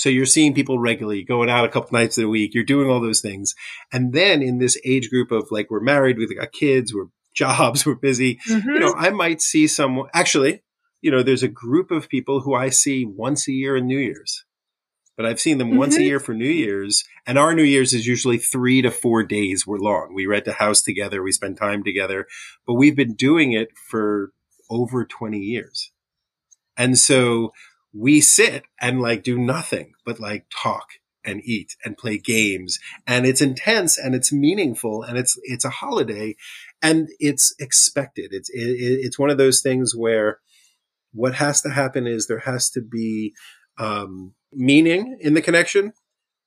So 0.00 0.08
you're 0.08 0.24
seeing 0.24 0.54
people 0.54 0.78
regularly, 0.78 1.22
going 1.24 1.50
out 1.50 1.66
a 1.66 1.68
couple 1.68 1.90
nights 1.92 2.16
a 2.16 2.26
week. 2.26 2.54
You're 2.54 2.64
doing 2.64 2.88
all 2.88 3.02
those 3.02 3.20
things. 3.20 3.54
And 3.92 4.14
then 4.14 4.40
in 4.40 4.56
this 4.56 4.80
age 4.82 5.10
group 5.10 5.30
of 5.30 5.48
like, 5.50 5.70
we're 5.70 5.80
married, 5.80 6.16
we've 6.16 6.34
got 6.34 6.52
kids, 6.52 6.94
we're 6.94 7.08
jobs, 7.34 7.84
we're 7.84 7.96
busy. 7.96 8.38
Mm-hmm. 8.48 8.70
You 8.70 8.78
know, 8.80 8.94
I 8.96 9.10
might 9.10 9.42
see 9.42 9.66
someone 9.66 10.08
actually, 10.14 10.62
you 11.02 11.10
know, 11.10 11.22
there's 11.22 11.42
a 11.42 11.48
group 11.48 11.90
of 11.90 12.08
people 12.08 12.40
who 12.40 12.54
I 12.54 12.70
see 12.70 13.04
once 13.04 13.46
a 13.46 13.52
year 13.52 13.76
in 13.76 13.86
New 13.86 13.98
Year's. 13.98 14.46
But 15.18 15.26
I've 15.26 15.38
seen 15.38 15.58
them 15.58 15.68
mm-hmm. 15.68 15.78
once 15.78 15.96
a 15.96 15.98
mm-hmm. 15.98 16.06
year 16.06 16.18
for 16.18 16.32
New 16.32 16.48
Year's, 16.48 17.04
and 17.26 17.36
our 17.36 17.54
New 17.54 17.62
Year's 17.62 17.92
is 17.92 18.06
usually 18.06 18.38
three 18.38 18.80
to 18.80 18.90
four 18.90 19.22
days. 19.22 19.66
We're 19.66 19.76
long. 19.76 20.14
We 20.14 20.24
rent 20.24 20.48
a 20.48 20.54
house 20.54 20.80
together, 20.80 21.22
we 21.22 21.30
spend 21.30 21.58
time 21.58 21.84
together, 21.84 22.26
but 22.66 22.72
we've 22.72 22.96
been 22.96 23.16
doing 23.16 23.52
it 23.52 23.68
for 23.90 24.32
over 24.70 25.04
20 25.04 25.36
years. 25.36 25.92
And 26.74 26.96
so 26.96 27.52
we 27.92 28.20
sit 28.20 28.64
and 28.80 29.00
like 29.00 29.22
do 29.22 29.38
nothing 29.38 29.92
but 30.04 30.20
like 30.20 30.46
talk 30.54 30.86
and 31.24 31.40
eat 31.44 31.76
and 31.84 31.98
play 31.98 32.18
games. 32.18 32.78
And 33.06 33.26
it's 33.26 33.42
intense 33.42 33.98
and 33.98 34.14
it's 34.14 34.32
meaningful 34.32 35.02
and 35.02 35.18
it's 35.18 35.38
it's 35.42 35.64
a 35.64 35.70
holiday 35.70 36.36
and 36.80 37.08
it's 37.18 37.54
expected. 37.58 38.30
It's 38.32 38.48
it, 38.50 38.60
it's 38.60 39.18
one 39.18 39.30
of 39.30 39.38
those 39.38 39.60
things 39.60 39.94
where 39.94 40.38
what 41.12 41.34
has 41.34 41.60
to 41.62 41.70
happen 41.70 42.06
is 42.06 42.26
there 42.26 42.40
has 42.40 42.70
to 42.70 42.80
be 42.80 43.34
um, 43.78 44.34
meaning 44.52 45.18
in 45.20 45.34
the 45.34 45.42
connection 45.42 45.92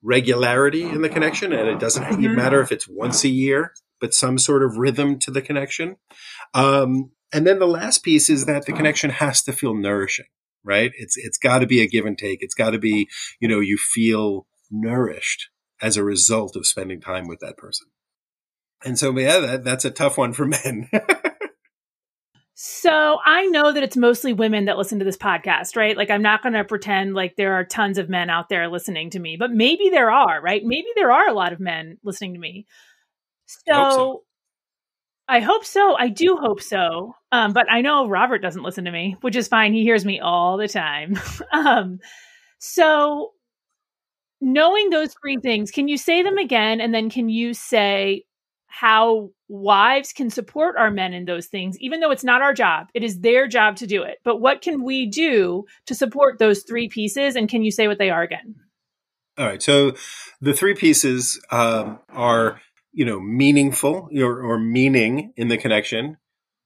regularity 0.05 0.83
in 0.83 1.01
the 1.01 1.07
connection 1.07 1.53
and 1.53 1.69
it 1.69 1.79
doesn't 1.79 2.03
mm-hmm. 2.03 2.35
matter 2.35 2.59
if 2.59 2.73
it's 2.73 2.89
once 2.89 3.23
a 3.23 3.29
year 3.29 3.73
but 4.01 4.13
some 4.13 4.37
sort 4.37 4.63
of 4.63 4.75
rhythm 4.75 5.17
to 5.17 5.31
the 5.31 5.41
connection. 5.41 5.95
Um, 6.53 7.11
and 7.31 7.47
then 7.47 7.59
the 7.59 7.67
last 7.67 8.03
piece 8.03 8.29
is 8.29 8.45
that 8.45 8.65
the 8.65 8.73
connection 8.73 9.09
has 9.11 9.41
to 9.43 9.53
feel 9.53 9.73
nourishing 9.73 10.25
right 10.63 10.91
it's 10.97 11.17
it's 11.17 11.37
got 11.37 11.59
to 11.59 11.67
be 11.67 11.81
a 11.81 11.87
give 11.87 12.05
and 12.05 12.17
take 12.17 12.41
it's 12.41 12.55
got 12.55 12.71
to 12.71 12.79
be 12.79 13.07
you 13.39 13.47
know 13.47 13.59
you 13.59 13.77
feel 13.77 14.47
nourished 14.71 15.49
as 15.83 15.97
a 15.97 16.03
result 16.03 16.55
of 16.55 16.65
spending 16.65 17.01
time 17.01 17.27
with 17.27 17.39
that 17.41 17.57
person. 17.57 17.87
And 18.85 18.97
so, 18.97 19.17
yeah, 19.17 19.39
that, 19.39 19.63
that's 19.63 19.85
a 19.85 19.91
tough 19.91 20.17
one 20.17 20.33
for 20.33 20.45
men. 20.45 20.89
so 22.55 23.17
I 23.23 23.45
know 23.47 23.71
that 23.71 23.83
it's 23.83 23.97
mostly 23.97 24.33
women 24.33 24.65
that 24.65 24.77
listen 24.77 24.99
to 24.99 25.05
this 25.05 25.17
podcast, 25.17 25.75
right? 25.75 25.95
Like, 25.95 26.09
I'm 26.09 26.21
not 26.21 26.41
going 26.41 26.53
to 26.53 26.63
pretend 26.63 27.13
like 27.13 27.35
there 27.35 27.53
are 27.53 27.65
tons 27.65 27.97
of 27.97 28.09
men 28.09 28.29
out 28.29 28.49
there 28.49 28.69
listening 28.69 29.09
to 29.11 29.19
me, 29.19 29.35
but 29.37 29.51
maybe 29.51 29.89
there 29.89 30.09
are, 30.09 30.41
right? 30.41 30.63
Maybe 30.63 30.87
there 30.95 31.11
are 31.11 31.27
a 31.27 31.33
lot 31.33 31.53
of 31.53 31.59
men 31.59 31.97
listening 32.03 32.33
to 32.33 32.39
me. 32.39 32.65
So, 33.45 33.73
so. 33.73 34.23
I, 35.35 35.39
hope 35.39 35.65
so. 35.65 35.95
I 35.97 36.09
do 36.09 36.37
hope 36.39 36.61
so. 36.61 37.15
Um, 37.31 37.53
but 37.53 37.71
I 37.71 37.81
know 37.81 38.07
Robert 38.07 38.41
doesn't 38.41 38.63
listen 38.63 38.85
to 38.85 38.91
me, 38.91 39.17
which 39.21 39.35
is 39.35 39.47
fine. 39.47 39.73
He 39.73 39.83
hears 39.83 40.05
me 40.05 40.19
all 40.19 40.57
the 40.57 40.67
time. 40.67 41.19
um, 41.51 41.99
so 42.59 43.31
knowing 44.39 44.89
those 44.89 45.15
three 45.21 45.37
things, 45.37 45.71
can 45.71 45.87
you 45.87 45.97
say 45.97 46.21
them 46.21 46.37
again? 46.37 46.81
And 46.81 46.93
then 46.93 47.09
can 47.09 47.29
you 47.29 47.53
say 47.53 48.25
how 48.67 49.29
wives 49.47 50.13
can 50.13 50.29
support 50.29 50.75
our 50.77 50.91
men 50.91 51.13
in 51.13 51.25
those 51.25 51.47
things, 51.47 51.77
even 51.79 51.99
though 51.99 52.11
it's 52.11 52.23
not 52.23 52.41
our 52.41 52.53
job? 52.53 52.87
It 52.93 53.03
is 53.03 53.21
their 53.21 53.47
job 53.47 53.75
to 53.77 53.87
do 53.87 54.03
it. 54.03 54.17
But 54.23 54.41
what 54.41 54.61
can 54.61 54.83
we 54.83 55.05
do 55.05 55.65
to 55.85 55.95
support 55.95 56.39
those 56.39 56.63
three 56.63 56.89
pieces? 56.89 57.35
And 57.35 57.49
can 57.49 57.63
you 57.63 57.71
say 57.71 57.87
what 57.87 57.99
they 57.99 58.09
are 58.09 58.21
again? 58.21 58.55
All 59.37 59.45
right. 59.45 59.61
So 59.63 59.93
the 60.41 60.53
three 60.53 60.75
pieces 60.75 61.39
um, 61.51 61.99
are, 62.09 62.61
you 62.93 63.05
know, 63.05 63.19
meaningful 63.19 64.09
or, 64.15 64.41
or, 64.41 64.57
meaning 64.59 65.33
in 65.35 65.47
the 65.47 65.57
connection, 65.57 66.17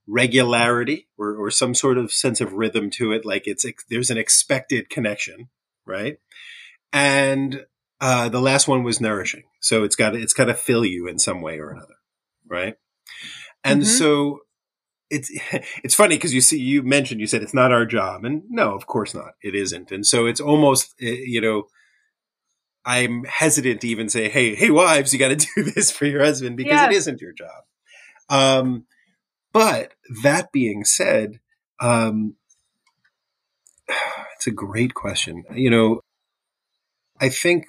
regularity 0.06 1.08
or, 1.18 1.36
or 1.36 1.50
some 1.50 1.74
sort 1.74 1.98
of 1.98 2.12
sense 2.12 2.42
of 2.42 2.54
rhythm 2.54 2.90
to 2.92 3.12
it, 3.14 3.26
like 3.26 3.48
it's 3.48 3.66
there's 3.90 4.12
an 4.12 4.18
expected 4.18 4.90
connection, 4.90 5.50
right? 5.86 6.18
and 6.94 7.66
uh, 8.00 8.30
the 8.30 8.42
last 8.42 8.68
one 8.68 8.84
was 8.84 9.02
nourishing. 9.02 9.44
So 9.60 9.84
it's 9.84 9.96
got 9.96 10.16
it's 10.16 10.34
got 10.34 10.46
to 10.46 10.54
fill 10.54 10.86
you 10.86 11.08
in 11.08 11.20
some 11.20 11.42
way 11.42 11.60
or 11.60 11.72
another, 11.72 11.96
right? 12.48 12.76
And 13.64 13.82
mm-hmm. 13.82 13.90
so 13.90 14.40
it's 15.10 15.32
it's 15.84 15.96
funny 15.96 16.16
because 16.16 16.34
you 16.34 16.42
see 16.42 16.60
you 16.60 16.84
mentioned 16.84 17.20
you 17.20 17.28
said 17.28 17.44
it's 17.44 17.54
not 17.54 17.72
our 17.72 17.86
job, 17.86 18.24
and 18.24 18.44
no, 18.50 18.74
of 18.74 18.88
course 18.88 19.14
not, 19.14 19.34
it 19.42 19.56
isn't. 19.56 19.92
And 19.92 20.06
so 20.06 20.26
it's 20.26 20.42
almost 20.42 20.94
eh, 21.02 21.24
you 21.26 21.42
know. 21.42 21.68
I'm 22.88 23.26
hesitant 23.26 23.82
to 23.82 23.88
even 23.90 24.08
say, 24.08 24.30
"Hey, 24.30 24.56
hey, 24.56 24.72
wives, 24.72 25.12
you 25.12 25.20
got 25.20 25.38
to 25.38 25.48
do 25.56 25.64
this 25.64 25.92
for 25.92 26.06
your 26.06 26.24
husband," 26.24 26.56
because 26.56 26.72
yes. 26.72 26.92
it 26.92 26.96
isn't 26.96 27.22
your 27.22 27.34
job. 27.34 27.64
Um, 28.30 28.86
but 29.52 29.94
that 30.24 30.52
being 30.54 30.86
said, 30.86 31.40
um, 31.82 32.36
it's 34.36 34.48
a 34.48 34.52
great 34.52 34.94
question. 34.94 35.44
You 35.54 35.70
know, 35.70 36.02
I 37.20 37.30
think 37.30 37.66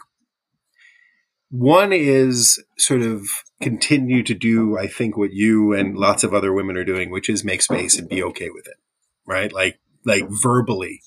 one 1.51 1.93
is 1.93 2.63
sort 2.77 3.03
of 3.03 3.27
continue 3.61 4.23
to 4.23 4.35
do, 4.35 4.79
I 4.79 4.87
think, 4.87 5.17
what 5.17 5.33
you 5.33 5.73
and 5.73 5.97
lots 5.97 6.23
of 6.23 6.35
other 6.35 6.53
women 6.53 6.77
are 6.77 6.85
doing, 6.85 7.11
which 7.11 7.29
is 7.29 7.45
make 7.45 7.63
space 7.63 7.99
and 7.99 8.09
be 8.09 8.23
okay 8.23 8.51
with 8.51 8.69
it, 8.69 8.77
right? 9.27 9.53
Like, 9.53 9.81
like 10.05 10.25
verbally, 10.29 11.01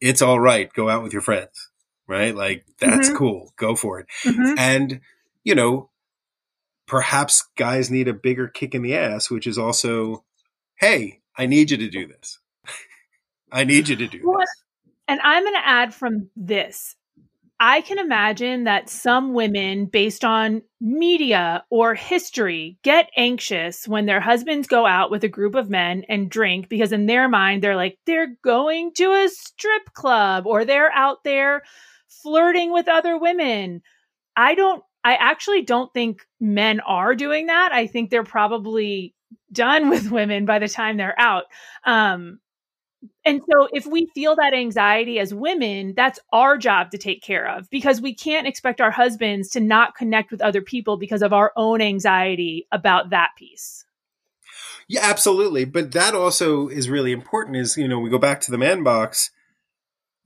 it's 0.00 0.22
all 0.22 0.40
right. 0.40 0.72
Go 0.72 0.88
out 0.88 1.02
with 1.02 1.12
your 1.12 1.22
friends, 1.22 1.69
right? 2.10 2.34
Like, 2.34 2.66
that's 2.78 3.08
mm-hmm. 3.08 3.16
cool. 3.16 3.52
Go 3.56 3.74
for 3.74 4.00
it. 4.00 4.06
Mm-hmm. 4.24 4.58
And, 4.58 5.00
you 5.44 5.54
know, 5.54 5.90
perhaps 6.86 7.48
guys 7.56 7.90
need 7.90 8.08
a 8.08 8.12
bigger 8.12 8.48
kick 8.48 8.74
in 8.74 8.82
the 8.82 8.96
ass, 8.96 9.30
which 9.30 9.46
is 9.46 9.56
also, 9.56 10.24
hey, 10.76 11.20
I 11.38 11.46
need 11.46 11.70
you 11.70 11.76
to 11.76 11.88
do 11.88 12.06
this. 12.06 12.40
I 13.52 13.64
need 13.64 13.88
you 13.88 13.96
to 13.96 14.08
do 14.08 14.20
well, 14.24 14.40
this. 14.40 14.62
And 15.08 15.20
I'm 15.22 15.44
going 15.44 15.54
to 15.54 15.66
add 15.66 15.94
from 15.94 16.28
this 16.36 16.96
I 17.62 17.82
can 17.82 17.98
imagine 17.98 18.64
that 18.64 18.88
some 18.88 19.34
women, 19.34 19.84
based 19.84 20.24
on 20.24 20.62
media 20.80 21.62
or 21.68 21.94
history, 21.94 22.78
get 22.82 23.10
anxious 23.18 23.86
when 23.86 24.06
their 24.06 24.20
husbands 24.20 24.66
go 24.66 24.86
out 24.86 25.10
with 25.10 25.24
a 25.24 25.28
group 25.28 25.54
of 25.54 25.68
men 25.68 26.04
and 26.08 26.30
drink 26.30 26.70
because, 26.70 26.90
in 26.90 27.04
their 27.04 27.28
mind, 27.28 27.62
they're 27.62 27.76
like, 27.76 27.98
they're 28.06 28.34
going 28.42 28.92
to 28.94 29.12
a 29.12 29.28
strip 29.28 29.92
club 29.92 30.46
or 30.46 30.64
they're 30.64 30.90
out 30.92 31.22
there 31.22 31.60
flirting 32.22 32.72
with 32.72 32.88
other 32.88 33.18
women. 33.18 33.82
I 34.36 34.54
don't, 34.54 34.82
I 35.02 35.14
actually 35.14 35.62
don't 35.62 35.92
think 35.92 36.26
men 36.40 36.80
are 36.80 37.14
doing 37.14 37.46
that. 37.46 37.72
I 37.72 37.86
think 37.86 38.10
they're 38.10 38.24
probably 38.24 39.14
done 39.52 39.90
with 39.90 40.10
women 40.10 40.46
by 40.46 40.58
the 40.58 40.68
time 40.68 40.96
they're 40.96 41.18
out. 41.18 41.44
Um, 41.84 42.40
and 43.24 43.40
so 43.50 43.68
if 43.72 43.86
we 43.86 44.10
feel 44.14 44.36
that 44.36 44.52
anxiety 44.52 45.18
as 45.18 45.32
women, 45.32 45.94
that's 45.96 46.18
our 46.32 46.58
job 46.58 46.90
to 46.90 46.98
take 46.98 47.22
care 47.22 47.48
of 47.48 47.68
because 47.70 48.00
we 48.00 48.14
can't 48.14 48.46
expect 48.46 48.80
our 48.80 48.90
husbands 48.90 49.50
to 49.50 49.60
not 49.60 49.94
connect 49.94 50.30
with 50.30 50.42
other 50.42 50.60
people 50.60 50.98
because 50.98 51.22
of 51.22 51.32
our 51.32 51.52
own 51.56 51.80
anxiety 51.80 52.66
about 52.70 53.10
that 53.10 53.30
piece. 53.38 53.84
Yeah, 54.86 55.00
absolutely. 55.02 55.64
But 55.64 55.92
that 55.92 56.14
also 56.14 56.68
is 56.68 56.90
really 56.90 57.12
important 57.12 57.56
is, 57.56 57.76
you 57.76 57.88
know, 57.88 58.00
we 58.00 58.10
go 58.10 58.18
back 58.18 58.40
to 58.42 58.50
the 58.50 58.58
man 58.58 58.82
box, 58.82 59.30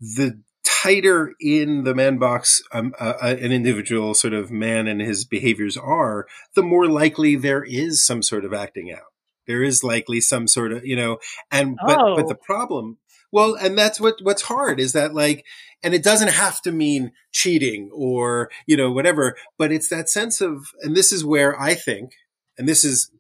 the 0.01 0.41
tighter 0.85 1.33
in 1.41 1.85
the 1.85 1.95
man 1.95 2.19
box 2.19 2.63
um, 2.73 2.95
uh, 3.01 3.15
uh 3.23 3.37
an 3.41 3.53
individual 3.53 4.13
sort 4.13 4.35
of 4.35 4.51
man 4.51 4.87
and 4.87 5.01
his 5.01 5.25
behaviors 5.25 5.77
are, 5.77 6.27
the 6.55 6.63
more 6.63 6.87
likely 6.87 7.37
there 7.37 7.65
is 7.65 8.05
some 8.07 8.23
sort 8.23 8.45
of 8.45 8.53
acting 8.53 8.93
out 8.93 9.15
there 9.47 9.63
is 9.63 9.85
likely 9.85 10.21
some 10.21 10.47
sort 10.47 10.73
of 10.73 10.85
you 10.85 10.97
know 10.97 11.19
and 11.51 11.77
but 11.87 11.99
oh. 11.99 12.17
but 12.17 12.29
the 12.29 12.35
oh. 12.35 12.45
problem 12.45 12.99
well 13.33 13.55
and 13.55 13.79
that's 13.79 14.01
what 14.01 14.17
what's 14.23 14.43
hard 14.43 14.81
is 14.81 14.93
that 14.93 15.15
like 15.15 15.45
and 15.83 15.95
it 15.95 16.03
doesn't 16.03 16.29
have 16.29 16.61
to 16.61 16.73
mean 16.73 17.13
cheating 17.33 17.91
or 17.93 18.51
you 18.67 18.77
know 18.77 18.91
whatever 18.91 19.37
but 19.59 19.73
it's 19.73 19.89
that 19.89 20.09
sense 20.09 20.41
of 20.41 20.69
and 20.83 20.97
this 20.97 21.13
is 21.13 21.25
where 21.25 21.59
i 21.61 21.75
think 21.75 22.15
and 22.59 22.69
this 22.69 22.85
is 22.85 23.11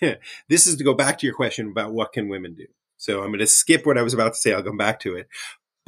this 0.48 0.66
is 0.66 0.76
to 0.76 0.84
go 0.84 0.94
back 0.94 1.18
to 1.18 1.26
your 1.26 1.34
question 1.34 1.68
about 1.70 1.92
what 1.92 2.12
can 2.12 2.28
women 2.28 2.54
do 2.54 2.66
so 2.96 3.22
i'm 3.22 3.28
going 3.28 3.38
to 3.38 3.46
skip 3.46 3.86
what 3.86 3.98
i 3.98 4.02
was 4.02 4.14
about 4.14 4.34
to 4.34 4.40
say 4.40 4.52
i'll 4.52 4.62
come 4.62 4.76
back 4.76 5.00
to 5.00 5.14
it 5.14 5.28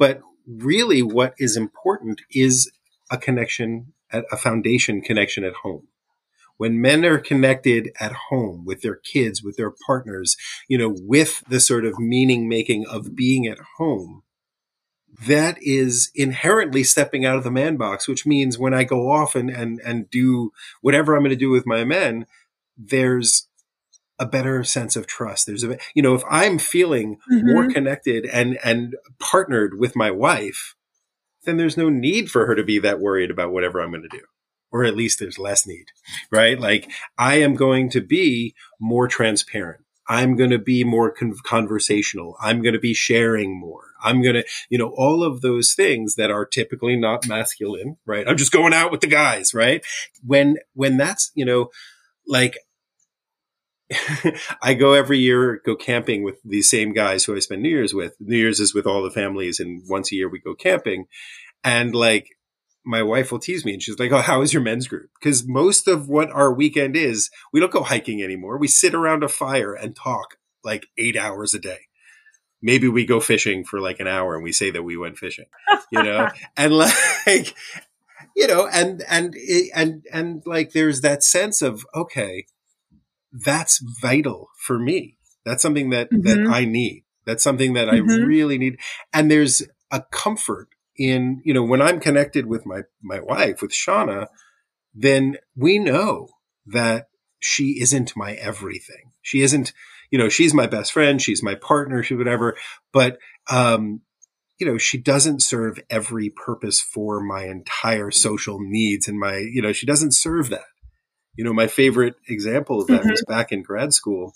but 0.03 0.19
really 0.45 1.01
what 1.01 1.33
is 1.37 1.55
important 1.55 2.19
is 2.29 2.69
a 3.09 3.17
connection 3.17 3.93
a 4.11 4.35
foundation 4.35 5.01
connection 5.01 5.45
at 5.45 5.53
home. 5.63 5.87
When 6.57 6.81
men 6.81 7.05
are 7.05 7.17
connected 7.17 7.89
at 8.01 8.11
home 8.29 8.65
with 8.65 8.81
their 8.81 8.97
kids, 8.97 9.41
with 9.41 9.55
their 9.55 9.71
partners, 9.87 10.35
you 10.67 10.77
know, 10.77 10.93
with 10.93 11.41
the 11.47 11.61
sort 11.61 11.85
of 11.85 11.97
meaning 11.97 12.49
making 12.49 12.85
of 12.85 13.15
being 13.15 13.47
at 13.47 13.59
home, 13.77 14.23
that 15.25 15.57
is 15.61 16.11
inherently 16.13 16.83
stepping 16.83 17.25
out 17.25 17.37
of 17.37 17.45
the 17.45 17.49
man 17.49 17.77
box, 17.77 18.05
which 18.05 18.25
means 18.25 18.59
when 18.59 18.73
I 18.73 18.83
go 18.83 19.09
off 19.09 19.35
and, 19.35 19.49
and, 19.49 19.79
and 19.85 20.09
do 20.09 20.51
whatever 20.81 21.15
I'm 21.15 21.21
going 21.21 21.29
to 21.29 21.35
do 21.37 21.49
with 21.49 21.65
my 21.65 21.85
men, 21.85 22.27
there's 22.77 23.47
a 24.19 24.25
better 24.25 24.63
sense 24.63 24.95
of 24.95 25.07
trust. 25.07 25.47
There's 25.47 25.63
a, 25.63 25.77
you 25.95 26.01
know, 26.01 26.15
if 26.15 26.23
I'm 26.29 26.59
feeling 26.59 27.17
mm-hmm. 27.31 27.51
more 27.51 27.69
connected 27.69 28.25
and, 28.25 28.59
and 28.63 28.95
partnered 29.19 29.79
with 29.79 29.95
my 29.95 30.11
wife, 30.11 30.75
then 31.43 31.57
there's 31.57 31.77
no 31.77 31.89
need 31.89 32.29
for 32.29 32.45
her 32.45 32.55
to 32.55 32.63
be 32.63 32.79
that 32.79 32.99
worried 32.99 33.31
about 33.31 33.51
whatever 33.51 33.81
I'm 33.81 33.91
going 33.91 34.03
to 34.03 34.17
do 34.17 34.23
or 34.73 34.83
at 34.83 34.95
least 34.97 35.19
there's 35.19 35.37
less 35.37 35.65
need, 35.67 35.85
right? 36.31 36.59
Like 36.59 36.91
I 37.17 37.35
am 37.35 37.53
going 37.53 37.89
to 37.91 38.01
be 38.01 38.55
more 38.81 39.07
transparent. 39.07 39.81
I'm 40.09 40.35
going 40.35 40.49
to 40.49 40.59
be 40.59 40.83
more 40.83 41.11
con- 41.11 41.35
conversational. 41.43 42.35
I'm 42.41 42.61
going 42.61 42.73
to 42.73 42.79
be 42.79 42.93
sharing 42.93 43.57
more. 43.57 43.91
I'm 44.03 44.21
going 44.21 44.35
to, 44.35 44.43
you 44.69 44.77
know, 44.77 44.89
all 44.97 45.23
of 45.23 45.39
those 45.41 45.75
things 45.75 46.15
that 46.15 46.29
are 46.29 46.45
typically 46.45 46.97
not 46.97 47.27
masculine, 47.27 47.97
right? 48.05 48.27
I'm 48.27 48.35
just 48.35 48.51
going 48.51 48.73
out 48.73 48.91
with 48.91 48.99
the 48.99 49.07
guys, 49.07 49.53
right? 49.53 49.85
When, 50.25 50.57
when 50.73 50.97
that's, 50.97 51.31
you 51.35 51.45
know, 51.45 51.69
like 52.27 52.57
I 54.61 54.73
go 54.73 54.93
every 54.93 55.19
year, 55.19 55.61
go 55.65 55.75
camping 55.75 56.23
with 56.23 56.39
these 56.43 56.69
same 56.69 56.93
guys 56.93 57.23
who 57.23 57.35
I 57.35 57.39
spend 57.39 57.61
New 57.61 57.69
Year's 57.69 57.93
with. 57.93 58.15
New 58.19 58.37
Year's 58.37 58.59
is 58.59 58.73
with 58.73 58.87
all 58.87 59.03
the 59.03 59.11
families 59.11 59.59
and 59.59 59.83
once 59.87 60.11
a 60.11 60.15
year 60.15 60.29
we 60.29 60.39
go 60.39 60.55
camping. 60.55 61.05
And 61.63 61.95
like, 61.95 62.29
my 62.85 63.01
wife 63.01 63.31
will 63.31 63.39
tease 63.39 63.63
me 63.63 63.73
and 63.73 63.81
she's 63.81 63.99
like, 63.99 64.11
Oh, 64.11 64.21
how 64.21 64.41
is 64.41 64.53
your 64.53 64.63
men's 64.63 64.87
group? 64.87 65.09
Because 65.19 65.47
most 65.47 65.87
of 65.87 66.09
what 66.09 66.29
our 66.31 66.53
weekend 66.53 66.95
is, 66.95 67.29
we 67.51 67.59
don't 67.59 67.71
go 67.71 67.83
hiking 67.83 68.21
anymore. 68.21 68.57
We 68.57 68.67
sit 68.67 68.93
around 68.93 69.23
a 69.23 69.29
fire 69.29 69.73
and 69.73 69.95
talk 69.95 70.37
like 70.63 70.87
eight 70.97 71.15
hours 71.15 71.53
a 71.53 71.59
day. 71.59 71.79
Maybe 72.61 72.87
we 72.87 73.05
go 73.05 73.19
fishing 73.19 73.65
for 73.65 73.79
like 73.79 73.99
an 73.99 74.07
hour 74.07 74.35
and 74.35 74.43
we 74.43 74.53
say 74.53 74.71
that 74.71 74.83
we 74.83 74.97
went 74.97 75.17
fishing, 75.17 75.45
you 75.91 76.01
know, 76.01 76.29
and 76.57 76.73
like, 76.73 77.53
you 78.35 78.47
know, 78.47 78.67
and, 78.71 79.03
and, 79.09 79.35
and, 79.75 80.05
and 80.11 80.43
like 80.45 80.71
there's 80.71 81.01
that 81.01 81.23
sense 81.23 81.61
of, 81.61 81.85
okay, 81.93 82.45
that's 83.33 83.83
vital 84.01 84.49
for 84.57 84.79
me. 84.79 85.17
That's 85.45 85.61
something 85.61 85.89
that, 85.89 86.11
mm-hmm. 86.11 86.27
that 86.27 86.53
I 86.53 86.65
need. 86.65 87.03
That's 87.25 87.43
something 87.43 87.73
that 87.73 87.87
mm-hmm. 87.87 88.09
I 88.09 88.15
really 88.25 88.57
need. 88.57 88.77
And 89.11 89.29
there's 89.29 89.61
a 89.91 90.01
comfort 90.11 90.69
in, 90.95 91.41
you 91.43 91.53
know, 91.53 91.63
when 91.63 91.81
I'm 91.81 91.99
connected 91.99 92.45
with 92.45 92.65
my, 92.65 92.81
my 93.01 93.19
wife, 93.19 93.61
with 93.61 93.71
Shauna, 93.71 94.27
then 94.93 95.37
we 95.55 95.79
know 95.79 96.27
that 96.67 97.07
she 97.39 97.79
isn't 97.81 98.15
my 98.15 98.33
everything. 98.33 99.11
She 99.21 99.41
isn't, 99.41 99.73
you 100.11 100.19
know, 100.19 100.29
she's 100.29 100.53
my 100.53 100.67
best 100.67 100.91
friend. 100.91 101.21
She's 101.21 101.43
my 101.43 101.55
partner. 101.55 102.03
She 102.03 102.15
whatever, 102.15 102.55
but, 102.91 103.17
um, 103.49 104.01
you 104.59 104.67
know, 104.67 104.77
she 104.77 104.97
doesn't 104.97 105.41
serve 105.41 105.79
every 105.89 106.29
purpose 106.29 106.79
for 106.79 107.19
my 107.19 107.45
entire 107.45 108.11
social 108.11 108.59
needs 108.61 109.07
and 109.07 109.19
my, 109.19 109.37
you 109.37 109.61
know, 109.61 109.73
she 109.73 109.85
doesn't 109.85 110.13
serve 110.13 110.49
that. 110.49 110.61
You 111.35 111.43
know, 111.43 111.53
my 111.53 111.67
favorite 111.67 112.15
example 112.27 112.81
of 112.81 112.87
that 112.87 113.01
mm-hmm. 113.01 113.09
was 113.09 113.25
back 113.27 113.51
in 113.51 113.63
grad 113.63 113.93
school. 113.93 114.35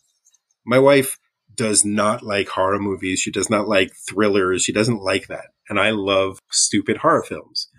My 0.65 0.79
wife 0.79 1.19
does 1.53 1.83
not 1.83 2.23
like 2.23 2.49
horror 2.49 2.79
movies. 2.79 3.19
She 3.19 3.31
does 3.31 3.49
not 3.49 3.67
like 3.67 3.91
thrillers. 4.07 4.63
She 4.63 4.71
doesn't 4.71 5.01
like 5.01 5.27
that. 5.27 5.47
And 5.69 5.79
I 5.79 5.89
love 5.91 6.39
stupid 6.49 6.97
horror 6.97 7.23
films. 7.23 7.69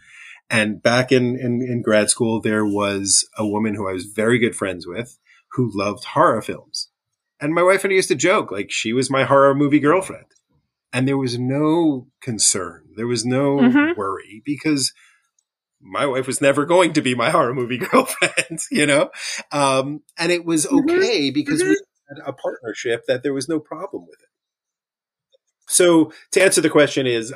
And 0.50 0.82
back 0.82 1.12
in, 1.12 1.38
in, 1.38 1.62
in 1.62 1.82
grad 1.82 2.10
school, 2.10 2.40
there 2.40 2.64
was 2.64 3.28
a 3.36 3.46
woman 3.46 3.74
who 3.74 3.88
I 3.88 3.92
was 3.92 4.06
very 4.06 4.38
good 4.38 4.56
friends 4.56 4.86
with 4.86 5.18
who 5.52 5.70
loved 5.72 6.04
horror 6.04 6.42
films. 6.42 6.88
And 7.40 7.54
my 7.54 7.62
wife 7.62 7.84
and 7.84 7.92
I 7.92 7.96
used 7.96 8.08
to 8.08 8.14
joke, 8.14 8.50
like 8.50 8.70
she 8.70 8.92
was 8.92 9.10
my 9.10 9.24
horror 9.24 9.54
movie 9.54 9.78
girlfriend. 9.78 10.26
And 10.92 11.06
there 11.06 11.18
was 11.18 11.38
no 11.38 12.08
concern. 12.20 12.84
There 12.96 13.06
was 13.06 13.24
no 13.24 13.58
mm-hmm. 13.58 13.98
worry 13.98 14.42
because 14.44 14.92
my 15.80 16.06
wife 16.06 16.26
was 16.26 16.40
never 16.40 16.64
going 16.64 16.92
to 16.94 17.02
be 17.02 17.14
my 17.14 17.30
horror 17.30 17.54
movie 17.54 17.78
girlfriend, 17.90 18.60
you 18.70 18.86
know? 18.86 19.10
Um, 19.52 20.02
and 20.18 20.32
it 20.32 20.44
was 20.44 20.66
mm-hmm. 20.66 20.90
okay 20.90 21.30
because 21.30 21.60
mm-hmm. 21.60 21.70
we 21.70 21.76
a 22.24 22.32
partnership 22.32 23.04
that 23.06 23.22
there 23.22 23.34
was 23.34 23.48
no 23.48 23.60
problem 23.60 24.06
with 24.08 24.20
it. 24.20 24.28
So 25.68 26.12
to 26.32 26.42
answer 26.42 26.60
the 26.60 26.70
question 26.70 27.06
is 27.06 27.34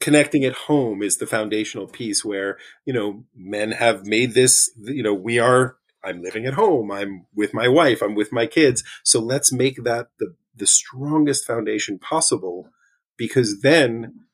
connecting 0.00 0.44
at 0.44 0.54
home 0.54 1.02
is 1.02 1.18
the 1.18 1.26
foundational 1.26 1.86
piece 1.86 2.24
where, 2.24 2.58
you 2.84 2.92
know, 2.92 3.24
men 3.36 3.70
have 3.70 4.04
made 4.04 4.34
this, 4.34 4.70
you 4.76 5.02
know, 5.02 5.14
we 5.14 5.38
are, 5.38 5.76
I'm 6.02 6.20
living 6.20 6.44
at 6.46 6.54
home. 6.54 6.90
I'm 6.90 7.26
with 7.32 7.54
my 7.54 7.68
wife. 7.68 8.02
I'm 8.02 8.16
with 8.16 8.32
my 8.32 8.46
kids. 8.46 8.82
So 9.04 9.20
let's 9.20 9.52
make 9.52 9.84
that 9.84 10.08
the, 10.18 10.34
the 10.56 10.66
strongest 10.66 11.46
foundation 11.46 12.00
possible 12.00 12.68
because 13.16 13.60
then 13.60 14.24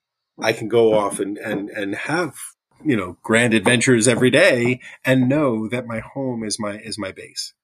I 0.41 0.55
can 0.55 0.69
go 0.69 0.95
off 0.95 1.21
and, 1.21 1.37
and, 1.37 1.69
and 1.69 1.95
have, 1.95 2.35
you 2.85 2.97
know, 2.97 3.17
grand 3.23 3.55
adventures 3.55 4.09
every 4.09 4.31
day 4.31 4.81
and 5.05 5.29
know 5.29 5.69
that 5.69 5.87
my 5.87 6.01
home 6.01 6.45
is 6.45 6.59
my, 6.59 6.79
is 6.79 6.99
my 6.99 7.13
base. 7.13 7.55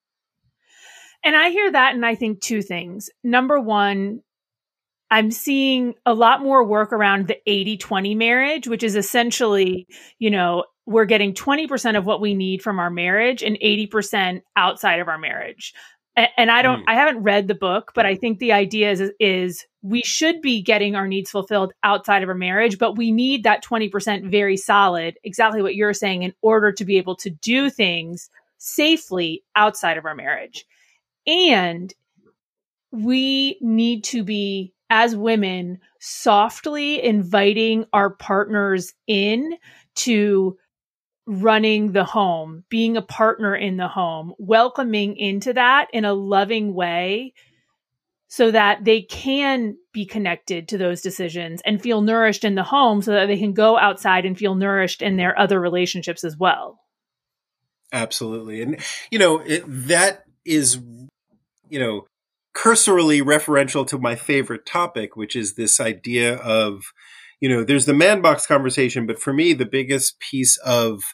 And 1.24 1.34
I 1.34 1.50
hear 1.50 1.72
that 1.72 1.94
and 1.94 2.04
I 2.04 2.14
think 2.14 2.40
two 2.40 2.60
things. 2.60 3.08
Number 3.22 3.58
one, 3.58 4.20
I'm 5.10 5.30
seeing 5.30 5.94
a 6.04 6.12
lot 6.12 6.42
more 6.42 6.64
work 6.64 6.92
around 6.92 7.28
the 7.28 7.36
80 7.46 7.76
20 7.78 8.14
marriage, 8.14 8.68
which 8.68 8.82
is 8.82 8.96
essentially, 8.96 9.86
you 10.18 10.30
know, 10.30 10.64
we're 10.86 11.04
getting 11.04 11.32
20% 11.32 11.96
of 11.96 12.04
what 12.04 12.20
we 12.20 12.34
need 12.34 12.62
from 12.62 12.78
our 12.78 12.90
marriage 12.90 13.42
and 13.42 13.56
80% 13.56 14.42
outside 14.56 15.00
of 15.00 15.08
our 15.08 15.18
marriage. 15.18 15.72
And, 16.16 16.28
and 16.36 16.50
I 16.50 16.62
don't, 16.62 16.80
mm. 16.80 16.84
I 16.88 16.94
haven't 16.94 17.22
read 17.22 17.48
the 17.48 17.54
book, 17.54 17.92
but 17.94 18.06
I 18.06 18.16
think 18.16 18.38
the 18.38 18.52
idea 18.52 18.90
is, 18.90 19.12
is 19.18 19.64
we 19.84 20.00
should 20.00 20.40
be 20.40 20.62
getting 20.62 20.96
our 20.96 21.06
needs 21.06 21.30
fulfilled 21.30 21.74
outside 21.82 22.22
of 22.22 22.30
our 22.30 22.34
marriage, 22.34 22.78
but 22.78 22.96
we 22.96 23.12
need 23.12 23.42
that 23.44 23.62
20% 23.62 24.30
very 24.30 24.56
solid, 24.56 25.18
exactly 25.22 25.60
what 25.60 25.74
you're 25.74 25.92
saying, 25.92 26.22
in 26.22 26.32
order 26.40 26.72
to 26.72 26.86
be 26.86 26.96
able 26.96 27.14
to 27.16 27.28
do 27.28 27.68
things 27.68 28.30
safely 28.56 29.44
outside 29.54 29.98
of 29.98 30.06
our 30.06 30.14
marriage. 30.14 30.64
And 31.26 31.92
we 32.92 33.58
need 33.60 34.04
to 34.04 34.24
be, 34.24 34.72
as 34.88 35.14
women, 35.14 35.80
softly 36.00 37.04
inviting 37.04 37.84
our 37.92 38.08
partners 38.08 38.94
in 39.06 39.52
to 39.96 40.56
running 41.26 41.92
the 41.92 42.04
home, 42.04 42.64
being 42.70 42.96
a 42.96 43.02
partner 43.02 43.54
in 43.54 43.76
the 43.76 43.88
home, 43.88 44.32
welcoming 44.38 45.18
into 45.18 45.52
that 45.52 45.88
in 45.92 46.06
a 46.06 46.14
loving 46.14 46.72
way 46.72 47.34
so 48.34 48.50
that 48.50 48.84
they 48.84 49.00
can 49.00 49.76
be 49.92 50.04
connected 50.04 50.66
to 50.66 50.76
those 50.76 51.00
decisions 51.00 51.62
and 51.64 51.80
feel 51.80 52.00
nourished 52.00 52.42
in 52.42 52.56
the 52.56 52.64
home 52.64 53.00
so 53.00 53.12
that 53.12 53.26
they 53.26 53.38
can 53.38 53.52
go 53.52 53.78
outside 53.78 54.26
and 54.26 54.36
feel 54.36 54.56
nourished 54.56 55.02
in 55.02 55.16
their 55.16 55.38
other 55.38 55.60
relationships 55.60 56.24
as 56.24 56.36
well. 56.36 56.80
Absolutely. 57.92 58.60
And, 58.60 58.80
you 59.12 59.20
know, 59.20 59.38
it, 59.38 59.62
that 59.68 60.24
is, 60.44 60.80
you 61.68 61.78
know, 61.78 62.06
cursorily 62.54 63.22
referential 63.22 63.86
to 63.86 63.98
my 63.98 64.16
favorite 64.16 64.66
topic, 64.66 65.14
which 65.14 65.36
is 65.36 65.54
this 65.54 65.78
idea 65.78 66.34
of, 66.34 66.82
you 67.38 67.48
know, 67.48 67.62
there's 67.62 67.86
the 67.86 67.94
man 67.94 68.20
box 68.20 68.48
conversation, 68.48 69.06
but 69.06 69.20
for 69.20 69.32
me, 69.32 69.52
the 69.52 69.64
biggest 69.64 70.18
piece 70.18 70.56
of 70.56 71.04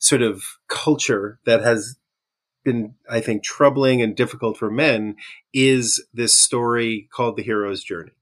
sort 0.00 0.22
of 0.22 0.42
culture 0.68 1.38
that 1.46 1.62
has 1.62 1.94
been, 2.64 2.94
I 3.08 3.20
think, 3.20 3.42
troubling 3.42 4.02
and 4.02 4.16
difficult 4.16 4.56
for 4.56 4.70
men 4.70 5.16
is 5.52 6.04
this 6.12 6.36
story 6.36 7.08
called 7.12 7.36
the 7.36 7.42
hero's 7.42 7.84
journey 7.84 8.12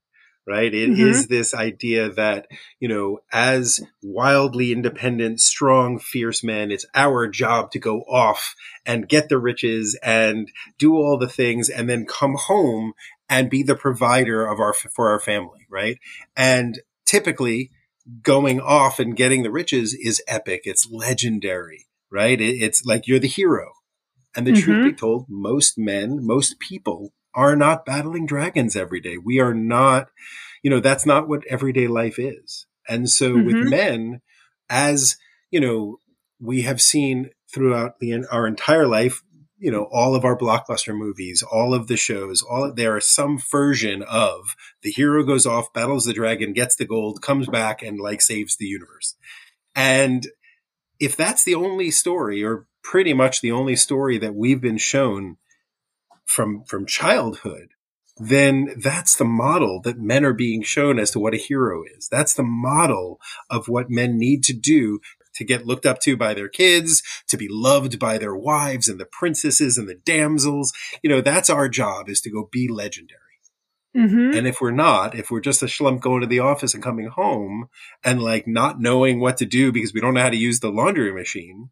right? 0.47 0.75
It 0.75 0.91
mm-hmm. 0.91 1.09
is 1.09 1.29
this 1.29 1.55
idea 1.55 2.11
that, 2.11 2.49
you 2.81 2.89
know, 2.89 3.21
as 3.33 3.81
wildly 4.03 4.73
independent, 4.73 5.41
strong, 5.41 5.99
fierce 5.99 6.43
men, 6.43 6.71
it's 6.71 6.87
our 6.95 7.29
job 7.29 7.71
to 7.73 7.79
go 7.79 8.01
off 8.03 8.55
and 8.85 9.09
get 9.09 9.29
the 9.29 9.39
riches 9.39 9.99
and 10.03 10.51
do 10.79 10.97
all 10.97 11.19
the 11.19 11.29
things 11.29 11.69
and 11.69 11.89
then 11.89 12.07
come 12.07 12.35
home 12.37 12.93
and 13.29 13.51
be 13.51 13.63
the 13.63 13.77
provider 13.77 14.45
of 14.47 14.59
our, 14.59 14.73
for 14.73 15.11
our 15.11 15.21
family, 15.21 15.67
right? 15.71 15.99
And 16.37 16.81
typically 17.07 17.71
going 18.23 18.61
off 18.61 18.99
and 18.99 19.17
getting 19.17 19.43
the 19.43 19.51
riches 19.51 19.95
is 19.95 20.23
epic. 20.27 20.63
It's 20.65 20.91
legendary, 20.91 21.87
right? 22.11 22.41
It, 22.41 22.57
it's 22.61 22.85
like 22.85 23.07
you're 23.07 23.21
the 23.21 23.29
hero. 23.29 23.73
And 24.35 24.47
the 24.47 24.53
mm-hmm. 24.53 24.63
truth 24.63 24.85
be 24.85 24.97
told, 24.97 25.27
most 25.29 25.79
men, 25.79 26.25
most 26.25 26.59
people 26.59 27.13
are 27.35 27.57
not 27.57 27.85
battling 27.85 28.27
dragons 28.27 28.77
every 28.77 29.01
day. 29.01 29.19
We 29.19 29.41
are 29.41 29.55
not, 29.55 30.09
you 30.63 30.71
know, 30.71 30.81
that's 30.81 31.07
not 31.07 31.29
what 31.29 31.47
everyday 31.47 31.87
life 31.87 32.19
is. 32.19 32.67
And 32.89 33.09
so 33.09 33.33
mm-hmm. 33.33 33.47
with 33.47 33.69
men, 33.69 34.21
as, 34.69 35.17
you 35.51 35.61
know, 35.61 35.99
we 36.41 36.63
have 36.63 36.81
seen 36.81 37.31
throughout 37.53 38.01
the, 38.01 38.25
our 38.31 38.47
entire 38.47 38.87
life, 38.87 39.23
you 39.59 39.71
know, 39.71 39.89
all 39.93 40.17
of 40.17 40.25
our 40.25 40.37
blockbuster 40.37 40.97
movies, 40.97 41.43
all 41.43 41.73
of 41.73 41.87
the 41.87 41.97
shows, 41.97 42.43
all 42.43 42.73
there 42.75 42.97
are 42.97 43.01
some 43.01 43.39
version 43.39 44.03
of 44.03 44.57
the 44.83 44.91
hero 44.91 45.23
goes 45.23 45.47
off, 45.47 45.73
battles 45.73 46.05
the 46.05 46.13
dragon, 46.13 46.53
gets 46.53 46.75
the 46.75 46.85
gold, 46.85 47.23
comes 47.23 47.49
back 47.49 47.81
and 47.83 48.01
like 48.01 48.21
saves 48.21 48.57
the 48.57 48.67
universe. 48.67 49.15
And 49.77 50.27
if 50.99 51.17
that's 51.17 51.45
the 51.45 51.55
only 51.55 51.91
story 51.91 52.43
or 52.43 52.67
pretty 52.83 53.15
much 53.15 53.41
the 53.41 53.53
only 53.53 53.77
story 53.77 54.19
that 54.19 54.35
we've 54.35 54.61
been 54.61 54.79
shown 54.79 55.37
from, 56.25 56.65
from 56.65 56.87
childhood, 56.87 57.69
then 58.17 58.75
that's 58.77 59.17
the 59.17 59.25
model 59.25 59.81
that 59.83 59.99
men 59.99 60.25
are 60.25 60.35
being 60.35 60.63
shown 60.63 60.99
as 60.99 61.11
to 61.13 61.19
what 61.19 61.35
a 61.35 61.39
hero 61.39 61.83
is. 61.97 62.09
That's 62.09 62.35
the 62.35 62.43
model 62.43 63.21
of 63.49 63.69
what 63.69 63.91
men 63.91 64.19
need 64.19 64.43
to 64.45 64.53
do 64.53 65.01
to 65.35 65.45
get 65.45 65.67
looked 65.67 65.87
up 65.87 65.99
to 66.01 66.17
by 66.17 66.35
their 66.35 66.49
kids, 66.49 67.03
to 67.29 67.37
be 67.37 67.49
loved 67.51 67.99
by 67.99 68.19
their 68.19 68.37
wives 68.37 68.89
and 68.89 69.01
the 69.01 69.07
princesses 69.07 69.79
and 69.79 69.89
the 69.89 69.95
damsels. 69.95 70.73
You 71.03 71.11
know, 71.11 71.21
that's 71.21 71.49
our 71.49 71.69
job 71.69 72.09
is 72.09 72.21
to 72.23 72.31
go 72.31 72.49
be 72.51 72.69
legendary. 72.69 73.19
Mm-hmm. 73.97 74.37
And 74.37 74.47
if 74.47 74.61
we're 74.61 74.71
not, 74.71 75.15
if 75.15 75.31
we're 75.31 75.41
just 75.41 75.63
a 75.63 75.67
schlump 75.67 76.01
going 76.01 76.23
to 76.23 76.27
the 76.27 76.39
office 76.39 76.73
and 76.75 76.83
coming 76.83 77.09
home 77.09 77.69
and 78.03 78.23
like 78.23 78.47
not 78.47 78.81
knowing 78.81 79.21
what 79.21 79.37
to 79.39 79.47
do 79.47 79.71
because 79.71 79.93
we 79.93 80.01
don't 80.01 80.15
know 80.15 80.23
how 80.23 80.31
to 80.31 80.37
use 80.37 80.61
the 80.61 80.71
laundry 80.71 81.13
machine, 81.13 81.71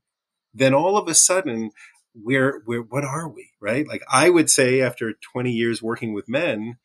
then 0.52 0.74
all 0.74 0.96
of 0.96 1.08
a 1.08 1.14
sudden 1.14 1.70
we're, 2.14 2.62
we're, 2.66 2.82
what 2.82 3.04
are 3.04 3.28
we? 3.28 3.50
Right? 3.60 3.86
Like 3.86 4.02
I 4.10 4.30
would 4.30 4.50
say 4.50 4.80
after 4.80 5.14
20 5.32 5.50
years 5.50 5.82
working 5.82 6.12
with 6.12 6.28
men, 6.28 6.76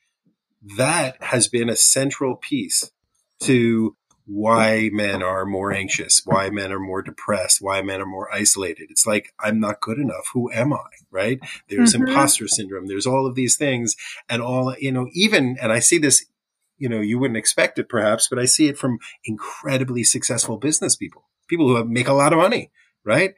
that 0.78 1.22
has 1.22 1.48
been 1.48 1.70
a 1.70 1.76
central 1.76 2.36
piece 2.36 2.92
to 3.42 3.96
why 4.28 4.90
men 4.92 5.22
are 5.22 5.46
more 5.46 5.72
anxious, 5.72 6.22
why 6.26 6.50
men 6.50 6.72
are 6.72 6.80
more 6.80 7.02
depressed, 7.02 7.60
why 7.62 7.82
men 7.82 8.02
are 8.02 8.08
more 8.08 8.34
isolated. 8.34 8.88
It's 8.90 9.06
like, 9.06 9.34
I'm 9.40 9.60
not 9.60 9.82
good 9.82 10.00
enough. 10.00 10.30
Who 10.34 10.52
am 10.52 10.74
I? 10.74 10.90
Right? 11.12 11.40
There's 11.70 11.94
mm-hmm. 11.94 12.08
imposter 12.08 12.48
syndrome. 12.48 12.88
There's 12.88 13.06
all 13.06 13.28
of 13.28 13.36
these 13.36 13.56
things 13.56 13.96
and 14.28 14.42
all, 14.42 14.76
you 14.80 14.92
know, 14.92 15.08
even, 15.14 15.58
and 15.62 15.72
I 15.72 15.80
see 15.80 16.00
this, 16.00 16.26
you 16.78 16.90
know, 16.90 17.02
you 17.02 17.20
wouldn't 17.20 17.38
expect 17.38 17.78
it 17.78 17.88
perhaps, 17.88 18.28
but 18.28 18.40
I 18.40 18.46
see 18.46 18.68
it 18.68 18.78
from 18.78 18.98
incredibly 19.24 20.04
successful 20.04 20.58
business 20.58 20.96
people, 20.96 21.26
people 21.48 21.68
who 21.68 21.86
make 21.86 22.08
a 22.08 22.14
lot 22.14 22.34
of 22.34 22.40
money, 22.40 22.72
right? 23.04 23.36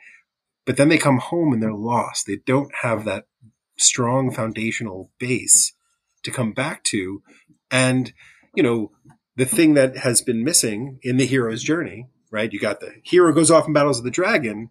But 0.68 0.76
then 0.76 0.90
they 0.90 0.98
come 0.98 1.20
home 1.20 1.54
and 1.54 1.64
they're 1.64 1.74
lost. 1.74 2.28
They 2.28 2.42
don't 2.46 2.70
have 2.82 3.06
that 3.06 3.26
strong 3.78 4.32
foundational 4.32 5.10
base 5.18 5.72
to 6.24 6.30
come 6.30 6.52
back 6.52 6.84
to. 6.86 7.24
And, 7.72 8.12
you 8.54 8.64
know, 8.64 8.92
the 9.38 9.46
thing 9.46 9.76
that 9.76 9.96
has 10.00 10.22
been 10.22 10.44
missing 10.44 11.00
in 11.02 11.16
the 11.16 11.26
hero's 11.26 11.64
journey, 11.64 12.08
right? 12.32 12.52
You 12.52 12.60
got 12.60 12.82
the 12.82 12.96
hero 13.04 13.32
goes 13.32 13.50
off 13.50 13.64
and 13.64 13.74
battles 13.74 14.04
the 14.04 14.12
dragon. 14.12 14.70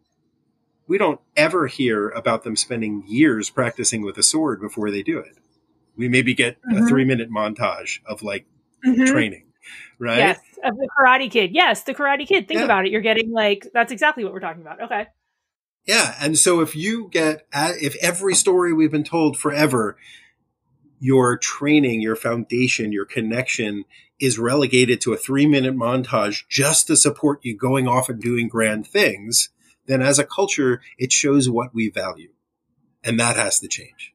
We 0.86 0.98
don't 0.98 1.20
ever 1.34 1.66
hear 1.66 2.10
about 2.10 2.44
them 2.44 2.56
spending 2.56 3.04
years 3.06 3.48
practicing 3.48 4.02
with 4.02 4.18
a 4.18 4.22
sword 4.22 4.60
before 4.60 4.90
they 4.90 5.02
do 5.02 5.18
it. 5.18 5.38
We 5.96 6.10
maybe 6.10 6.34
get 6.34 6.58
mm-hmm. 6.60 6.84
a 6.84 6.88
three 6.88 7.06
minute 7.06 7.30
montage 7.30 8.00
of 8.04 8.22
like 8.22 8.44
mm-hmm. 8.84 9.04
training, 9.04 9.46
right? 9.98 10.18
Yes, 10.18 10.40
of 10.62 10.76
the 10.76 10.88
Karate 10.98 11.30
Kid. 11.30 11.52
Yes, 11.54 11.84
the 11.84 11.94
Karate 11.94 12.26
Kid. 12.26 12.46
Think 12.46 12.58
yeah. 12.58 12.64
about 12.64 12.84
it. 12.84 12.92
You're 12.92 13.00
getting 13.00 13.32
like 13.32 13.66
that's 13.72 13.92
exactly 13.92 14.24
what 14.24 14.34
we're 14.34 14.40
talking 14.40 14.60
about. 14.60 14.82
Okay. 14.82 15.06
Yeah, 15.86 16.16
and 16.20 16.36
so 16.36 16.60
if 16.60 16.74
you 16.74 17.08
get 17.12 17.46
if 17.54 17.96
every 18.02 18.34
story 18.34 18.72
we've 18.72 18.90
been 18.90 19.04
told 19.04 19.38
forever 19.38 19.96
your 20.98 21.36
training, 21.36 22.00
your 22.00 22.16
foundation, 22.16 22.92
your 22.92 23.04
connection 23.04 23.84
is 24.18 24.38
relegated 24.38 25.00
to 25.02 25.12
a 25.12 25.16
three 25.16 25.46
minute 25.46 25.76
montage 25.76 26.48
just 26.48 26.86
to 26.86 26.96
support 26.96 27.40
you 27.42 27.56
going 27.56 27.86
off 27.86 28.08
and 28.08 28.20
doing 28.20 28.48
grand 28.48 28.86
things, 28.86 29.50
then 29.86 30.02
as 30.02 30.18
a 30.18 30.24
culture, 30.24 30.80
it 30.98 31.12
shows 31.12 31.48
what 31.48 31.74
we 31.74 31.90
value. 31.90 32.30
And 33.04 33.20
that 33.20 33.36
has 33.36 33.60
to 33.60 33.68
change. 33.68 34.14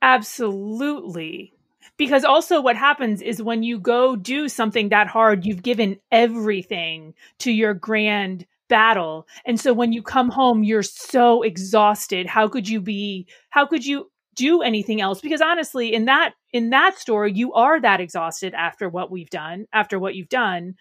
Absolutely. 0.00 1.52
Because 1.98 2.24
also, 2.24 2.60
what 2.60 2.76
happens 2.76 3.22
is 3.22 3.42
when 3.42 3.62
you 3.62 3.78
go 3.78 4.16
do 4.16 4.48
something 4.48 4.90
that 4.90 5.08
hard, 5.08 5.44
you've 5.44 5.62
given 5.62 5.98
everything 6.10 7.14
to 7.38 7.50
your 7.50 7.74
grand 7.74 8.46
battle. 8.68 9.26
And 9.44 9.58
so 9.58 9.72
when 9.72 9.92
you 9.92 10.02
come 10.02 10.30
home, 10.30 10.64
you're 10.64 10.82
so 10.82 11.42
exhausted. 11.42 12.26
How 12.26 12.48
could 12.48 12.68
you 12.68 12.80
be, 12.80 13.26
how 13.50 13.66
could 13.66 13.84
you 13.84 14.10
do 14.34 14.62
anything 14.62 15.00
else? 15.00 15.20
Because 15.20 15.40
honestly 15.40 15.94
in 15.94 16.06
that 16.06 16.34
in 16.52 16.70
that 16.70 16.98
story 16.98 17.32
you 17.32 17.54
are 17.54 17.80
that 17.80 18.00
exhausted 18.00 18.54
after 18.54 18.88
what 18.88 19.10
we've 19.10 19.30
done 19.30 19.66
after 19.72 19.98
what 19.98 20.14
you've 20.14 20.28
done 20.28 20.74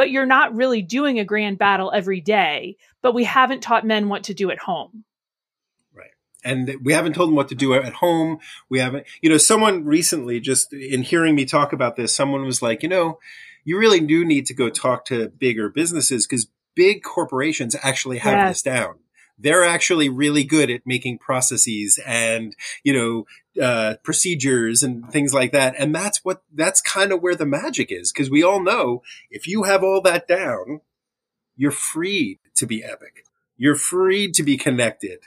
but 0.00 0.10
you're 0.10 0.24
not 0.24 0.54
really 0.54 0.80
doing 0.80 1.18
a 1.18 1.26
grand 1.26 1.58
battle 1.58 1.92
every 1.94 2.22
day. 2.22 2.78
But 3.02 3.14
we 3.14 3.24
haven't 3.24 3.60
taught 3.62 3.86
men 3.86 4.08
what 4.08 4.24
to 4.24 4.34
do 4.34 4.50
at 4.50 4.58
home. 4.58 5.04
Right. 5.94 6.10
And 6.42 6.74
we 6.82 6.94
haven't 6.94 7.14
told 7.14 7.28
them 7.28 7.36
what 7.36 7.48
to 7.48 7.54
do 7.54 7.74
at 7.74 7.92
home. 7.92 8.38
We 8.70 8.78
haven't 8.78 9.06
you 9.20 9.28
know 9.28 9.36
someone 9.36 9.84
recently 9.84 10.40
just 10.40 10.72
in 10.72 11.02
hearing 11.02 11.34
me 11.34 11.44
talk 11.44 11.74
about 11.74 11.96
this 11.96 12.16
someone 12.16 12.44
was 12.44 12.62
like 12.62 12.82
you 12.82 12.88
know 12.88 13.18
you 13.64 13.78
really 13.78 14.00
do 14.00 14.24
need 14.24 14.46
to 14.46 14.54
go 14.54 14.70
talk 14.70 15.04
to 15.06 15.28
bigger 15.28 15.68
businesses 15.68 16.26
because 16.26 16.46
big 16.74 17.02
corporations 17.02 17.76
actually 17.82 18.18
have 18.18 18.34
yes. 18.34 18.56
this 18.56 18.62
down 18.62 18.96
they're 19.40 19.64
actually 19.64 20.08
really 20.08 20.44
good 20.44 20.70
at 20.70 20.86
making 20.86 21.18
processes 21.18 21.98
and, 22.06 22.54
you 22.84 22.92
know, 22.92 23.62
uh, 23.62 23.94
procedures 24.02 24.82
and 24.82 25.10
things 25.10 25.32
like 25.32 25.52
that. 25.52 25.74
And 25.78 25.94
that's 25.94 26.24
what, 26.24 26.42
that's 26.52 26.80
kind 26.80 27.10
of 27.10 27.22
where 27.22 27.34
the 27.34 27.46
magic 27.46 27.90
is. 27.90 28.12
Cause 28.12 28.30
we 28.30 28.42
all 28.42 28.62
know 28.62 29.02
if 29.30 29.48
you 29.48 29.62
have 29.64 29.82
all 29.82 30.02
that 30.02 30.28
down, 30.28 30.82
you're 31.56 31.70
free 31.70 32.38
to 32.56 32.66
be 32.66 32.84
epic. 32.84 33.24
You're 33.56 33.76
free 33.76 34.30
to 34.32 34.42
be 34.42 34.56
connected. 34.56 35.20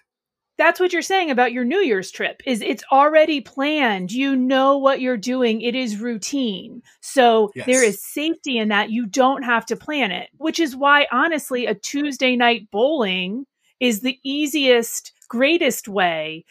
That's 0.64 0.80
what 0.80 0.94
you're 0.94 1.02
saying 1.02 1.30
about 1.30 1.52
your 1.52 1.66
New 1.66 1.80
Year's 1.80 2.10
trip 2.10 2.42
is 2.46 2.62
it's 2.62 2.86
already 2.90 3.42
planned. 3.42 4.14
You 4.14 4.34
know 4.34 4.78
what 4.78 5.02
you're 5.02 5.18
doing. 5.18 5.60
It 5.60 5.76
is 5.76 5.98
routine. 5.98 6.82
So 7.02 7.52
yes. 7.54 7.66
there 7.66 7.84
is 7.84 8.02
safety 8.02 8.58
in 8.58 8.70
that. 8.70 8.90
You 8.90 9.06
don't 9.06 9.44
have 9.44 9.66
to 9.66 9.76
plan 9.76 10.12
it, 10.12 10.30
which 10.38 10.62
is 10.62 10.74
why 10.74 11.06
honestly 11.12 11.66
a 11.66 11.76
Tuesday 11.76 12.38
night 12.38 12.72
bowling 12.72 13.46
is 13.82 14.00
the 14.00 14.18
easiest, 14.24 15.12
greatest 15.28 15.90
way 15.90 16.46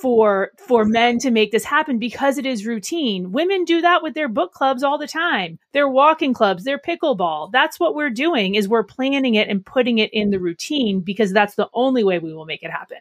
for 0.00 0.52
for 0.56 0.86
men 0.86 1.18
to 1.18 1.30
make 1.30 1.52
this 1.52 1.64
happen 1.64 1.98
because 1.98 2.38
it 2.38 2.46
is 2.46 2.64
routine. 2.64 3.32
Women 3.32 3.64
do 3.64 3.82
that 3.82 4.02
with 4.02 4.14
their 4.14 4.28
book 4.28 4.52
clubs 4.52 4.82
all 4.82 4.96
the 4.96 5.06
time. 5.06 5.58
Their 5.74 5.90
walking 5.90 6.32
clubs, 6.32 6.64
their 6.64 6.78
pickleball. 6.78 7.52
That's 7.52 7.78
what 7.78 7.94
we're 7.94 8.08
doing 8.08 8.54
is 8.54 8.66
we're 8.66 8.82
planning 8.82 9.34
it 9.34 9.48
and 9.48 9.66
putting 9.66 9.98
it 9.98 10.08
in 10.14 10.30
the 10.30 10.40
routine 10.40 11.00
because 11.00 11.34
that's 11.34 11.56
the 11.56 11.68
only 11.74 12.02
way 12.02 12.18
we 12.18 12.32
will 12.32 12.46
make 12.46 12.62
it 12.62 12.70
happen. 12.70 12.98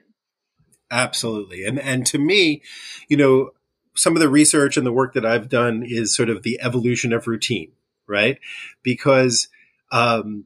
Absolutely. 0.89 1.65
And 1.65 1.79
and 1.79 2.05
to 2.07 2.17
me, 2.17 2.61
you 3.07 3.17
know, 3.17 3.51
some 3.95 4.15
of 4.15 4.21
the 4.21 4.29
research 4.29 4.77
and 4.77 4.85
the 4.85 4.91
work 4.91 5.13
that 5.13 5.25
I've 5.25 5.49
done 5.49 5.83
is 5.85 6.15
sort 6.15 6.29
of 6.29 6.43
the 6.43 6.59
evolution 6.61 7.13
of 7.13 7.27
routine, 7.27 7.71
right? 8.07 8.39
Because 8.83 9.49
um 9.91 10.45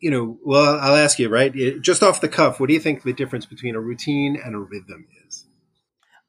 you 0.00 0.10
know, 0.10 0.38
well, 0.44 0.78
I'll 0.80 0.96
ask 0.96 1.18
you, 1.18 1.30
right? 1.30 1.54
Just 1.80 2.02
off 2.02 2.20
the 2.20 2.28
cuff, 2.28 2.60
what 2.60 2.68
do 2.68 2.74
you 2.74 2.80
think 2.80 3.02
the 3.02 3.14
difference 3.14 3.46
between 3.46 3.74
a 3.74 3.80
routine 3.80 4.38
and 4.42 4.54
a 4.54 4.58
rhythm 4.58 5.06
is? 5.26 5.46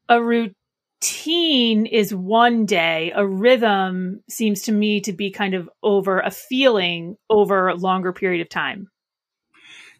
A 0.07 0.23
routine 0.23 1.85
is 1.85 2.15
one 2.15 2.65
day. 2.65 3.11
A 3.13 3.27
rhythm 3.27 4.23
seems 4.29 4.61
to 4.63 4.71
me 4.71 5.01
to 5.01 5.11
be 5.11 5.29
kind 5.29 5.55
of 5.55 5.69
over 5.83 6.21
a 6.21 6.31
feeling 6.31 7.17
over 7.29 7.67
a 7.67 7.75
longer 7.75 8.13
period 8.13 8.41
of 8.41 8.47
time. 8.47 8.87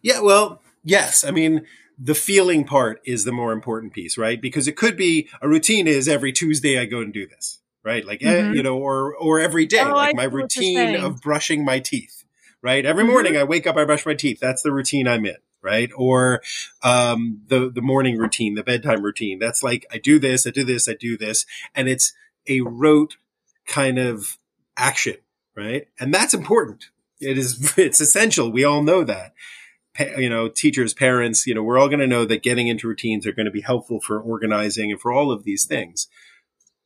Yeah, 0.00 0.20
well, 0.20 0.62
yes. 0.82 1.24
I 1.24 1.30
mean, 1.30 1.66
the 1.98 2.14
feeling 2.14 2.64
part 2.64 3.00
is 3.04 3.24
the 3.24 3.32
more 3.32 3.52
important 3.52 3.92
piece, 3.92 4.18
right? 4.18 4.40
Because 4.40 4.68
it 4.68 4.76
could 4.76 4.96
be 4.96 5.28
a 5.40 5.48
routine 5.48 5.86
is 5.86 6.08
every 6.08 6.32
Tuesday 6.32 6.78
I 6.78 6.84
go 6.84 7.00
and 7.00 7.12
do 7.12 7.26
this, 7.26 7.60
right? 7.82 8.04
Like, 8.04 8.22
eh, 8.22 8.42
mm-hmm. 8.42 8.54
you 8.54 8.62
know, 8.62 8.76
or, 8.76 9.14
or 9.14 9.40
every 9.40 9.66
day, 9.66 9.80
oh, 9.80 9.94
like 9.94 10.14
I 10.14 10.16
my 10.16 10.24
routine 10.24 10.94
of 10.96 11.20
brushing 11.22 11.64
my 11.64 11.80
teeth 11.80 12.16
right? 12.66 12.84
Every 12.84 13.04
mm-hmm. 13.04 13.12
morning 13.12 13.36
I 13.36 13.44
wake 13.44 13.66
up, 13.66 13.76
I 13.76 13.84
brush 13.84 14.04
my 14.04 14.14
teeth. 14.14 14.40
That's 14.40 14.62
the 14.62 14.72
routine 14.72 15.06
I'm 15.06 15.24
in, 15.24 15.36
right? 15.62 15.88
Or 15.96 16.42
um, 16.82 17.42
the 17.46 17.70
the 17.70 17.80
morning 17.80 18.18
routine, 18.18 18.56
the 18.56 18.64
bedtime 18.64 19.02
routine. 19.02 19.38
That's 19.38 19.62
like 19.62 19.86
I 19.92 19.98
do 19.98 20.18
this, 20.18 20.48
I 20.48 20.50
do 20.50 20.64
this, 20.64 20.88
I 20.88 20.94
do 20.94 21.16
this, 21.16 21.46
and 21.76 21.88
it's 21.88 22.12
a 22.48 22.62
rote 22.62 23.18
kind 23.66 24.00
of 24.00 24.38
action, 24.76 25.16
right? 25.54 25.86
And 26.00 26.12
that's 26.12 26.34
important. 26.34 26.90
It 27.20 27.38
is 27.38 27.74
it's 27.78 28.00
essential. 28.00 28.50
We 28.50 28.64
all 28.64 28.82
know 28.82 29.04
that. 29.04 29.32
You 29.98 30.28
know, 30.28 30.48
teachers, 30.48 30.94
parents, 30.94 31.46
you 31.46 31.54
know, 31.54 31.62
we're 31.62 31.78
all 31.78 31.88
going 31.88 32.00
to 32.00 32.06
know 32.06 32.24
that 32.24 32.42
getting 32.42 32.68
into 32.68 32.88
routines 32.88 33.26
are 33.26 33.32
going 33.32 33.46
to 33.46 33.52
be 33.52 33.62
helpful 33.62 34.00
for 34.00 34.20
organizing 34.20 34.90
and 34.90 35.00
for 35.00 35.12
all 35.12 35.30
of 35.30 35.44
these 35.44 35.64
things. 35.64 36.08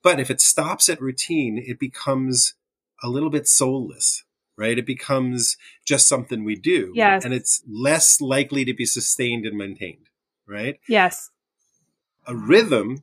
But 0.03 0.21
if 0.21 0.31
it 0.31 0.41
stops 0.41 0.89
at 0.89 1.01
routine, 1.01 1.63
it 1.65 1.79
becomes 1.79 2.55
a 3.03 3.09
little 3.09 3.31
bit 3.31 3.49
soulless 3.49 4.25
right? 4.61 4.79
It 4.79 4.87
becomes 4.87 5.57
just 5.87 6.07
something 6.07 6.45
we 6.45 6.55
do. 6.55 6.93
Yes. 6.95 7.25
And 7.25 7.33
it's 7.33 7.63
less 7.67 8.21
likely 8.21 8.67
to 8.67 8.75
be 8.75 8.85
sustained 8.85 9.47
and 9.47 9.57
maintained, 9.57 10.11
right? 10.47 10.79
Yes. 10.87 11.31
A 12.27 12.37
rhythm 12.37 13.03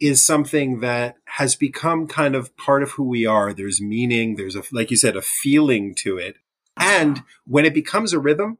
is 0.00 0.24
something 0.24 0.80
that 0.80 1.16
has 1.24 1.56
become 1.56 2.06
kind 2.06 2.36
of 2.36 2.56
part 2.56 2.84
of 2.84 2.92
who 2.92 3.02
we 3.02 3.26
are. 3.26 3.52
There's 3.52 3.80
meaning, 3.80 4.36
there's 4.36 4.54
a, 4.54 4.62
like 4.70 4.92
you 4.92 4.96
said, 4.96 5.16
a 5.16 5.22
feeling 5.22 5.96
to 5.96 6.16
it. 6.16 6.36
And 6.76 7.24
when 7.44 7.64
it 7.64 7.74
becomes 7.74 8.12
a 8.12 8.20
rhythm, 8.20 8.58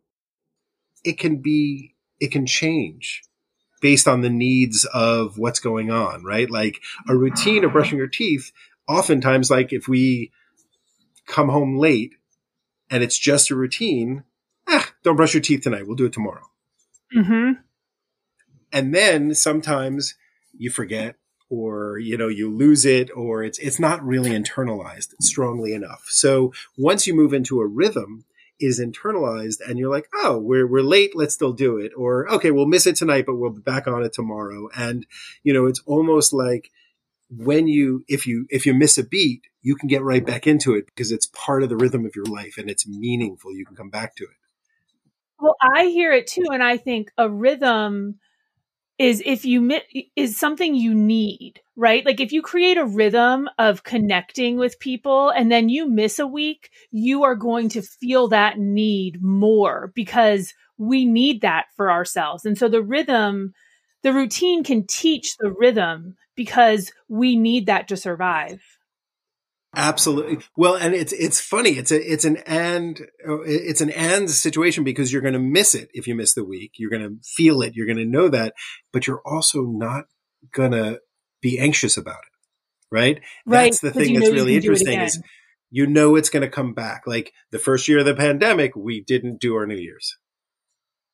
it 1.04 1.18
can 1.18 1.36
be, 1.36 1.94
it 2.20 2.32
can 2.32 2.46
change 2.46 3.22
based 3.80 4.08
on 4.08 4.22
the 4.22 4.30
needs 4.30 4.86
of 4.94 5.38
what's 5.38 5.60
going 5.60 5.90
on, 5.90 6.24
right? 6.24 6.50
Like 6.50 6.80
a 7.08 7.16
routine 7.16 7.64
of 7.64 7.72
brushing 7.72 7.98
your 7.98 8.08
teeth, 8.08 8.50
oftentimes, 8.88 9.50
like 9.50 9.72
if 9.72 9.86
we 9.86 10.32
come 11.26 11.48
home 11.48 11.78
late, 11.78 12.14
and 12.90 13.02
it's 13.02 13.18
just 13.18 13.50
a 13.50 13.54
routine, 13.54 14.24
ah, 14.68 14.90
don't 15.02 15.16
brush 15.16 15.34
your 15.34 15.42
teeth 15.42 15.62
tonight. 15.62 15.86
We'll 15.86 15.96
do 15.96 16.06
it 16.06 16.12
tomorrow. 16.12 16.44
Mm-hmm. 17.14 17.60
And 18.72 18.94
then 18.94 19.34
sometimes 19.34 20.14
you 20.56 20.70
forget 20.70 21.16
or 21.50 21.98
you 21.98 22.16
know 22.16 22.28
you 22.28 22.50
lose 22.50 22.84
it 22.84 23.10
or 23.14 23.42
it's 23.42 23.58
it's 23.58 23.78
not 23.78 24.04
really 24.04 24.30
internalized 24.30 25.14
strongly 25.20 25.72
enough. 25.72 26.04
So 26.08 26.52
once 26.76 27.06
you 27.06 27.14
move 27.14 27.32
into 27.32 27.60
a 27.60 27.66
rhythm 27.66 28.24
is 28.60 28.80
internalized 28.80 29.58
and 29.66 29.78
you're 29.78 29.90
like, 29.90 30.08
"Oh, 30.14 30.38
we're 30.38 30.66
we're 30.66 30.82
late, 30.82 31.14
let's 31.14 31.34
still 31.34 31.52
do 31.52 31.78
it." 31.78 31.92
Or, 31.96 32.30
"Okay, 32.32 32.50
we'll 32.50 32.66
miss 32.66 32.86
it 32.86 32.96
tonight, 32.96 33.26
but 33.26 33.36
we'll 33.36 33.50
be 33.50 33.60
back 33.60 33.86
on 33.86 34.02
it 34.02 34.12
tomorrow." 34.12 34.68
And 34.76 35.06
you 35.42 35.52
know, 35.52 35.66
it's 35.66 35.82
almost 35.86 36.32
like 36.32 36.70
when 37.30 37.66
you 37.66 38.04
if 38.08 38.26
you 38.26 38.46
if 38.50 38.66
you 38.66 38.74
miss 38.74 38.98
a 38.98 39.04
beat 39.04 39.42
you 39.62 39.74
can 39.74 39.88
get 39.88 40.02
right 40.02 40.24
back 40.26 40.46
into 40.46 40.74
it 40.74 40.86
because 40.86 41.10
it's 41.10 41.26
part 41.26 41.62
of 41.62 41.68
the 41.68 41.76
rhythm 41.76 42.04
of 42.04 42.14
your 42.14 42.26
life 42.26 42.58
and 42.58 42.70
it's 42.70 42.86
meaningful 42.86 43.54
you 43.54 43.64
can 43.64 43.76
come 43.76 43.90
back 43.90 44.14
to 44.14 44.24
it 44.24 44.36
well 45.40 45.56
i 45.74 45.86
hear 45.86 46.12
it 46.12 46.26
too 46.26 46.44
and 46.52 46.62
i 46.62 46.76
think 46.76 47.10
a 47.16 47.28
rhythm 47.28 48.16
is 48.98 49.22
if 49.26 49.44
you 49.44 49.80
is 50.14 50.36
something 50.36 50.74
you 50.74 50.94
need 50.94 51.60
right 51.76 52.06
like 52.06 52.20
if 52.20 52.32
you 52.32 52.40
create 52.40 52.76
a 52.76 52.84
rhythm 52.84 53.48
of 53.58 53.82
connecting 53.82 54.56
with 54.56 54.78
people 54.78 55.30
and 55.30 55.50
then 55.50 55.68
you 55.68 55.88
miss 55.88 56.18
a 56.18 56.26
week 56.26 56.70
you 56.92 57.24
are 57.24 57.34
going 57.34 57.68
to 57.68 57.82
feel 57.82 58.28
that 58.28 58.58
need 58.58 59.20
more 59.20 59.92
because 59.94 60.54
we 60.78 61.04
need 61.04 61.40
that 61.40 61.66
for 61.76 61.90
ourselves 61.90 62.44
and 62.44 62.56
so 62.56 62.68
the 62.68 62.82
rhythm 62.82 63.52
the 64.04 64.12
routine 64.12 64.62
can 64.62 64.86
teach 64.86 65.36
the 65.38 65.50
rhythm 65.50 66.14
because 66.36 66.92
we 67.08 67.36
need 67.36 67.66
that 67.66 67.88
to 67.88 67.96
survive. 67.96 68.73
Absolutely. 69.76 70.38
Well, 70.56 70.76
and 70.76 70.94
it's 70.94 71.12
it's 71.12 71.40
funny. 71.40 71.70
It's 71.70 71.90
a 71.90 72.12
it's 72.12 72.24
an 72.24 72.38
and 72.46 73.00
it's 73.46 73.80
an 73.80 73.90
and 73.90 74.30
situation 74.30 74.84
because 74.84 75.12
you're 75.12 75.22
going 75.22 75.34
to 75.34 75.40
miss 75.40 75.74
it 75.74 75.88
if 75.92 76.06
you 76.06 76.14
miss 76.14 76.34
the 76.34 76.44
week. 76.44 76.72
You're 76.76 76.90
going 76.90 77.02
to 77.02 77.16
feel 77.24 77.62
it. 77.62 77.74
You're 77.74 77.86
going 77.86 77.98
to 77.98 78.04
know 78.04 78.28
that, 78.28 78.54
but 78.92 79.06
you're 79.06 79.22
also 79.24 79.62
not 79.62 80.04
going 80.52 80.72
to 80.72 81.00
be 81.40 81.58
anxious 81.58 81.96
about 81.96 82.18
it. 82.18 82.94
Right? 82.94 83.20
Right. 83.46 83.64
That's 83.64 83.80
the 83.80 83.92
thing 83.92 84.14
that's 84.14 84.30
really 84.30 84.56
interesting 84.56 85.00
is 85.00 85.20
you 85.70 85.86
know 85.86 86.14
it's 86.14 86.30
going 86.30 86.42
to 86.42 86.48
come 86.48 86.74
back. 86.74 87.02
Like 87.06 87.32
the 87.50 87.58
first 87.58 87.88
year 87.88 87.98
of 87.98 88.04
the 88.04 88.14
pandemic, 88.14 88.76
we 88.76 89.02
didn't 89.02 89.40
do 89.40 89.56
our 89.56 89.66
New 89.66 89.76
Year's 89.76 90.16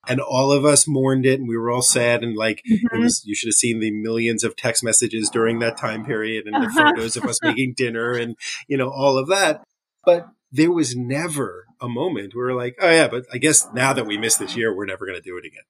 and 0.09 0.21
all 0.21 0.51
of 0.53 0.65
us 0.65 0.89
mourned 0.89 1.27
it 1.27 1.39
and 1.39 1.49
we 1.49 1.57
were 1.57 1.71
all 1.71 1.83
sad 1.83 2.23
and 2.23 2.37
like 2.37 2.63
mm-hmm. 2.71 3.03
was, 3.03 3.23
you 3.25 3.35
should 3.35 3.49
have 3.49 3.55
seen 3.55 3.81
the 3.81 3.91
millions 3.91 4.45
of 4.45 4.57
text 4.57 4.83
messages 4.83 5.29
during 5.31 5.59
that 5.59 5.77
time 5.77 6.05
period 6.05 6.47
and 6.47 6.55
the 6.55 6.69
uh-huh. 6.69 6.93
photos 6.95 7.17
of 7.17 7.25
us 7.25 7.39
making 7.43 7.75
dinner 7.77 8.13
and 8.13 8.37
you 8.69 8.77
know 8.77 8.91
all 8.91 9.19
of 9.19 9.29
that 9.29 9.63
but 10.05 10.29
there 10.51 10.73
was 10.73 10.97
never 10.97 11.67
a 11.81 11.89
moment 11.89 12.35
where 12.35 12.47
we're 12.47 12.55
like 12.55 12.77
oh 12.81 12.91
yeah 12.91 13.09
but 13.09 13.25
i 13.33 13.39
guess 13.39 13.69
now 13.75 13.93
that 13.93 14.07
we 14.07 14.17
missed 14.17 14.39
this 14.39 14.57
year 14.57 14.75
we're 14.75 14.87
never 14.87 15.07
going 15.07 15.19
to 15.19 15.23
do 15.23 15.37
it 15.37 15.45
again 15.45 15.65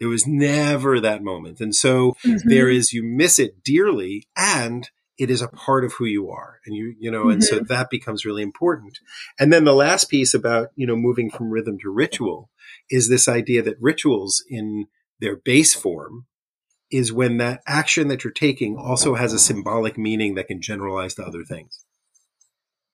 there 0.00 0.08
was 0.08 0.26
never 0.26 1.00
that 1.00 1.22
moment 1.22 1.60
and 1.60 1.74
so 1.74 2.16
mm-hmm. 2.24 2.48
there 2.48 2.68
is 2.68 2.92
you 2.92 3.02
miss 3.02 3.38
it 3.38 3.62
dearly 3.64 4.26
and 4.36 4.90
it 5.16 5.30
is 5.30 5.40
a 5.40 5.48
part 5.48 5.84
of 5.84 5.92
who 5.94 6.04
you 6.04 6.30
are 6.30 6.58
and 6.66 6.74
you 6.74 6.94
you 6.98 7.10
know 7.10 7.22
mm-hmm. 7.22 7.30
and 7.30 7.44
so 7.44 7.56
mm-hmm. 7.56 7.66
that 7.66 7.90
becomes 7.90 8.24
really 8.24 8.42
important 8.42 8.98
and 9.38 9.52
then 9.52 9.64
the 9.64 9.74
last 9.74 10.04
piece 10.06 10.34
about 10.34 10.68
you 10.76 10.86
know 10.86 10.96
moving 10.96 11.30
from 11.30 11.50
rhythm 11.50 11.78
to 11.78 11.90
ritual 11.90 12.50
is 12.90 13.08
this 13.08 13.28
idea 13.28 13.62
that 13.62 13.76
rituals 13.80 14.42
in 14.48 14.86
their 15.20 15.36
base 15.36 15.74
form 15.74 16.26
is 16.90 17.12
when 17.12 17.38
that 17.38 17.60
action 17.66 18.08
that 18.08 18.24
you're 18.24 18.32
taking 18.32 18.76
also 18.76 19.14
has 19.14 19.32
a 19.32 19.38
symbolic 19.38 19.96
meaning 19.96 20.34
that 20.34 20.48
can 20.48 20.60
generalize 20.60 21.14
to 21.14 21.24
other 21.24 21.44
things 21.44 21.84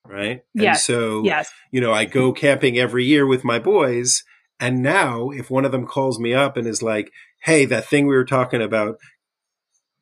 right 0.07 0.41
yes. 0.53 0.77
and 0.77 0.77
so 0.79 1.23
yes. 1.23 1.51
you 1.71 1.79
know 1.79 1.93
i 1.93 2.05
go 2.05 2.31
camping 2.33 2.77
every 2.77 3.05
year 3.05 3.27
with 3.27 3.43
my 3.43 3.59
boys 3.59 4.23
and 4.59 4.81
now 4.81 5.29
if 5.29 5.51
one 5.51 5.65
of 5.65 5.71
them 5.71 5.85
calls 5.85 6.19
me 6.19 6.33
up 6.33 6.57
and 6.57 6.67
is 6.67 6.81
like 6.81 7.11
hey 7.43 7.65
that 7.65 7.85
thing 7.85 8.07
we 8.07 8.15
were 8.15 8.25
talking 8.25 8.61
about 8.61 8.97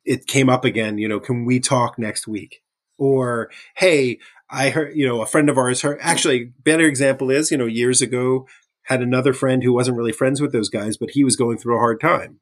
it 0.04 0.26
came 0.26 0.48
up 0.48 0.64
again, 0.64 0.98
you 0.98 1.08
know, 1.08 1.20
can 1.20 1.44
we 1.44 1.60
talk 1.60 1.98
next 1.98 2.26
week? 2.26 2.62
Or, 2.98 3.50
hey, 3.76 4.18
I 4.50 4.70
heard, 4.70 4.96
you 4.96 5.06
know, 5.06 5.22
a 5.22 5.26
friend 5.26 5.48
of 5.48 5.56
ours 5.56 5.82
heard, 5.82 5.98
actually, 6.00 6.52
better 6.64 6.86
example 6.86 7.30
is, 7.30 7.50
you 7.50 7.56
know, 7.56 7.66
years 7.66 8.02
ago, 8.02 8.46
had 8.90 9.02
another 9.02 9.32
friend 9.32 9.62
who 9.62 9.72
wasn't 9.72 9.96
really 9.96 10.12
friends 10.12 10.40
with 10.40 10.52
those 10.52 10.68
guys, 10.68 10.96
but 10.96 11.10
he 11.12 11.22
was 11.22 11.36
going 11.36 11.56
through 11.56 11.76
a 11.76 11.78
hard 11.78 12.00
time. 12.00 12.40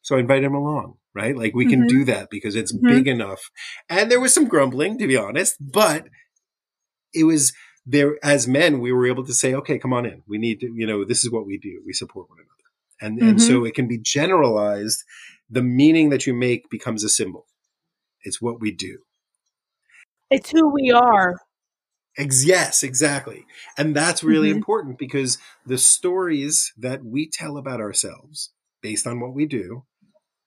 So 0.00 0.16
I 0.16 0.20
invited 0.20 0.44
him 0.44 0.54
along, 0.54 0.94
right? 1.14 1.36
Like 1.36 1.54
we 1.54 1.66
mm-hmm. 1.66 1.82
can 1.82 1.86
do 1.86 2.04
that 2.06 2.30
because 2.30 2.56
it's 2.56 2.74
mm-hmm. 2.74 2.88
big 2.88 3.06
enough. 3.06 3.50
And 3.88 4.10
there 4.10 4.18
was 4.18 4.32
some 4.32 4.48
grumbling, 4.48 4.96
to 4.98 5.06
be 5.06 5.16
honest, 5.16 5.56
but 5.60 6.06
it 7.12 7.24
was 7.24 7.52
there 7.84 8.16
as 8.22 8.48
men, 8.48 8.80
we 8.80 8.92
were 8.92 9.06
able 9.06 9.26
to 9.26 9.34
say, 9.34 9.52
okay, 9.52 9.78
come 9.78 9.92
on 9.92 10.06
in. 10.06 10.22
We 10.26 10.38
need 10.38 10.60
to, 10.60 10.72
you 10.74 10.86
know, 10.86 11.04
this 11.04 11.22
is 11.22 11.30
what 11.30 11.44
we 11.44 11.58
do. 11.58 11.82
We 11.84 11.92
support 11.92 12.30
one 12.30 12.38
another. 12.38 12.48
And, 13.02 13.20
mm-hmm. 13.20 13.28
and 13.28 13.42
so 13.42 13.66
it 13.66 13.74
can 13.74 13.86
be 13.86 13.98
generalized 13.98 15.04
the 15.50 15.62
meaning 15.62 16.08
that 16.08 16.26
you 16.26 16.32
make 16.32 16.70
becomes 16.70 17.04
a 17.04 17.10
symbol. 17.10 17.46
It's 18.22 18.40
what 18.40 18.58
we 18.58 18.72
do. 18.72 19.00
It's 20.30 20.50
who 20.50 20.72
we 20.72 20.90
are. 20.90 21.36
Ex- 22.18 22.44
yes, 22.44 22.82
exactly. 22.82 23.46
And 23.78 23.96
that's 23.96 24.22
really 24.22 24.48
mm-hmm. 24.48 24.58
important 24.58 24.98
because 24.98 25.38
the 25.64 25.78
stories 25.78 26.72
that 26.76 27.04
we 27.04 27.28
tell 27.28 27.56
about 27.56 27.80
ourselves 27.80 28.50
based 28.82 29.06
on 29.06 29.20
what 29.20 29.34
we 29.34 29.46
do 29.46 29.84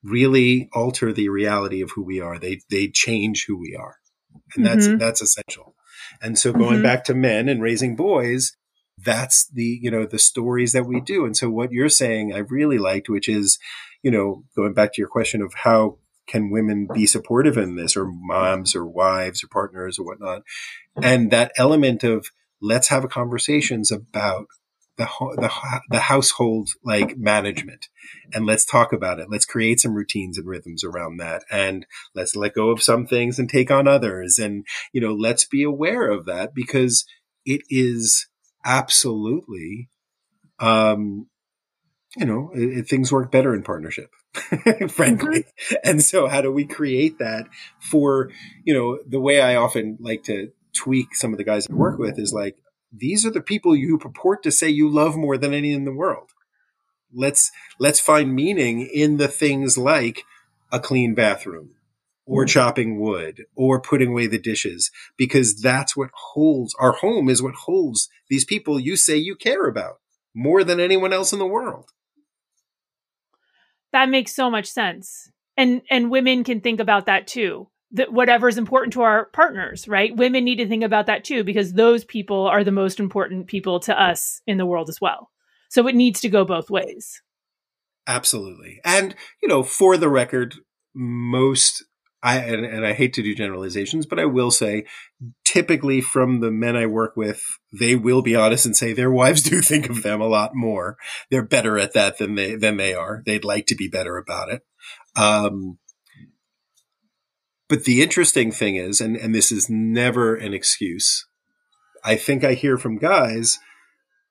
really 0.06 0.68
alter 0.72 1.12
the 1.12 1.28
reality 1.28 1.82
of 1.82 1.90
who 1.94 2.04
we 2.04 2.20
are. 2.20 2.38
They 2.38 2.60
they 2.70 2.88
change 2.88 3.46
who 3.46 3.58
we 3.58 3.76
are. 3.78 3.96
And 4.54 4.64
that's 4.64 4.86
mm-hmm. 4.86 4.98
that's 4.98 5.20
essential. 5.20 5.74
And 6.22 6.38
so 6.38 6.52
going 6.52 6.74
mm-hmm. 6.74 6.82
back 6.82 7.04
to 7.04 7.14
men 7.14 7.48
and 7.48 7.62
raising 7.62 7.96
boys, 7.96 8.56
that's 8.98 9.48
the 9.52 9.78
you 9.82 9.90
know 9.90 10.06
the 10.06 10.18
stories 10.18 10.72
that 10.72 10.86
we 10.86 11.00
do. 11.00 11.24
And 11.24 11.36
so 11.36 11.50
what 11.50 11.72
you're 11.72 11.88
saying 11.88 12.32
I 12.32 12.38
really 12.38 12.78
liked 12.78 13.08
which 13.08 13.28
is, 13.28 13.58
you 14.02 14.10
know, 14.10 14.44
going 14.54 14.74
back 14.74 14.92
to 14.94 15.00
your 15.00 15.08
question 15.08 15.42
of 15.42 15.52
how 15.54 15.98
can 16.26 16.50
women 16.50 16.88
be 16.92 17.06
supportive 17.06 17.56
in 17.56 17.76
this 17.76 17.96
or 17.96 18.06
moms 18.06 18.74
or 18.74 18.84
wives 18.84 19.42
or 19.44 19.48
partners 19.48 19.98
or 19.98 20.04
whatnot 20.04 20.42
and 21.02 21.30
that 21.30 21.52
element 21.56 22.02
of 22.04 22.30
let's 22.60 22.88
have 22.88 23.08
conversations 23.08 23.90
about 23.90 24.46
the, 24.96 25.06
the, 25.36 25.80
the 25.90 26.00
household 26.00 26.70
like 26.82 27.16
management 27.16 27.88
and 28.32 28.46
let's 28.46 28.64
talk 28.64 28.92
about 28.92 29.20
it. 29.20 29.28
Let's 29.30 29.44
create 29.44 29.80
some 29.80 29.94
routines 29.94 30.38
and 30.38 30.46
rhythms 30.46 30.84
around 30.84 31.18
that 31.18 31.44
and 31.50 31.86
let's 32.14 32.34
let 32.34 32.54
go 32.54 32.70
of 32.70 32.82
some 32.82 33.06
things 33.06 33.38
and 33.38 33.48
take 33.48 33.70
on 33.70 33.86
others. 33.86 34.38
And, 34.38 34.66
you 34.92 35.00
know, 35.00 35.12
let's 35.12 35.44
be 35.44 35.62
aware 35.62 36.08
of 36.10 36.24
that 36.26 36.54
because 36.54 37.04
it 37.44 37.62
is 37.68 38.26
absolutely, 38.64 39.90
um, 40.58 41.28
you 42.16 42.24
know, 42.24 42.50
it, 42.54 42.78
it, 42.78 42.88
things 42.88 43.12
work 43.12 43.30
better 43.30 43.54
in 43.54 43.62
partnership, 43.62 44.10
frankly. 44.88 45.44
Mm-hmm. 45.44 45.74
And 45.84 46.02
so 46.02 46.28
how 46.28 46.40
do 46.40 46.52
we 46.52 46.64
create 46.66 47.18
that 47.18 47.48
for, 47.78 48.30
you 48.64 48.74
know, 48.74 48.98
the 49.06 49.20
way 49.20 49.40
I 49.40 49.56
often 49.56 49.98
like 50.00 50.22
to 50.24 50.52
tweak 50.72 51.14
some 51.14 51.32
of 51.32 51.38
the 51.38 51.44
guys 51.44 51.66
I 51.70 51.74
work 51.74 51.98
with 51.98 52.18
is 52.18 52.32
like, 52.32 52.56
these 52.92 53.26
are 53.26 53.30
the 53.30 53.40
people 53.40 53.74
you 53.74 53.98
purport 53.98 54.42
to 54.44 54.50
say 54.50 54.68
you 54.68 54.88
love 54.88 55.16
more 55.16 55.36
than 55.36 55.52
any 55.52 55.72
in 55.72 55.84
the 55.84 55.92
world. 55.92 56.30
Let's 57.12 57.50
let's 57.78 58.00
find 58.00 58.34
meaning 58.34 58.82
in 58.82 59.16
the 59.16 59.28
things 59.28 59.78
like 59.78 60.24
a 60.72 60.80
clean 60.80 61.14
bathroom 61.14 61.70
or 62.26 62.44
mm. 62.44 62.48
chopping 62.48 63.00
wood 63.00 63.46
or 63.54 63.80
putting 63.80 64.08
away 64.08 64.26
the 64.26 64.38
dishes 64.38 64.90
because 65.16 65.60
that's 65.60 65.96
what 65.96 66.10
holds 66.32 66.74
our 66.78 66.92
home 66.92 67.28
is 67.28 67.42
what 67.42 67.54
holds 67.54 68.08
these 68.28 68.44
people 68.44 68.80
you 68.80 68.96
say 68.96 69.16
you 69.16 69.36
care 69.36 69.66
about 69.66 70.00
more 70.34 70.64
than 70.64 70.80
anyone 70.80 71.12
else 71.12 71.32
in 71.32 71.38
the 71.38 71.46
world. 71.46 71.90
That 73.96 74.10
makes 74.10 74.34
so 74.34 74.50
much 74.50 74.66
sense. 74.66 75.30
And 75.56 75.80
and 75.88 76.10
women 76.10 76.44
can 76.44 76.60
think 76.60 76.80
about 76.80 77.06
that 77.06 77.26
too 77.26 77.70
that 77.92 78.12
whatever 78.12 78.46
is 78.46 78.58
important 78.58 78.92
to 78.92 79.00
our 79.00 79.24
partners, 79.32 79.88
right? 79.88 80.14
Women 80.14 80.44
need 80.44 80.56
to 80.56 80.68
think 80.68 80.84
about 80.84 81.06
that 81.06 81.24
too, 81.24 81.42
because 81.44 81.72
those 81.72 82.04
people 82.04 82.46
are 82.46 82.62
the 82.62 82.70
most 82.70 83.00
important 83.00 83.46
people 83.46 83.80
to 83.80 83.98
us 83.98 84.42
in 84.46 84.58
the 84.58 84.66
world 84.66 84.90
as 84.90 85.00
well. 85.00 85.30
So 85.70 85.88
it 85.88 85.94
needs 85.94 86.20
to 86.20 86.28
go 86.28 86.44
both 86.44 86.68
ways. 86.68 87.22
Absolutely. 88.06 88.80
And, 88.84 89.14
you 89.42 89.48
know, 89.48 89.62
for 89.62 89.96
the 89.96 90.10
record, 90.10 90.56
most 90.94 91.85
I 92.22 92.38
and, 92.38 92.64
and, 92.64 92.86
I 92.86 92.92
hate 92.92 93.12
to 93.14 93.22
do 93.22 93.34
generalizations, 93.34 94.06
but 94.06 94.18
I 94.18 94.24
will 94.24 94.50
say 94.50 94.84
typically 95.44 96.00
from 96.00 96.40
the 96.40 96.50
men 96.50 96.76
I 96.76 96.86
work 96.86 97.16
with, 97.16 97.42
they 97.78 97.94
will 97.94 98.22
be 98.22 98.34
honest 98.34 98.66
and 98.66 98.76
say 98.76 98.92
their 98.92 99.10
wives 99.10 99.42
do 99.50 99.60
think 99.60 99.88
of 99.88 100.02
them 100.02 100.20
a 100.20 100.26
lot 100.26 100.52
more. 100.54 100.96
They're 101.30 101.44
better 101.44 101.78
at 101.78 101.92
that 101.92 102.18
than 102.18 102.34
they 102.34 102.56
than 102.56 102.78
they 102.78 102.94
are. 102.94 103.22
They'd 103.26 103.44
like 103.44 103.66
to 103.66 103.76
be 103.76 103.88
better 103.88 104.16
about 104.16 104.50
it. 104.50 104.62
Um, 105.14 105.78
but 107.68 107.84
the 107.84 108.02
interesting 108.02 108.52
thing 108.52 108.76
is, 108.76 109.00
and, 109.00 109.16
and 109.16 109.34
this 109.34 109.50
is 109.50 109.68
never 109.68 110.34
an 110.36 110.54
excuse. 110.54 111.26
I 112.04 112.16
think 112.16 112.44
I 112.44 112.54
hear 112.54 112.78
from 112.78 112.98
guys, 112.98 113.58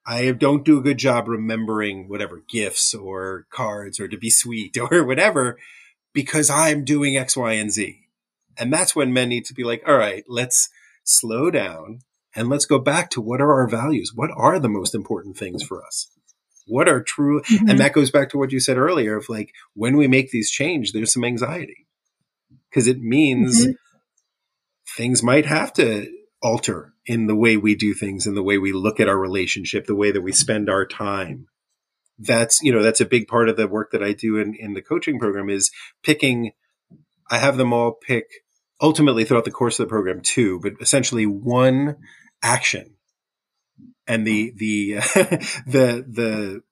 I 0.06 0.30
don't 0.32 0.64
do 0.64 0.78
a 0.78 0.82
good 0.82 0.98
job 0.98 1.28
remembering 1.28 2.08
whatever 2.08 2.42
gifts 2.48 2.94
or 2.94 3.46
cards 3.52 4.00
or 4.00 4.08
to 4.08 4.16
be 4.16 4.30
sweet 4.30 4.76
or 4.90 5.04
whatever 5.04 5.58
because 6.16 6.48
I'm 6.48 6.82
doing 6.82 7.18
X, 7.18 7.36
Y, 7.36 7.52
and 7.52 7.70
Z. 7.70 8.00
And 8.56 8.72
that's 8.72 8.96
when 8.96 9.12
men 9.12 9.28
need 9.28 9.44
to 9.44 9.54
be 9.54 9.64
like, 9.64 9.82
all 9.86 9.98
right, 9.98 10.24
let's 10.26 10.70
slow 11.04 11.50
down 11.50 11.98
and 12.34 12.48
let's 12.48 12.64
go 12.64 12.78
back 12.78 13.10
to 13.10 13.20
what 13.20 13.42
are 13.42 13.52
our 13.52 13.68
values? 13.68 14.12
What 14.14 14.30
are 14.34 14.58
the 14.58 14.70
most 14.70 14.94
important 14.94 15.36
things 15.36 15.62
for 15.62 15.84
us? 15.84 16.10
What 16.66 16.88
are 16.88 17.02
true? 17.02 17.42
Mm-hmm. 17.42 17.68
And 17.68 17.80
that 17.80 17.92
goes 17.92 18.10
back 18.10 18.30
to 18.30 18.38
what 18.38 18.50
you 18.50 18.60
said 18.60 18.78
earlier 18.78 19.18
of 19.18 19.28
like, 19.28 19.52
when 19.74 19.98
we 19.98 20.08
make 20.08 20.30
these 20.30 20.50
change, 20.50 20.92
there's 20.92 21.12
some 21.12 21.22
anxiety 21.22 21.86
because 22.70 22.86
it 22.86 22.98
means 22.98 23.60
mm-hmm. 23.60 23.72
things 24.96 25.22
might 25.22 25.44
have 25.44 25.70
to 25.74 26.10
alter 26.42 26.94
in 27.04 27.26
the 27.26 27.36
way 27.36 27.58
we 27.58 27.74
do 27.74 27.92
things, 27.92 28.26
in 28.26 28.34
the 28.34 28.42
way 28.42 28.56
we 28.56 28.72
look 28.72 29.00
at 29.00 29.08
our 29.08 29.18
relationship, 29.18 29.84
the 29.84 29.94
way 29.94 30.10
that 30.12 30.22
we 30.22 30.32
spend 30.32 30.70
our 30.70 30.86
time. 30.86 31.46
That's, 32.18 32.62
you 32.62 32.72
know, 32.72 32.82
that's 32.82 33.00
a 33.00 33.06
big 33.06 33.28
part 33.28 33.48
of 33.48 33.56
the 33.56 33.68
work 33.68 33.90
that 33.92 34.02
I 34.02 34.12
do 34.12 34.38
in, 34.38 34.54
in 34.54 34.74
the 34.74 34.82
coaching 34.82 35.18
program 35.18 35.50
is 35.50 35.70
picking, 36.02 36.52
I 37.30 37.38
have 37.38 37.56
them 37.56 37.72
all 37.72 37.92
pick 37.92 38.26
ultimately 38.80 39.24
throughout 39.24 39.44
the 39.44 39.50
course 39.50 39.78
of 39.78 39.86
the 39.86 39.90
program 39.90 40.20
too, 40.22 40.60
but 40.60 40.74
essentially 40.80 41.26
one 41.26 41.96
action 42.42 42.94
and 44.06 44.26
the, 44.26 44.52
the, 44.56 44.94
the, 45.66 46.04
the 46.08 46.62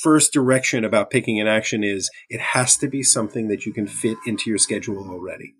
first 0.00 0.32
direction 0.32 0.84
about 0.84 1.10
picking 1.10 1.40
an 1.40 1.46
action 1.46 1.82
is 1.84 2.10
it 2.28 2.40
has 2.40 2.76
to 2.76 2.88
be 2.88 3.02
something 3.02 3.48
that 3.48 3.66
you 3.66 3.72
can 3.72 3.86
fit 3.86 4.16
into 4.26 4.48
your 4.48 4.58
schedule 4.58 5.08
already. 5.10 5.54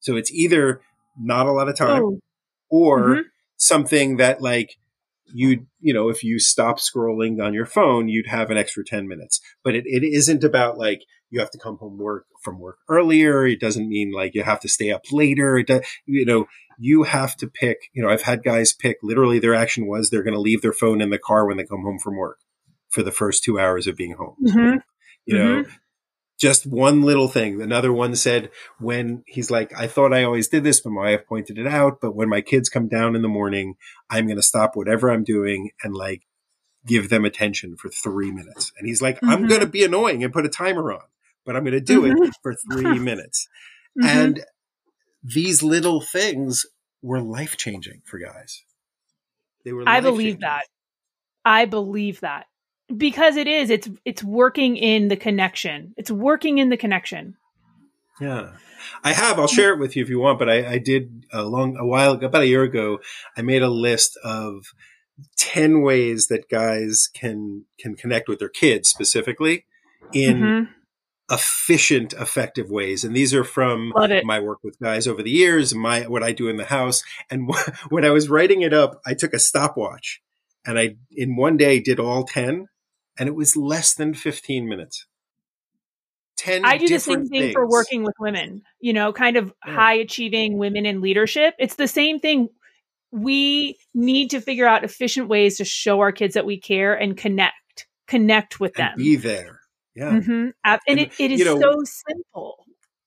So 0.00 0.16
it's 0.16 0.30
either 0.32 0.80
not 1.18 1.46
a 1.46 1.52
lot 1.52 1.68
of 1.68 1.76
time 1.76 2.02
oh. 2.02 2.20
or 2.68 3.00
mm-hmm. 3.00 3.20
something 3.56 4.16
that 4.16 4.40
like 4.40 4.76
you 5.32 5.66
you 5.80 5.94
know 5.94 6.08
if 6.08 6.22
you 6.22 6.38
stop 6.38 6.78
scrolling 6.78 7.42
on 7.42 7.54
your 7.54 7.66
phone 7.66 8.08
you'd 8.08 8.26
have 8.26 8.50
an 8.50 8.58
extra 8.58 8.84
10 8.84 9.08
minutes 9.08 9.40
but 9.62 9.74
it, 9.74 9.84
it 9.86 10.04
isn't 10.04 10.44
about 10.44 10.76
like 10.78 11.02
you 11.30 11.40
have 11.40 11.50
to 11.50 11.58
come 11.58 11.76
home 11.78 11.98
work 11.98 12.26
from 12.42 12.58
work 12.58 12.78
earlier 12.88 13.46
it 13.46 13.60
doesn't 13.60 13.88
mean 13.88 14.12
like 14.12 14.34
you 14.34 14.42
have 14.42 14.60
to 14.60 14.68
stay 14.68 14.90
up 14.90 15.02
later 15.10 15.58
it 15.58 15.66
does, 15.66 15.80
you 16.06 16.26
know 16.26 16.46
you 16.78 17.04
have 17.04 17.36
to 17.36 17.46
pick 17.46 17.78
you 17.94 18.02
know 18.02 18.10
i've 18.10 18.22
had 18.22 18.42
guys 18.42 18.72
pick 18.72 18.98
literally 19.02 19.38
their 19.38 19.54
action 19.54 19.86
was 19.86 20.10
they're 20.10 20.22
going 20.22 20.34
to 20.34 20.40
leave 20.40 20.62
their 20.62 20.72
phone 20.72 21.00
in 21.00 21.10
the 21.10 21.18
car 21.18 21.46
when 21.46 21.56
they 21.56 21.64
come 21.64 21.82
home 21.82 21.98
from 21.98 22.16
work 22.16 22.38
for 22.94 23.02
the 23.02 23.12
first 23.12 23.42
two 23.42 23.58
hours 23.58 23.86
of 23.86 23.96
being 23.96 24.14
home. 24.14 24.36
Mm-hmm. 24.42 24.76
You 25.26 25.38
know, 25.38 25.62
mm-hmm. 25.62 25.70
Just 26.38 26.66
one 26.66 27.02
little 27.02 27.28
thing. 27.28 27.62
Another 27.62 27.92
one 27.92 28.14
said 28.16 28.50
when 28.78 29.22
he's 29.26 29.50
like, 29.50 29.72
I 29.78 29.86
thought 29.86 30.12
I 30.12 30.24
always 30.24 30.48
did 30.48 30.64
this, 30.64 30.80
but 30.80 30.90
my 30.90 31.12
wife 31.12 31.26
pointed 31.26 31.58
it 31.58 31.66
out. 31.66 32.00
But 32.00 32.14
when 32.14 32.28
my 32.28 32.40
kids 32.40 32.68
come 32.68 32.88
down 32.88 33.14
in 33.14 33.22
the 33.22 33.28
morning, 33.28 33.76
I'm 34.10 34.26
going 34.26 34.36
to 34.36 34.42
stop 34.42 34.74
whatever 34.74 35.10
I'm 35.10 35.24
doing 35.24 35.70
and 35.82 35.94
like 35.94 36.22
give 36.86 37.08
them 37.08 37.24
attention 37.24 37.76
for 37.76 37.88
three 37.88 38.30
minutes. 38.30 38.72
And 38.78 38.86
he's 38.86 39.00
like, 39.00 39.16
mm-hmm. 39.16 39.30
I'm 39.30 39.46
going 39.46 39.60
to 39.60 39.66
be 39.66 39.84
annoying 39.84 40.24
and 40.24 40.32
put 40.32 40.46
a 40.46 40.50
timer 40.50 40.92
on, 40.92 41.04
but 41.46 41.56
I'm 41.56 41.62
going 41.62 41.72
to 41.72 41.80
do 41.80 42.04
it 42.04 42.14
mm-hmm. 42.14 42.30
for 42.42 42.54
three 42.72 42.98
minutes. 42.98 43.48
Mm-hmm. 43.98 44.18
And 44.18 44.44
these 45.22 45.62
little 45.62 46.00
things 46.00 46.66
were 47.00 47.20
life 47.20 47.56
changing 47.56 48.02
for 48.04 48.18
guys. 48.18 48.64
They 49.64 49.72
were. 49.72 49.84
I 49.86 50.00
believe 50.00 50.40
that. 50.40 50.64
I 51.44 51.66
believe 51.66 52.20
that 52.20 52.46
because 52.96 53.36
it 53.36 53.46
is 53.46 53.70
it's 53.70 53.88
it's 54.04 54.22
working 54.22 54.76
in 54.76 55.08
the 55.08 55.16
connection. 55.16 55.94
It's 55.96 56.10
working 56.10 56.58
in 56.58 56.68
the 56.68 56.76
connection. 56.76 57.36
Yeah. 58.20 58.52
I 59.02 59.12
have 59.12 59.38
i'll 59.38 59.46
share 59.46 59.72
it 59.72 59.78
with 59.78 59.96
you 59.96 60.02
if 60.02 60.10
you 60.10 60.20
want 60.20 60.38
but 60.38 60.50
i, 60.50 60.72
I 60.72 60.78
did 60.78 61.24
a 61.32 61.42
long 61.42 61.76
a 61.78 61.86
while 61.86 62.12
ago 62.12 62.26
about 62.26 62.42
a 62.42 62.46
year 62.46 62.62
ago 62.62 62.98
i 63.34 63.40
made 63.40 63.62
a 63.62 63.70
list 63.70 64.18
of 64.22 64.66
10 65.36 65.82
ways 65.82 66.28
that 66.28 66.48
guys 66.48 67.08
can 67.12 67.64
can 67.78 67.94
connect 67.94 68.28
with 68.28 68.38
their 68.38 68.48
kids 68.48 68.88
specifically 68.88 69.64
in 70.12 70.40
mm-hmm. 70.40 70.72
efficient 71.32 72.12
effective 72.14 72.70
ways. 72.70 73.04
And 73.04 73.14
these 73.14 73.32
are 73.32 73.44
from 73.44 73.92
my 74.24 74.40
work 74.40 74.58
with 74.62 74.78
guys 74.80 75.06
over 75.06 75.22
the 75.22 75.30
years 75.30 75.74
my 75.74 76.02
what 76.02 76.22
i 76.22 76.32
do 76.32 76.48
in 76.48 76.56
the 76.56 76.64
house. 76.64 77.02
And 77.30 77.50
when 77.88 78.04
i 78.04 78.10
was 78.10 78.28
writing 78.28 78.62
it 78.62 78.72
up 78.72 79.00
i 79.06 79.14
took 79.14 79.32
a 79.32 79.38
stopwatch 79.38 80.20
and 80.66 80.78
i 80.78 80.96
in 81.12 81.36
one 81.36 81.56
day 81.56 81.80
did 81.80 82.00
all 82.00 82.24
10 82.24 82.68
and 83.18 83.28
it 83.28 83.34
was 83.34 83.56
less 83.56 83.94
than 83.94 84.14
15 84.14 84.68
minutes. 84.68 85.06
10 86.36 86.64
I 86.64 86.78
do 86.78 86.88
the 86.88 86.98
same 86.98 87.26
thing 87.26 87.42
things. 87.42 87.52
for 87.52 87.68
working 87.68 88.02
with 88.02 88.14
women, 88.18 88.62
you 88.80 88.92
know, 88.92 89.12
kind 89.12 89.36
of 89.36 89.52
yeah. 89.66 89.74
high 89.74 89.94
achieving 89.94 90.58
women 90.58 90.84
in 90.84 91.00
leadership. 91.00 91.54
It's 91.58 91.76
the 91.76 91.88
same 91.88 92.18
thing. 92.18 92.48
We 93.12 93.78
need 93.94 94.30
to 94.30 94.40
figure 94.40 94.66
out 94.66 94.82
efficient 94.82 95.28
ways 95.28 95.58
to 95.58 95.64
show 95.64 96.00
our 96.00 96.10
kids 96.10 96.34
that 96.34 96.44
we 96.44 96.58
care 96.58 96.94
and 96.94 97.16
connect, 97.16 97.86
connect 98.08 98.58
with 98.58 98.78
and 98.78 98.88
them. 98.88 98.98
Be 98.98 99.16
there. 99.16 99.60
Yeah. 99.94 100.10
Mm-hmm. 100.10 100.48
And, 100.64 100.80
and, 100.88 101.00
it, 101.00 101.12
it 101.20 101.30
is 101.30 101.44
know, 101.44 101.60
so 101.60 101.82
simple. 101.84 102.66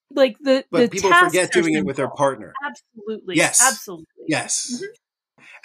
Like 0.09 0.37
the, 0.39 0.63
but 0.71 0.79
the 0.79 0.87
people 0.89 1.11
forget 1.11 1.51
doing 1.51 1.65
simple. 1.65 1.79
it 1.81 1.85
with 1.85 1.97
their 1.97 2.09
partner. 2.09 2.53
Absolutely. 2.65 3.35
Yes. 3.35 3.61
Absolutely. 3.61 4.05
Yes. 4.27 4.71
Mm-hmm. 4.73 4.85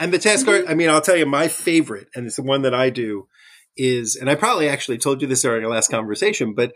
And 0.01 0.12
the 0.12 0.18
task, 0.18 0.47
mm-hmm. 0.47 0.68
I 0.68 0.74
mean, 0.74 0.90
I'll 0.90 1.01
tell 1.01 1.16
you 1.16 1.26
my 1.26 1.47
favorite, 1.47 2.09
and 2.16 2.26
it's 2.26 2.36
the 2.36 2.43
one 2.43 2.62
that 2.62 2.74
I 2.74 2.90
do 2.90 3.28
is, 3.77 4.16
and 4.16 4.29
I 4.29 4.35
probably 4.35 4.68
actually 4.68 4.99
told 4.99 5.23
you 5.23 5.29
this 5.29 5.43
during 5.43 5.64
our 5.64 5.70
last 5.70 5.91
conversation, 5.91 6.55
but 6.55 6.73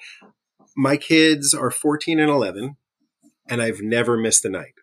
my 0.77 0.97
kids 0.97 1.55
are 1.55 1.71
14 1.71 2.21
and 2.21 2.31
11, 2.31 2.77
and 3.49 3.63
I've 3.63 3.81
never 3.81 4.17
missed 4.17 4.45
a 4.45 4.51
night. 4.51 4.75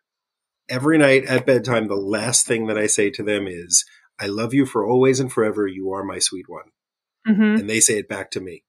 Every 0.70 0.98
night 0.98 1.26
at 1.26 1.46
bedtime, 1.46 1.88
the 1.88 1.96
last 1.96 2.48
thing 2.48 2.68
that 2.68 2.78
I 2.78 2.88
say 2.88 3.10
to 3.12 3.24
them 3.24 3.48
is, 3.48 3.86
I 4.20 4.28
love 4.28 4.54
you 4.54 4.66
for 4.66 4.86
always 4.86 5.20
and 5.20 5.32
forever. 5.32 5.68
You 5.68 5.92
are 5.92 6.04
my 6.04 6.20
sweet 6.20 6.46
one. 6.48 6.66
Mm-hmm. 7.28 7.60
And 7.60 7.70
they 7.70 7.80
say 7.80 7.98
it 7.98 8.08
back 8.08 8.32
to 8.32 8.42
me. 8.42 8.64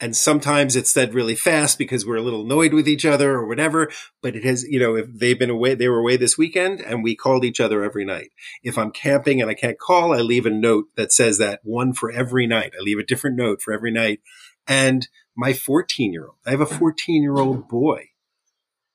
And 0.00 0.16
sometimes 0.16 0.76
it's 0.76 0.92
said 0.92 1.12
really 1.12 1.34
fast 1.34 1.76
because 1.76 2.06
we're 2.06 2.16
a 2.16 2.22
little 2.22 2.42
annoyed 2.42 2.72
with 2.72 2.86
each 2.86 3.04
other 3.04 3.32
or 3.32 3.46
whatever. 3.46 3.90
But 4.22 4.36
it 4.36 4.44
has, 4.44 4.62
you 4.62 4.78
know, 4.78 4.94
if 4.94 5.06
they've 5.12 5.38
been 5.38 5.50
away, 5.50 5.74
they 5.74 5.88
were 5.88 5.98
away 5.98 6.16
this 6.16 6.38
weekend 6.38 6.80
and 6.80 7.02
we 7.02 7.16
called 7.16 7.44
each 7.44 7.58
other 7.58 7.82
every 7.82 8.04
night. 8.04 8.30
If 8.62 8.78
I'm 8.78 8.92
camping 8.92 9.40
and 9.40 9.50
I 9.50 9.54
can't 9.54 9.78
call, 9.78 10.14
I 10.14 10.18
leave 10.18 10.46
a 10.46 10.50
note 10.50 10.86
that 10.96 11.12
says 11.12 11.38
that 11.38 11.60
one 11.64 11.94
for 11.94 12.12
every 12.12 12.46
night. 12.46 12.74
I 12.78 12.82
leave 12.82 12.98
a 12.98 13.04
different 13.04 13.36
note 13.36 13.60
for 13.60 13.72
every 13.72 13.90
night. 13.90 14.20
And 14.68 15.08
my 15.36 15.52
14 15.52 16.12
year 16.12 16.26
old, 16.26 16.36
I 16.46 16.50
have 16.50 16.60
a 16.60 16.66
14 16.66 17.22
year 17.22 17.36
old 17.36 17.68
boy 17.68 18.10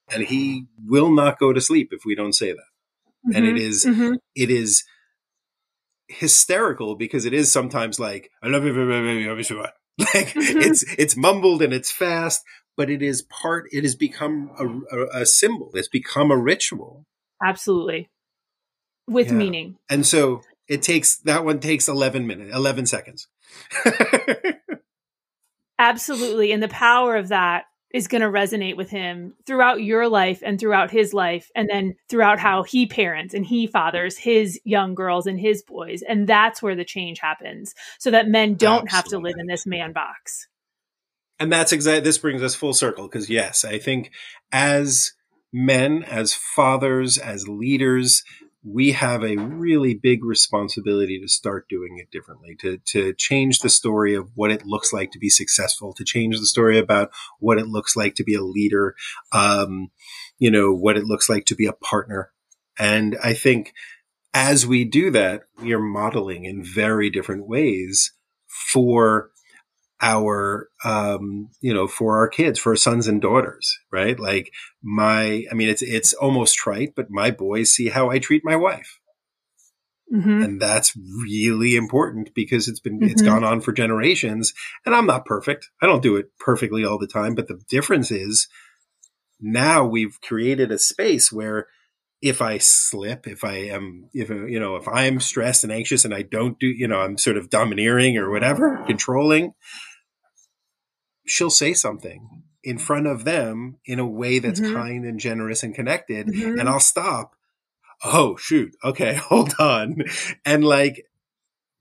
and 0.09 0.23
he 0.23 0.67
will 0.85 1.13
not 1.13 1.39
go 1.39 1.51
to 1.51 1.59
sleep 1.59 1.89
if 1.91 2.05
we 2.05 2.15
don't 2.15 2.33
say 2.33 2.51
that. 2.51 2.59
Mm-hmm. 3.27 3.35
And 3.35 3.45
it 3.45 3.55
mm-hmm. 3.55 3.57
is, 3.57 3.85
mm-hmm. 3.85 4.13
it 4.35 4.49
is 4.49 4.83
hysterical 6.07 6.95
because 6.95 7.25
it 7.25 7.33
is 7.33 7.51
sometimes 7.51 7.99
like, 7.99 8.29
I 8.41 8.47
love 8.47 8.63
you, 8.63 8.73
like 9.99 10.29
mm-hmm. 10.29 10.59
it's, 10.59 10.83
it's 10.97 11.15
mumbled 11.17 11.61
and 11.61 11.73
it's 11.73 11.91
fast, 11.91 12.43
but 12.75 12.89
it 12.89 13.01
is 13.01 13.21
part, 13.21 13.67
it 13.71 13.83
has 13.83 13.95
become 13.95 14.51
a, 14.57 14.97
a, 14.97 15.21
a 15.21 15.25
symbol. 15.25 15.71
It's 15.73 15.87
become 15.87 16.31
a 16.31 16.37
ritual. 16.37 17.05
Absolutely. 17.43 18.09
With 19.07 19.27
yeah. 19.27 19.33
meaning. 19.33 19.77
And 19.89 20.05
so 20.05 20.41
it 20.67 20.81
takes, 20.81 21.17
that 21.19 21.45
one 21.45 21.59
takes 21.59 21.87
11 21.87 22.25
minutes, 22.25 22.55
11 22.55 22.85
seconds. 22.87 23.27
Absolutely. 25.79 26.51
And 26.51 26.63
the 26.63 26.69
power 26.69 27.15
of 27.15 27.27
that 27.29 27.65
is 27.93 28.07
going 28.07 28.21
to 28.21 28.27
resonate 28.27 28.75
with 28.75 28.89
him 28.89 29.35
throughout 29.45 29.83
your 29.83 30.09
life 30.09 30.41
and 30.43 30.59
throughout 30.59 30.89
his 30.89 31.13
life 31.13 31.51
and 31.55 31.69
then 31.69 31.95
throughout 32.09 32.39
how 32.39 32.63
he 32.63 32.87
parents 32.87 33.33
and 33.33 33.45
he 33.45 33.67
fathers 33.67 34.17
his 34.17 34.59
young 34.65 34.95
girls 34.95 35.27
and 35.27 35.39
his 35.39 35.61
boys 35.61 36.01
and 36.01 36.27
that's 36.27 36.61
where 36.61 36.75
the 36.75 36.83
change 36.83 37.19
happens 37.19 37.75
so 37.99 38.11
that 38.11 38.27
men 38.27 38.55
don't 38.55 38.91
Absolutely. 38.91 38.95
have 38.95 39.05
to 39.05 39.17
live 39.19 39.35
in 39.37 39.47
this 39.47 39.65
man 39.65 39.93
box 39.93 40.47
and 41.39 41.51
that's 41.51 41.71
exactly 41.71 42.01
this 42.01 42.17
brings 42.17 42.41
us 42.41 42.55
full 42.55 42.73
circle 42.73 43.07
because 43.07 43.29
yes 43.29 43.63
i 43.63 43.77
think 43.77 44.11
as 44.51 45.13
men 45.53 46.03
as 46.03 46.33
fathers 46.33 47.19
as 47.19 47.47
leaders 47.47 48.23
we 48.65 48.93
have 48.93 49.23
a 49.23 49.35
really 49.35 49.93
big 49.93 50.23
responsibility 50.23 51.19
to 51.19 51.27
start 51.27 51.67
doing 51.67 51.97
it 51.97 52.09
differently, 52.11 52.55
to, 52.61 52.79
to 52.85 53.13
change 53.13 53.59
the 53.59 53.69
story 53.69 54.15
of 54.15 54.29
what 54.35 54.51
it 54.51 54.65
looks 54.65 54.93
like 54.93 55.11
to 55.11 55.19
be 55.19 55.29
successful, 55.29 55.93
to 55.93 56.05
change 56.05 56.39
the 56.39 56.45
story 56.45 56.79
about 56.79 57.11
what 57.39 57.57
it 57.57 57.67
looks 57.67 57.95
like 57.95 58.15
to 58.15 58.23
be 58.23 58.35
a 58.35 58.41
leader, 58.41 58.95
um, 59.33 59.89
you 60.37 60.49
know, 60.49 60.73
what 60.73 60.97
it 60.97 61.03
looks 61.03 61.29
like 61.29 61.45
to 61.45 61.55
be 61.55 61.65
a 61.65 61.73
partner. 61.73 62.31
And 62.79 63.17
I 63.21 63.33
think 63.33 63.73
as 64.33 64.65
we 64.65 64.85
do 64.85 65.11
that, 65.11 65.43
we 65.61 65.73
are 65.73 65.79
modeling 65.79 66.45
in 66.45 66.63
very 66.63 67.09
different 67.09 67.47
ways 67.47 68.13
for 68.47 69.29
our 70.03 70.67
um, 70.83 71.49
you 71.61 71.73
know 71.73 71.87
for 71.87 72.17
our 72.17 72.27
kids 72.27 72.59
for 72.59 72.73
our 72.73 72.75
sons 72.75 73.07
and 73.07 73.21
daughters 73.21 73.79
right 73.91 74.19
like 74.19 74.51
my 74.83 75.45
i 75.49 75.53
mean 75.53 75.69
it's 75.69 75.81
it's 75.81 76.13
almost 76.13 76.55
trite 76.55 76.93
but 76.95 77.09
my 77.09 77.31
boys 77.31 77.71
see 77.71 77.87
how 77.87 78.09
i 78.09 78.19
treat 78.19 78.43
my 78.43 78.55
wife 78.55 78.99
mm-hmm. 80.13 80.43
and 80.43 80.61
that's 80.61 80.93
really 81.23 81.77
important 81.77 82.35
because 82.35 82.67
it's 82.67 82.81
been 82.81 82.99
mm-hmm. 82.99 83.09
it's 83.09 83.21
gone 83.21 83.45
on 83.45 83.61
for 83.61 83.71
generations 83.71 84.53
and 84.85 84.93
i'm 84.93 85.05
not 85.07 85.25
perfect 85.25 85.69
i 85.81 85.85
don't 85.85 86.03
do 86.03 86.17
it 86.17 86.25
perfectly 86.37 86.83
all 86.83 86.99
the 86.99 87.07
time 87.07 87.33
but 87.33 87.47
the 87.47 87.61
difference 87.69 88.11
is 88.11 88.49
now 89.39 89.85
we've 89.85 90.19
created 90.21 90.69
a 90.69 90.77
space 90.77 91.31
where 91.31 91.67
if 92.21 92.41
I 92.41 92.57
slip, 92.57 93.27
if 93.27 93.43
I 93.43 93.55
am, 93.55 94.09
if 94.13 94.29
you 94.29 94.57
know, 94.57 94.77
if 94.77 94.87
I'm 94.87 95.19
stressed 95.19 95.65
and 95.65 95.73
anxious 95.73 96.05
and 96.05 96.13
I 96.13 96.21
don't 96.21 96.57
do, 96.57 96.67
you 96.67 96.87
know, 96.87 97.01
I'm 97.01 97.17
sort 97.17 97.35
of 97.35 97.49
domineering 97.49 98.17
or 98.17 98.31
whatever, 98.31 98.81
controlling, 98.87 99.53
she'll 101.25 101.49
say 101.49 101.73
something 101.73 102.43
in 102.63 102.77
front 102.77 103.07
of 103.07 103.25
them 103.25 103.77
in 103.85 103.99
a 103.99 104.07
way 104.07 104.39
that's 104.39 104.59
mm-hmm. 104.59 104.73
kind 104.73 105.05
and 105.05 105.19
generous 105.19 105.63
and 105.63 105.75
connected 105.75 106.27
mm-hmm. 106.27 106.59
and 106.59 106.69
I'll 106.69 106.79
stop. 106.79 107.35
Oh 108.03 108.37
shoot. 108.37 108.75
Okay. 108.83 109.13
Hold 109.29 109.53
on. 109.59 110.03
And 110.45 110.63
like 110.63 111.05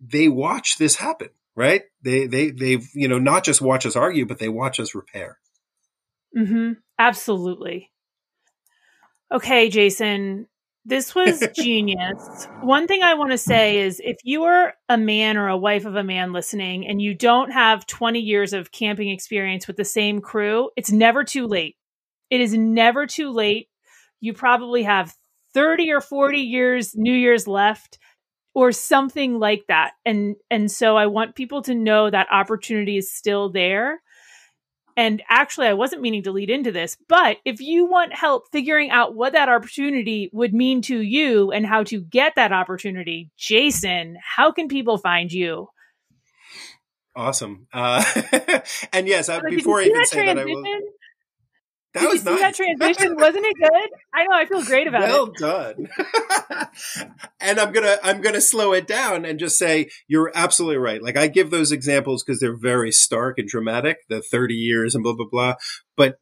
they 0.00 0.28
watch 0.28 0.78
this 0.78 0.96
happen, 0.96 1.30
right? 1.54 1.82
They, 2.02 2.26
they, 2.26 2.50
they've, 2.50 2.86
you 2.94 3.06
know, 3.06 3.18
not 3.18 3.44
just 3.44 3.60
watch 3.60 3.86
us 3.86 3.96
argue, 3.96 4.26
but 4.26 4.38
they 4.38 4.48
watch 4.48 4.80
us 4.80 4.94
repair. 4.94 5.38
Mm-hmm. 6.36 6.72
Absolutely. 6.98 7.90
Okay, 9.32 9.68
Jason, 9.68 10.46
this 10.84 11.14
was 11.14 11.42
genius. 11.54 12.46
One 12.60 12.86
thing 12.86 13.02
I 13.02 13.14
want 13.14 13.30
to 13.30 13.38
say 13.38 13.80
is 13.80 14.00
if 14.02 14.16
you 14.24 14.44
are 14.44 14.74
a 14.88 14.98
man 14.98 15.36
or 15.36 15.48
a 15.48 15.56
wife 15.56 15.84
of 15.84 15.96
a 15.96 16.04
man 16.04 16.32
listening 16.32 16.86
and 16.86 17.00
you 17.00 17.14
don't 17.14 17.50
have 17.52 17.86
20 17.86 18.18
years 18.18 18.52
of 18.52 18.72
camping 18.72 19.08
experience 19.08 19.66
with 19.66 19.76
the 19.76 19.84
same 19.84 20.20
crew, 20.20 20.70
it's 20.76 20.90
never 20.90 21.24
too 21.24 21.46
late. 21.46 21.76
It 22.30 22.40
is 22.40 22.54
never 22.54 23.06
too 23.06 23.30
late. 23.30 23.68
You 24.20 24.32
probably 24.32 24.82
have 24.84 25.14
30 25.54 25.92
or 25.92 26.00
40 26.00 26.38
years 26.38 26.94
New 26.96 27.14
Year's 27.14 27.46
left 27.46 27.98
or 28.54 28.72
something 28.72 29.38
like 29.38 29.64
that. 29.68 29.92
And 30.04 30.36
and 30.50 30.70
so 30.70 30.96
I 30.96 31.06
want 31.06 31.34
people 31.34 31.62
to 31.62 31.74
know 31.74 32.10
that 32.10 32.28
opportunity 32.30 32.96
is 32.96 33.12
still 33.12 33.50
there 33.50 34.00
and 34.96 35.22
actually, 35.28 35.66
I 35.66 35.74
wasn't 35.74 36.02
meaning 36.02 36.22
to 36.24 36.32
lead 36.32 36.50
into 36.50 36.72
this, 36.72 36.96
but 37.08 37.38
if 37.44 37.60
you 37.60 37.86
want 37.86 38.14
help 38.14 38.50
figuring 38.52 38.90
out 38.90 39.14
what 39.14 39.32
that 39.32 39.48
opportunity 39.48 40.30
would 40.32 40.54
mean 40.54 40.82
to 40.82 41.00
you 41.00 41.50
and 41.52 41.66
how 41.66 41.84
to 41.84 42.00
get 42.00 42.34
that 42.36 42.52
opportunity, 42.52 43.30
Jason, 43.36 44.18
how 44.22 44.52
can 44.52 44.68
people 44.68 44.98
find 44.98 45.32
you? 45.32 45.68
Awesome. 47.14 47.66
Uh, 47.72 48.02
and 48.92 49.06
yes, 49.06 49.28
I, 49.28 49.40
before 49.48 49.80
I 49.80 49.84
even 49.84 50.04
say 50.06 50.26
that, 50.26 50.38
I 50.38 50.44
will. 50.44 50.64
That 51.94 52.00
Did 52.00 52.08
was 52.10 52.24
you 52.24 52.30
nice. 52.30 52.40
that 52.40 52.54
transition? 52.54 53.16
Wasn't 53.16 53.44
it 53.44 53.56
good? 53.58 53.90
I 54.14 54.24
know. 54.24 54.34
I 54.36 54.46
feel 54.46 54.64
great 54.64 54.86
about 54.86 55.02
well 55.02 55.26
it. 55.26 55.40
Well 55.40 55.74
done. 55.74 55.88
and 57.40 57.60
I'm 57.60 57.72
gonna 57.72 57.98
I'm 58.02 58.22
gonna 58.22 58.40
slow 58.40 58.72
it 58.72 58.86
down 58.86 59.26
and 59.26 59.38
just 59.38 59.58
say 59.58 59.90
you're 60.08 60.32
absolutely 60.34 60.78
right. 60.78 61.02
Like 61.02 61.18
I 61.18 61.26
give 61.26 61.50
those 61.50 61.70
examples 61.70 62.24
because 62.24 62.40
they're 62.40 62.56
very 62.56 62.92
stark 62.92 63.38
and 63.38 63.46
dramatic. 63.46 63.98
The 64.08 64.22
30 64.22 64.54
years 64.54 64.94
and 64.94 65.04
blah 65.04 65.14
blah 65.14 65.26
blah. 65.30 65.54
But 65.94 66.18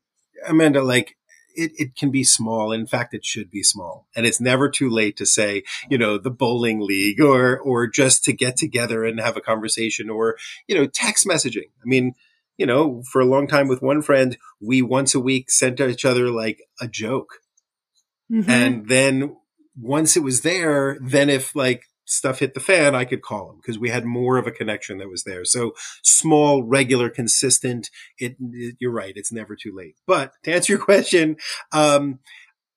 Amanda, 0.49 0.83
like 0.83 1.17
it, 1.55 1.73
it 1.77 1.97
can 1.97 2.11
be 2.11 2.25
small. 2.25 2.73
In 2.73 2.87
fact, 2.87 3.15
it 3.15 3.25
should 3.25 3.51
be 3.51 3.63
small. 3.63 4.07
And 4.17 4.27
it's 4.27 4.41
never 4.41 4.69
too 4.69 4.89
late 4.89 5.17
to 5.19 5.27
say, 5.27 5.63
you 5.89 5.99
know, 5.99 6.19
the 6.19 6.31
bowling 6.31 6.81
league 6.81 7.21
or, 7.21 7.59
or 7.59 7.87
just 7.87 8.25
to 8.25 8.33
get 8.33 8.57
together 8.57 9.05
and 9.05 9.21
have 9.21 9.37
a 9.37 9.41
conversation 9.41 10.11
or, 10.11 10.37
you 10.67 10.75
know, 10.75 10.87
text 10.87 11.27
messaging. 11.27 11.71
I 11.83 11.85
mean, 11.85 12.15
you 12.61 12.67
know, 12.67 13.03
for 13.11 13.23
a 13.23 13.27
long 13.27 13.47
time 13.47 13.69
with 13.69 13.81
one 13.81 14.03
friend, 14.03 14.37
we 14.61 14.83
once 14.83 15.15
a 15.15 15.19
week 15.19 15.51
sent 15.51 15.81
each 15.81 16.05
other 16.05 16.29
like 16.29 16.61
a 16.79 16.87
joke. 16.87 17.39
Mm-hmm. 18.31 18.51
And 18.51 18.87
then 18.87 19.37
once 19.81 20.15
it 20.15 20.23
was 20.23 20.43
there, 20.43 20.99
then 21.01 21.31
if 21.31 21.57
like 21.57 21.85
stuff 22.05 22.41
hit 22.41 22.53
the 22.53 22.61
fan, 22.61 22.95
I 22.95 23.07
could 23.07 23.23
call 23.23 23.51
him 23.51 23.57
because 23.57 23.79
we 23.79 23.89
had 23.89 24.05
more 24.05 24.37
of 24.37 24.47
a 24.47 24.51
connection 24.51 24.99
that 24.99 25.09
was 25.09 25.25
there. 25.25 25.43
So 25.47 25.73
small, 26.05 26.63
regular, 26.63 27.09
consistent. 27.09 27.89
It, 28.19 28.37
it 28.39 28.77
you're 28.79 28.93
right. 28.93 29.15
It's 29.17 29.33
never 29.33 29.57
too 29.57 29.75
late. 29.75 29.97
But 30.07 30.35
to 30.43 30.53
answer 30.53 30.75
your 30.75 30.85
question, 30.85 31.37
um, 31.73 32.19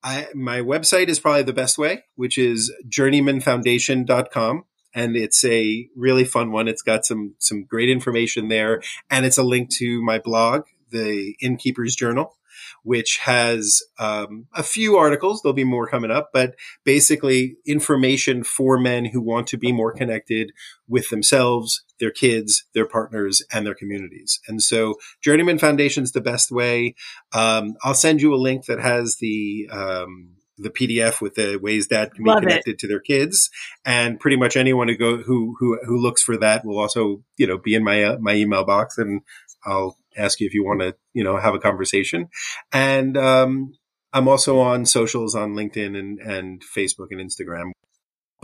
I, 0.01 0.27
my 0.33 0.61
website 0.61 1.09
is 1.09 1.19
probably 1.19 1.43
the 1.43 1.51
best 1.51 1.77
way, 1.77 2.05
which 2.15 2.37
is 2.37 2.71
journeymanfoundation.com 2.87 4.63
and 4.93 5.15
it's 5.15 5.43
a 5.43 5.87
really 5.95 6.25
fun 6.25 6.51
one. 6.51 6.67
It's 6.67 6.81
got 6.81 7.05
some 7.05 7.35
some 7.39 7.63
great 7.63 7.89
information 7.89 8.47
there, 8.47 8.81
and 9.09 9.25
it's 9.25 9.37
a 9.37 9.43
link 9.43 9.69
to 9.77 10.01
my 10.03 10.19
blog, 10.19 10.63
the 10.91 11.35
Innkeeper's 11.41 11.95
Journal, 11.95 12.37
which 12.83 13.19
has 13.23 13.81
um, 13.97 14.47
a 14.53 14.63
few 14.63 14.97
articles. 14.97 15.41
There'll 15.41 15.53
be 15.53 15.63
more 15.63 15.87
coming 15.87 16.11
up, 16.11 16.29
but 16.33 16.55
basically 16.83 17.57
information 17.65 18.43
for 18.43 18.79
men 18.79 19.05
who 19.05 19.21
want 19.21 19.47
to 19.47 19.57
be 19.57 19.71
more 19.71 19.91
connected 19.91 20.51
with 20.87 21.09
themselves, 21.09 21.83
their 21.99 22.11
kids, 22.11 22.65
their 22.73 22.87
partners, 22.87 23.41
and 23.51 23.65
their 23.65 23.75
communities. 23.75 24.39
And 24.47 24.61
so, 24.61 24.95
Journeyman 25.21 25.59
Foundation 25.59 26.03
is 26.03 26.11
the 26.11 26.21
best 26.21 26.51
way. 26.51 26.95
Um, 27.33 27.75
I'll 27.83 27.95
send 27.95 28.21
you 28.21 28.33
a 28.33 28.35
link 28.35 28.65
that 28.65 28.79
has 28.79 29.17
the 29.17 29.69
um, 29.71 30.35
the 30.57 30.69
PDF 30.69 31.21
with 31.21 31.35
the 31.35 31.57
ways 31.57 31.87
dad 31.87 32.13
can 32.13 32.23
be 32.23 32.29
Love 32.29 32.41
connected 32.41 32.73
it. 32.73 32.79
to 32.79 32.87
their 32.87 32.99
kids, 32.99 33.49
and 33.85 34.19
pretty 34.19 34.37
much 34.37 34.55
anyone 34.55 34.87
who 34.87 34.97
go 34.97 35.17
who 35.17 35.55
who 35.59 35.79
who 35.85 35.97
looks 35.97 36.21
for 36.23 36.37
that 36.37 36.65
will 36.65 36.79
also 36.79 37.23
you 37.37 37.47
know 37.47 37.57
be 37.57 37.75
in 37.75 37.83
my 37.83 38.03
uh, 38.03 38.17
my 38.19 38.33
email 38.33 38.63
box, 38.63 38.97
and 38.97 39.21
I'll 39.65 39.97
ask 40.17 40.39
you 40.39 40.47
if 40.47 40.53
you 40.53 40.63
want 40.63 40.81
to 40.81 40.95
you 41.13 41.23
know 41.23 41.37
have 41.37 41.55
a 41.55 41.59
conversation, 41.59 42.29
and 42.71 43.17
um, 43.17 43.73
I'm 44.13 44.27
also 44.27 44.59
on 44.59 44.85
socials 44.85 45.35
on 45.35 45.53
LinkedIn 45.53 45.97
and 45.97 46.19
and 46.19 46.63
Facebook 46.75 47.07
and 47.11 47.19
Instagram 47.19 47.71